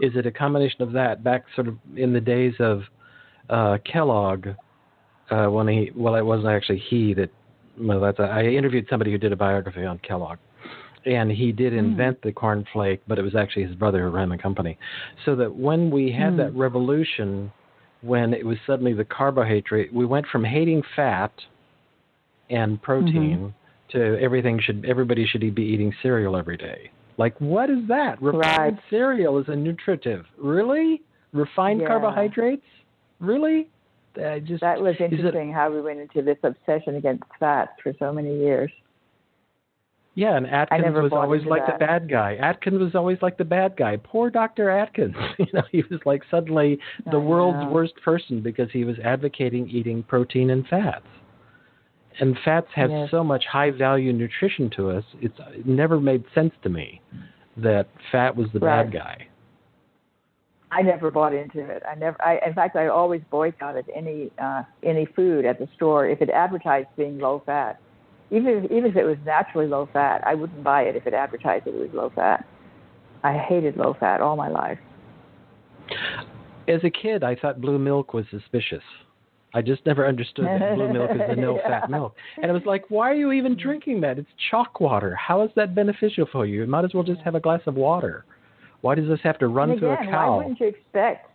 Is 0.00 0.12
it 0.14 0.26
a 0.26 0.30
combination 0.30 0.82
of 0.82 0.92
that? 0.92 1.24
Back 1.24 1.44
sort 1.54 1.68
of 1.68 1.76
in 1.96 2.12
the 2.12 2.20
days 2.20 2.54
of 2.60 2.82
uh 3.48 3.78
kellogg 3.90 4.46
uh 5.30 5.46
when 5.46 5.66
he 5.66 5.90
well 5.96 6.14
it 6.14 6.24
wasn't 6.24 6.48
actually 6.48 6.82
he 6.88 7.14
that 7.14 7.30
well, 7.78 8.00
that's 8.00 8.18
a, 8.18 8.22
I 8.22 8.44
interviewed 8.44 8.86
somebody 8.88 9.10
who 9.10 9.18
did 9.18 9.32
a 9.32 9.36
biography 9.36 9.84
on 9.84 9.98
Kellogg, 9.98 10.38
and 11.06 11.30
he 11.30 11.52
did 11.52 11.72
hmm. 11.72 11.78
invent 11.78 12.18
mm. 12.18 12.22
the 12.24 12.32
cornflake, 12.32 13.00
but 13.06 13.18
it 13.18 13.22
was 13.22 13.34
actually 13.34 13.64
his 13.64 13.74
brother 13.74 14.02
who 14.02 14.08
ran 14.08 14.28
the 14.28 14.38
company. 14.38 14.78
So 15.24 15.34
that 15.36 15.54
when 15.54 15.90
we 15.90 16.12
had 16.12 16.34
mm. 16.34 16.36
that 16.38 16.54
revolution, 16.54 17.52
when 18.02 18.34
it 18.34 18.44
was 18.44 18.58
suddenly 18.66 18.92
the 18.92 19.04
carbohydrate, 19.04 19.92
we 19.92 20.06
went 20.06 20.26
from 20.26 20.44
hating 20.44 20.82
fat 20.96 21.32
and 22.50 22.80
protein 22.82 23.52
mm-hmm. 23.92 23.98
to 23.98 24.20
everything 24.20 24.60
should 24.60 24.84
everybody 24.84 25.26
should 25.26 25.54
be 25.54 25.62
eating 25.62 25.92
cereal 26.02 26.36
every 26.36 26.56
day. 26.56 26.90
Like 27.16 27.40
what 27.40 27.70
is 27.70 27.86
that? 27.88 28.20
Refined 28.20 28.76
right. 28.76 28.78
cereal 28.90 29.38
is 29.38 29.46
a 29.48 29.56
nutritive. 29.56 30.24
Really? 30.38 31.02
Refined 31.32 31.80
yeah. 31.80 31.88
carbohydrates? 31.88 32.64
Really? 33.20 33.68
Just 34.46 34.60
that 34.60 34.80
was 34.80 34.96
interesting 34.98 35.50
it, 35.50 35.52
how 35.52 35.70
we 35.70 35.80
went 35.80 36.00
into 36.00 36.22
this 36.22 36.38
obsession 36.42 36.96
against 36.96 37.24
fats 37.38 37.72
for 37.82 37.92
so 37.98 38.12
many 38.12 38.38
years. 38.38 38.70
Yeah, 40.14 40.36
and 40.36 40.46
Atkins 40.46 40.94
was 40.94 41.12
always 41.12 41.44
like 41.46 41.66
that. 41.66 41.78
the 41.78 41.86
bad 41.86 42.10
guy. 42.10 42.34
Atkins 42.34 42.80
was 42.80 42.94
always 42.94 43.18
like 43.22 43.38
the 43.38 43.44
bad 43.44 43.76
guy. 43.76 43.96
Poor 43.96 44.28
Dr. 44.28 44.68
Atkins. 44.68 45.14
you 45.38 45.46
know, 45.52 45.62
he 45.70 45.84
was 45.90 46.00
like 46.04 46.22
suddenly 46.30 46.78
the 47.06 47.16
I 47.16 47.24
world's 47.24 47.64
know. 47.64 47.70
worst 47.70 47.94
person 48.04 48.42
because 48.42 48.68
he 48.72 48.84
was 48.84 48.96
advocating 49.04 49.68
eating 49.68 50.02
protein 50.02 50.50
and 50.50 50.66
fats. 50.66 51.06
And 52.18 52.36
fats 52.44 52.66
have 52.74 52.90
yes. 52.90 53.08
so 53.10 53.22
much 53.22 53.44
high 53.50 53.70
value 53.70 54.12
nutrition 54.12 54.68
to 54.76 54.90
us. 54.90 55.04
It's 55.20 55.38
it 55.52 55.66
never 55.66 56.00
made 56.00 56.24
sense 56.34 56.52
to 56.64 56.68
me 56.68 57.00
that 57.56 57.88
fat 58.10 58.36
was 58.36 58.48
the 58.52 58.58
right. 58.58 58.84
bad 58.84 58.92
guy. 58.92 59.26
I 60.72 60.82
never 60.82 61.10
bought 61.10 61.34
into 61.34 61.60
it. 61.60 61.82
I 61.88 61.96
never. 61.96 62.20
I, 62.22 62.38
in 62.46 62.54
fact, 62.54 62.76
I 62.76 62.86
always 62.86 63.22
boycotted 63.30 63.86
any 63.94 64.30
uh, 64.40 64.62
any 64.84 65.06
food 65.16 65.44
at 65.44 65.58
the 65.58 65.68
store 65.74 66.08
if 66.08 66.20
it 66.20 66.30
advertised 66.30 66.88
being 66.96 67.18
low 67.18 67.42
fat. 67.44 67.80
Even 68.30 68.64
if, 68.64 68.70
even 68.70 68.90
if 68.90 68.96
it 68.96 69.04
was 69.04 69.16
naturally 69.26 69.66
low 69.66 69.88
fat, 69.92 70.22
I 70.24 70.34
wouldn't 70.34 70.62
buy 70.62 70.82
it 70.82 70.94
if 70.94 71.06
it 71.06 71.14
advertised 71.14 71.66
it 71.66 71.74
was 71.74 71.90
low 71.92 72.12
fat. 72.14 72.46
I 73.24 73.36
hated 73.36 73.76
low 73.76 73.96
fat 73.98 74.20
all 74.20 74.36
my 74.36 74.48
life. 74.48 74.78
As 76.68 76.80
a 76.84 76.90
kid, 76.90 77.24
I 77.24 77.34
thought 77.34 77.60
blue 77.60 77.78
milk 77.78 78.14
was 78.14 78.24
suspicious. 78.30 78.84
I 79.52 79.62
just 79.62 79.84
never 79.84 80.06
understood 80.06 80.46
that 80.46 80.76
blue 80.76 80.92
milk 80.92 81.10
is 81.10 81.20
the 81.28 81.34
no 81.34 81.56
fat 81.66 81.84
yeah. 81.88 81.96
milk. 81.96 82.14
And 82.40 82.46
I 82.50 82.54
was 82.54 82.62
like, 82.64 82.84
why 82.88 83.10
are 83.10 83.14
you 83.14 83.32
even 83.32 83.56
drinking 83.56 84.00
that? 84.02 84.18
It's 84.18 84.28
chalk 84.50 84.80
water. 84.80 85.16
How 85.16 85.42
is 85.42 85.50
that 85.56 85.74
beneficial 85.74 86.26
for 86.30 86.46
you? 86.46 86.60
You 86.60 86.66
might 86.68 86.84
as 86.84 86.94
well 86.94 87.02
just 87.02 87.20
have 87.22 87.34
a 87.34 87.40
glass 87.40 87.60
of 87.66 87.74
water. 87.74 88.24
Why 88.80 88.94
does 88.94 89.08
this 89.08 89.20
have 89.22 89.38
to 89.38 89.48
run 89.48 89.70
again, 89.70 89.80
through 89.80 89.92
a 89.92 89.96
cow? 89.96 90.32
Why 90.32 90.36
wouldn't 90.38 90.60
you 90.60 90.66
expect? 90.68 91.30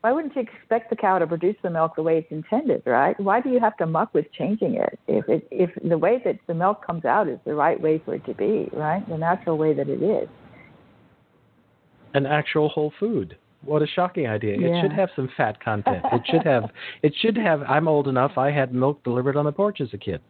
Why 0.00 0.10
wouldn't 0.10 0.34
you 0.34 0.42
expect 0.42 0.90
the 0.90 0.96
cow 0.96 1.20
to 1.20 1.26
produce 1.28 1.54
the 1.62 1.70
milk 1.70 1.94
the 1.94 2.02
way 2.02 2.18
it's 2.18 2.32
intended, 2.32 2.82
right? 2.86 3.18
Why 3.20 3.40
do 3.40 3.50
you 3.50 3.60
have 3.60 3.76
to 3.76 3.86
muck 3.86 4.12
with 4.12 4.26
changing 4.32 4.74
it? 4.74 4.98
If 5.06 5.28
it, 5.28 5.46
if 5.52 5.70
the 5.88 5.96
way 5.96 6.20
that 6.24 6.38
the 6.48 6.54
milk 6.54 6.84
comes 6.84 7.04
out 7.04 7.28
is 7.28 7.38
the 7.44 7.54
right 7.54 7.80
way 7.80 8.02
for 8.04 8.14
it 8.16 8.24
to 8.26 8.34
be, 8.34 8.68
right? 8.72 9.08
The 9.08 9.16
natural 9.16 9.56
way 9.56 9.74
that 9.74 9.88
it 9.88 10.02
is. 10.02 10.28
An 12.14 12.26
actual 12.26 12.68
whole 12.68 12.92
food. 12.98 13.36
What 13.64 13.82
a 13.82 13.86
shocking 13.86 14.26
idea! 14.26 14.56
Yeah. 14.58 14.68
It 14.68 14.82
should 14.82 14.92
have 14.92 15.10
some 15.14 15.28
fat 15.36 15.62
content. 15.62 16.04
It 16.12 16.22
should 16.28 16.44
have. 16.44 16.64
it 17.02 17.14
should 17.20 17.36
have. 17.36 17.62
I'm 17.62 17.86
old 17.86 18.08
enough. 18.08 18.32
I 18.36 18.50
had 18.50 18.74
milk 18.74 19.02
delivered 19.04 19.36
on 19.36 19.44
the 19.44 19.52
porch 19.52 19.80
as 19.80 19.88
a 19.92 19.98
kid, 19.98 20.20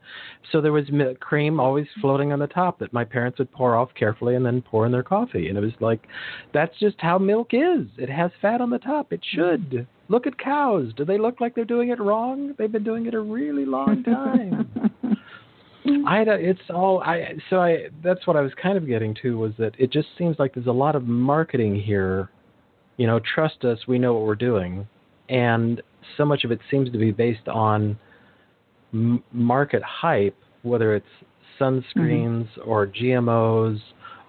so 0.51 0.61
there 0.61 0.72
was 0.72 0.91
milk, 0.91 1.20
cream 1.20 1.59
always 1.59 1.87
floating 2.01 2.33
on 2.33 2.39
the 2.39 2.47
top 2.47 2.78
that 2.80 2.93
my 2.93 3.05
parents 3.05 3.39
would 3.39 3.51
pour 3.53 3.76
off 3.76 3.91
carefully 3.95 4.35
and 4.35 4.45
then 4.45 4.62
pour 4.62 4.85
in 4.87 4.93
their 4.93 5.03
coffee. 5.03 5.49
And 5.49 5.57
it 5.57 5.62
was 5.62 5.72
like, 5.80 6.07
that's 6.53 6.78
just 6.78 6.97
how 6.99 7.18
milk 7.18 7.49
is. 7.53 7.87
It 7.97 8.11
has 8.11 8.30
fat 8.41 8.61
on 8.61 8.70
the 8.70 8.78
top. 8.78 9.12
It 9.12 9.20
should. 9.35 9.87
Look 10.09 10.26
at 10.26 10.39
cows. 10.39 10.93
Do 10.97 11.05
they 11.05 11.16
look 11.16 11.41
like 11.41 11.55
they're 11.55 11.64
doing 11.64 11.89
it 11.89 12.01
wrong? 12.01 12.55
They've 12.59 12.70
been 12.70 12.85
doing 12.85 13.07
it 13.07 13.14
a 13.14 13.20
really 13.20 13.64
long 13.64 14.03
time. 14.03 14.70
I 16.07 16.22
it's 16.22 16.61
all 16.72 17.01
I 17.03 17.35
so 17.51 17.61
I 17.61 17.89
that's 18.05 18.26
what 18.26 18.37
I 18.37 18.41
was 18.41 18.53
kind 18.61 18.78
of 18.78 18.87
getting 18.87 19.16
to 19.22 19.37
was 19.37 19.53
that 19.59 19.72
it 19.78 19.91
just 19.91 20.09
seems 20.16 20.39
like 20.39 20.55
there's 20.55 20.66
a 20.66 20.72
lot 20.72 20.95
of 20.95 21.05
marketing 21.05 21.74
here 21.74 22.30
you 22.97 23.07
know, 23.07 23.20
trust 23.34 23.64
us, 23.64 23.78
we 23.88 23.99
know 23.99 24.14
what 24.14 24.24
we're 24.24 24.34
doing. 24.34 24.86
And 25.28 25.82
so 26.16 26.24
much 26.24 26.45
of 26.45 26.53
it 26.53 26.61
seems 26.70 26.90
to 26.93 26.99
be 26.99 27.11
based 27.11 27.49
on 27.49 27.99
m- 28.93 29.22
market 29.32 29.82
hype, 29.82 30.36
whether 30.62 30.95
it's 30.95 31.07
sunscreens 31.61 32.49
mm-hmm. 32.59 32.68
or 32.68 32.86
GMOs 32.86 33.78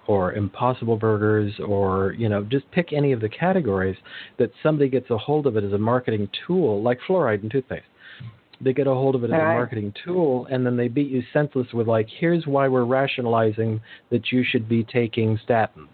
or 0.06 0.34
impossible 0.34 0.96
burgers 0.96 1.52
or 1.66 2.12
you 2.18 2.28
know 2.28 2.42
just 2.44 2.70
pick 2.70 2.92
any 2.92 3.12
of 3.12 3.20
the 3.20 3.28
categories 3.28 3.96
that 4.38 4.50
somebody 4.62 4.88
gets 4.88 5.08
a 5.10 5.16
hold 5.16 5.46
of 5.46 5.56
it 5.56 5.64
as 5.64 5.72
a 5.72 5.78
marketing 5.78 6.28
tool 6.46 6.82
like 6.82 6.98
fluoride 7.08 7.42
in 7.42 7.48
toothpaste 7.48 7.86
they 8.60 8.72
get 8.72 8.86
a 8.86 8.94
hold 8.94 9.14
of 9.14 9.24
it 9.24 9.30
as 9.30 9.34
a 9.34 9.44
marketing 9.44 9.92
tool 10.04 10.46
and 10.50 10.64
then 10.64 10.76
they 10.76 10.88
beat 10.88 11.10
you 11.10 11.22
senseless 11.32 11.66
with 11.72 11.88
like 11.88 12.06
here's 12.20 12.46
why 12.46 12.68
we're 12.68 12.84
rationalizing 12.84 13.80
that 14.10 14.30
you 14.30 14.44
should 14.44 14.68
be 14.68 14.84
taking 14.84 15.38
statins 15.48 15.88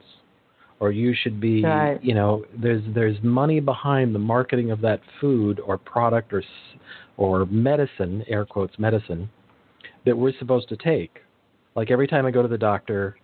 or 0.81 0.91
you 0.91 1.15
should 1.15 1.41
be 1.41 1.63
right. 1.63 2.03
you 2.03 2.15
know 2.15 2.45
there's 2.59 2.83
there's 2.95 3.17
money 3.23 3.61
behind 3.61 4.15
the 4.15 4.19
marketing 4.19 4.71
of 4.71 4.81
that 4.81 5.01
food 5.21 5.61
or 5.61 5.79
product 5.79 6.33
or 6.33 6.43
or 7.17 7.45
medicine 7.47 8.25
air 8.27 8.45
quotes 8.45 8.79
medicine 8.79 9.31
that 10.07 10.17
we're 10.17 10.33
supposed 10.39 10.69
to 10.71 10.77
take. 10.77 11.19
Like 11.77 11.91
every 11.91 12.09
time 12.09 12.27
i 12.27 12.31
go 12.31 12.43
to 12.43 12.49
the 12.49 12.59
doctor 12.59 13.17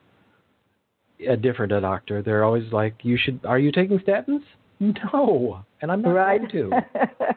a 1.27 1.37
different 1.37 1.73
a 1.73 1.81
doctor 1.81 2.23
they're 2.23 2.45
always 2.45 2.71
like 2.73 2.95
you 3.03 3.17
should 3.17 3.41
are 3.45 3.59
you 3.59 3.73
taking 3.73 3.99
statins? 3.99 4.43
No. 4.79 5.65
And 5.81 5.91
i'm 5.91 6.03
not 6.03 6.11
right. 6.11 6.41
going 6.53 6.71
to. 6.71 6.87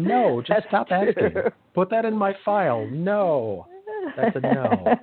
No 0.00 0.40
just 0.40 0.50
that's 0.50 0.66
stop 0.68 0.86
true. 0.86 1.08
asking 1.08 1.52
put 1.74 1.90
that 1.90 2.04
in 2.04 2.14
my 2.14 2.32
file. 2.44 2.86
No. 2.86 3.66
That's 4.16 4.36
a 4.36 4.40
no. 4.40 4.94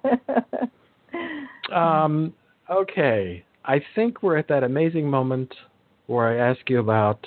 Um 1.76 2.34
okay 2.70 3.43
I 3.68 3.82
think 3.95 4.22
we're 4.22 4.38
at 4.38 4.47
that 4.49 4.63
amazing 4.63 5.09
moment 5.09 5.53
where 6.07 6.28
I 6.28 6.51
ask 6.51 6.70
you 6.70 6.80
about 6.80 7.26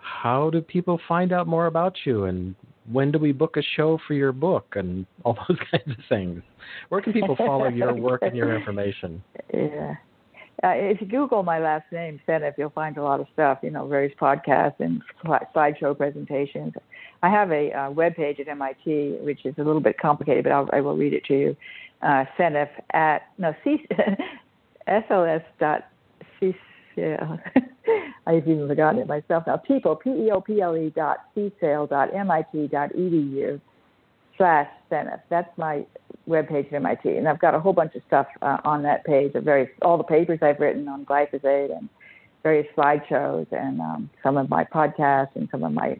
how 0.00 0.48
do 0.50 0.62
people 0.62 0.98
find 1.06 1.32
out 1.32 1.46
more 1.46 1.66
about 1.66 1.94
you 2.04 2.24
and 2.24 2.54
when 2.90 3.12
do 3.12 3.18
we 3.18 3.32
book 3.32 3.58
a 3.58 3.62
show 3.76 3.98
for 4.06 4.14
your 4.14 4.32
book 4.32 4.74
and 4.76 5.06
all 5.24 5.36
those 5.48 5.58
kinds 5.70 5.90
of 5.90 6.04
things. 6.08 6.42
Where 6.88 7.02
can 7.02 7.12
people 7.12 7.36
follow 7.36 7.68
your 7.68 7.94
work 7.94 8.22
and 8.22 8.34
your 8.34 8.56
information? 8.56 9.22
Yeah. 9.52 9.94
Uh, 10.64 10.70
if 10.74 11.00
you 11.00 11.06
Google 11.06 11.44
my 11.44 11.60
last 11.60 11.84
name, 11.92 12.18
Seneff, 12.26 12.54
you'll 12.58 12.70
find 12.70 12.96
a 12.96 13.02
lot 13.02 13.20
of 13.20 13.26
stuff, 13.32 13.58
you 13.62 13.70
know, 13.70 13.86
various 13.86 14.12
podcasts 14.20 14.80
and 14.80 15.00
slideshow 15.54 15.96
presentations. 15.96 16.72
I 17.22 17.30
have 17.30 17.52
a 17.52 17.70
uh, 17.70 17.90
web 17.90 18.16
page 18.16 18.40
at 18.40 18.48
MIT, 18.48 19.18
which 19.20 19.44
is 19.44 19.54
a 19.58 19.62
little 19.62 19.80
bit 19.80 19.98
complicated, 19.98 20.44
but 20.44 20.52
I'll, 20.52 20.68
I 20.72 20.80
will 20.80 20.96
read 20.96 21.12
it 21.12 21.24
to 21.26 21.38
you. 21.38 21.56
Uh, 22.02 22.24
Seneff 22.36 22.70
at, 22.92 23.22
no, 23.38 23.54
C, 23.62 23.86
sos.ccal. 25.08 26.50
I've 28.26 28.46
even 28.46 28.68
forgotten 28.68 29.00
it 29.00 29.06
myself 29.06 29.44
now. 29.46 29.56
People, 29.56 29.96
P-E-O-P-L-E 29.96 30.92
dot 30.94 31.18
csail 31.34 31.88
dot 31.88 32.14
MIT 32.14 32.68
dot 32.68 32.92
edu 32.92 33.60
slash 34.36 34.68
Seneff. 34.90 35.20
That's 35.30 35.50
my 35.56 35.84
webpage 36.28 36.66
at 36.68 36.74
MIT. 36.74 37.16
And 37.16 37.28
I've 37.28 37.40
got 37.40 37.54
a 37.54 37.60
whole 37.60 37.72
bunch 37.72 37.94
of 37.94 38.02
stuff 38.06 38.26
uh, 38.42 38.58
on 38.64 38.82
that 38.82 39.04
page 39.04 39.34
of 39.34 39.44
various, 39.44 39.70
all 39.82 39.96
the 39.96 40.04
papers 40.04 40.38
I've 40.42 40.60
written 40.60 40.88
on 40.88 41.04
glyphosate 41.06 41.76
and 41.76 41.88
various 42.42 42.66
slideshows 42.76 43.46
and 43.52 43.80
um, 43.80 44.10
some 44.22 44.36
of 44.36 44.48
my 44.48 44.64
podcasts 44.64 45.34
and 45.34 45.48
some 45.50 45.64
of 45.64 45.72
my 45.72 45.98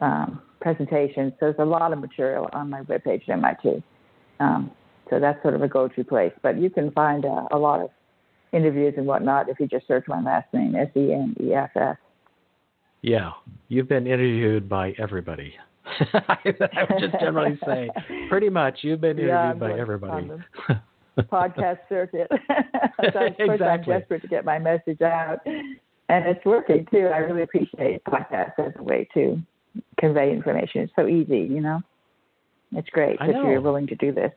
um, 0.00 0.42
presentations. 0.60 1.32
So 1.40 1.46
there's 1.46 1.56
a 1.58 1.64
lot 1.64 1.92
of 1.92 2.00
material 2.00 2.48
on 2.52 2.70
my 2.70 2.82
webpage 2.82 3.28
at 3.28 3.30
MIT. 3.30 3.82
Um, 4.40 4.70
so 5.10 5.20
that's 5.20 5.40
sort 5.42 5.54
of 5.54 5.62
a 5.62 5.68
go-to 5.68 6.04
place. 6.04 6.32
But 6.42 6.58
you 6.58 6.70
can 6.70 6.90
find 6.90 7.24
uh, 7.24 7.46
a 7.50 7.58
lot 7.58 7.80
of 7.80 7.90
interviews 8.52 8.94
and 8.96 9.06
whatnot 9.06 9.48
if 9.48 9.58
you 9.60 9.66
just 9.66 9.86
search 9.86 10.04
my 10.08 10.22
last 10.22 10.52
name, 10.52 10.74
S 10.74 10.88
E 10.96 11.12
N 11.12 11.34
E 11.40 11.52
F 11.54 11.70
S. 11.76 11.96
Yeah, 13.02 13.32
you've 13.68 13.88
been 13.88 14.06
interviewed 14.06 14.68
by 14.68 14.94
everybody. 14.98 15.54
I 15.84 16.36
would 16.44 16.58
just 17.00 17.20
generally 17.20 17.58
say, 17.66 17.90
pretty 18.28 18.48
much, 18.48 18.78
you've 18.82 19.00
been 19.00 19.18
interviewed 19.18 19.28
yeah, 19.28 19.52
by 19.54 19.78
everybody. 19.78 20.30
podcast 21.18 21.78
circuit. 21.88 22.28
so 23.12 23.20
exactly. 23.38 23.66
I'm 23.66 23.82
desperate 24.00 24.22
to 24.22 24.28
get 24.28 24.44
my 24.44 24.58
message 24.58 25.00
out, 25.02 25.38
and 25.46 26.26
it's 26.26 26.44
working 26.44 26.86
too. 26.90 27.08
I 27.12 27.18
really 27.18 27.42
appreciate 27.42 28.04
podcasts 28.04 28.58
as 28.58 28.72
a 28.78 28.82
way 28.82 29.08
to 29.14 29.40
convey 29.98 30.32
information. 30.32 30.82
It's 30.82 30.92
so 30.96 31.06
easy, 31.06 31.40
you 31.40 31.60
know. 31.60 31.80
It's 32.72 32.88
great 32.90 33.20
I 33.20 33.26
that 33.26 33.32
know. 33.34 33.50
you're 33.50 33.60
willing 33.60 33.86
to 33.88 33.94
do 33.96 34.12
this. 34.12 34.32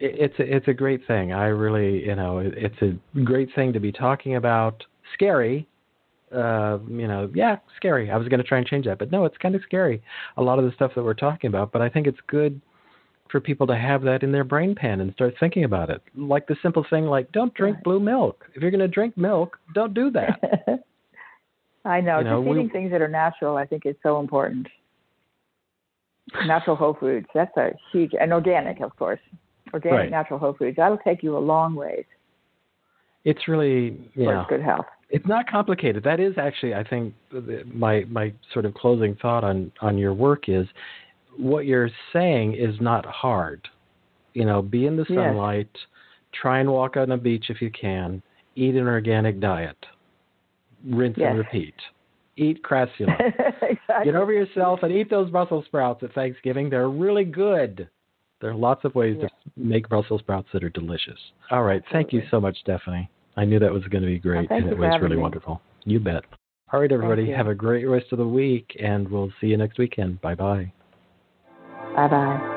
It's 0.00 0.38
a, 0.38 0.56
it's 0.56 0.68
a 0.68 0.72
great 0.72 1.06
thing. 1.06 1.32
I 1.32 1.46
really, 1.46 2.04
you 2.06 2.14
know, 2.14 2.38
it's 2.38 2.80
a 2.82 2.96
great 3.20 3.48
thing 3.54 3.72
to 3.74 3.80
be 3.80 3.92
talking 3.92 4.36
about. 4.36 4.82
Scary, 5.14 5.68
uh, 6.34 6.78
you 6.88 7.06
know, 7.06 7.30
yeah, 7.34 7.56
scary. 7.76 8.10
I 8.10 8.16
was 8.16 8.28
going 8.28 8.38
to 8.38 8.46
try 8.46 8.58
and 8.58 8.66
change 8.66 8.86
that, 8.86 8.98
but 8.98 9.10
no, 9.10 9.24
it's 9.24 9.36
kind 9.38 9.54
of 9.54 9.62
scary. 9.62 10.02
A 10.36 10.42
lot 10.42 10.58
of 10.58 10.64
the 10.64 10.72
stuff 10.72 10.92
that 10.94 11.02
we're 11.02 11.14
talking 11.14 11.48
about, 11.48 11.72
but 11.72 11.82
I 11.82 11.88
think 11.88 12.06
it's 12.06 12.18
good 12.26 12.60
for 13.30 13.40
people 13.40 13.66
to 13.66 13.76
have 13.76 14.02
that 14.02 14.22
in 14.22 14.32
their 14.32 14.44
brain 14.44 14.74
pan 14.74 15.00
and 15.00 15.12
start 15.12 15.34
thinking 15.38 15.64
about 15.64 15.90
it. 15.90 16.02
Like 16.16 16.46
the 16.46 16.56
simple 16.62 16.84
thing, 16.88 17.06
like 17.06 17.30
don't 17.32 17.52
drink 17.54 17.76
right. 17.76 17.84
blue 17.84 18.00
milk. 18.00 18.46
If 18.54 18.62
you're 18.62 18.70
going 18.70 18.80
to 18.80 18.88
drink 18.88 19.16
milk, 19.16 19.58
don't 19.74 19.94
do 19.94 20.10
that. 20.12 20.40
I 21.84 22.00
know. 22.00 22.18
You 22.18 22.24
know 22.24 22.42
Just 22.42 22.50
eating 22.50 22.66
we, 22.66 22.70
things 22.70 22.90
that 22.92 23.02
are 23.02 23.08
natural, 23.08 23.56
I 23.56 23.66
think, 23.66 23.86
is 23.86 23.96
so 24.02 24.20
important. 24.20 24.66
Natural 26.46 26.76
whole 26.76 26.96
foods. 26.98 27.26
That's 27.34 27.56
a 27.56 27.70
huge 27.92 28.12
and 28.18 28.32
organic, 28.32 28.80
of 28.80 28.94
course. 28.96 29.20
Organic, 29.72 29.98
right. 29.98 30.10
natural 30.10 30.38
whole 30.38 30.54
foods. 30.54 30.76
That'll 30.76 30.98
take 30.98 31.22
you 31.22 31.36
a 31.36 31.38
long 31.38 31.74
ways. 31.74 32.04
It's 33.24 33.48
really 33.48 33.98
yeah. 34.14 34.44
good 34.48 34.62
health. 34.62 34.86
It's 35.10 35.26
not 35.26 35.50
complicated. 35.50 36.04
That 36.04 36.20
is 36.20 36.34
actually, 36.38 36.74
I 36.74 36.84
think, 36.84 37.14
my 37.66 38.04
my 38.08 38.32
sort 38.52 38.64
of 38.64 38.74
closing 38.74 39.16
thought 39.16 39.44
on 39.44 39.72
on 39.80 39.98
your 39.98 40.14
work 40.14 40.48
is 40.48 40.66
what 41.36 41.66
you're 41.66 41.90
saying 42.12 42.54
is 42.54 42.74
not 42.80 43.04
hard. 43.06 43.66
You 44.34 44.44
know, 44.44 44.62
be 44.62 44.86
in 44.86 44.96
the 44.96 45.04
sunlight, 45.06 45.68
yes. 45.74 45.84
try 46.32 46.60
and 46.60 46.70
walk 46.70 46.96
on 46.96 47.10
a 47.10 47.16
beach 47.16 47.46
if 47.48 47.60
you 47.60 47.70
can, 47.70 48.22
eat 48.54 48.76
an 48.76 48.86
organic 48.86 49.40
diet, 49.40 49.76
rinse 50.88 51.16
yes. 51.18 51.30
and 51.30 51.38
repeat. 51.38 51.74
Eat 52.36 52.62
crassula. 52.62 53.18
exactly. 53.62 54.04
Get 54.04 54.14
over 54.14 54.32
yourself 54.32 54.80
and 54.82 54.92
eat 54.92 55.10
those 55.10 55.30
Brussels 55.30 55.64
sprouts 55.66 56.02
at 56.04 56.12
Thanksgiving. 56.14 56.70
They're 56.70 56.88
really 56.88 57.24
good. 57.24 57.88
There 58.40 58.50
are 58.50 58.54
lots 58.54 58.84
of 58.84 58.94
ways 58.94 59.16
yes. 59.20 59.30
to 59.30 59.50
make 59.56 59.88
Brussels 59.88 60.20
sprouts 60.20 60.48
that 60.52 60.64
are 60.64 60.70
delicious. 60.70 61.18
All 61.50 61.62
right. 61.62 61.82
Absolutely. 61.84 62.02
Thank 62.02 62.12
you 62.12 62.22
so 62.30 62.40
much, 62.40 62.58
Stephanie. 62.60 63.10
I 63.36 63.44
knew 63.44 63.58
that 63.58 63.72
was 63.72 63.84
going 63.84 64.02
to 64.02 64.08
be 64.08 64.18
great, 64.18 64.50
well, 64.50 64.58
and 64.58 64.68
it 64.68 64.78
was 64.78 64.98
really 65.00 65.16
me. 65.16 65.22
wonderful. 65.22 65.60
You 65.84 66.00
bet. 66.00 66.24
All 66.72 66.80
right, 66.80 66.90
everybody. 66.90 67.30
Have 67.30 67.48
a 67.48 67.54
great 67.54 67.84
rest 67.84 68.06
of 68.12 68.18
the 68.18 68.26
week, 68.26 68.76
and 68.80 69.08
we'll 69.08 69.32
see 69.40 69.48
you 69.48 69.56
next 69.56 69.78
weekend. 69.78 70.20
Bye 70.20 70.34
bye. 70.34 70.72
Bye 71.96 72.08
bye. 72.08 72.56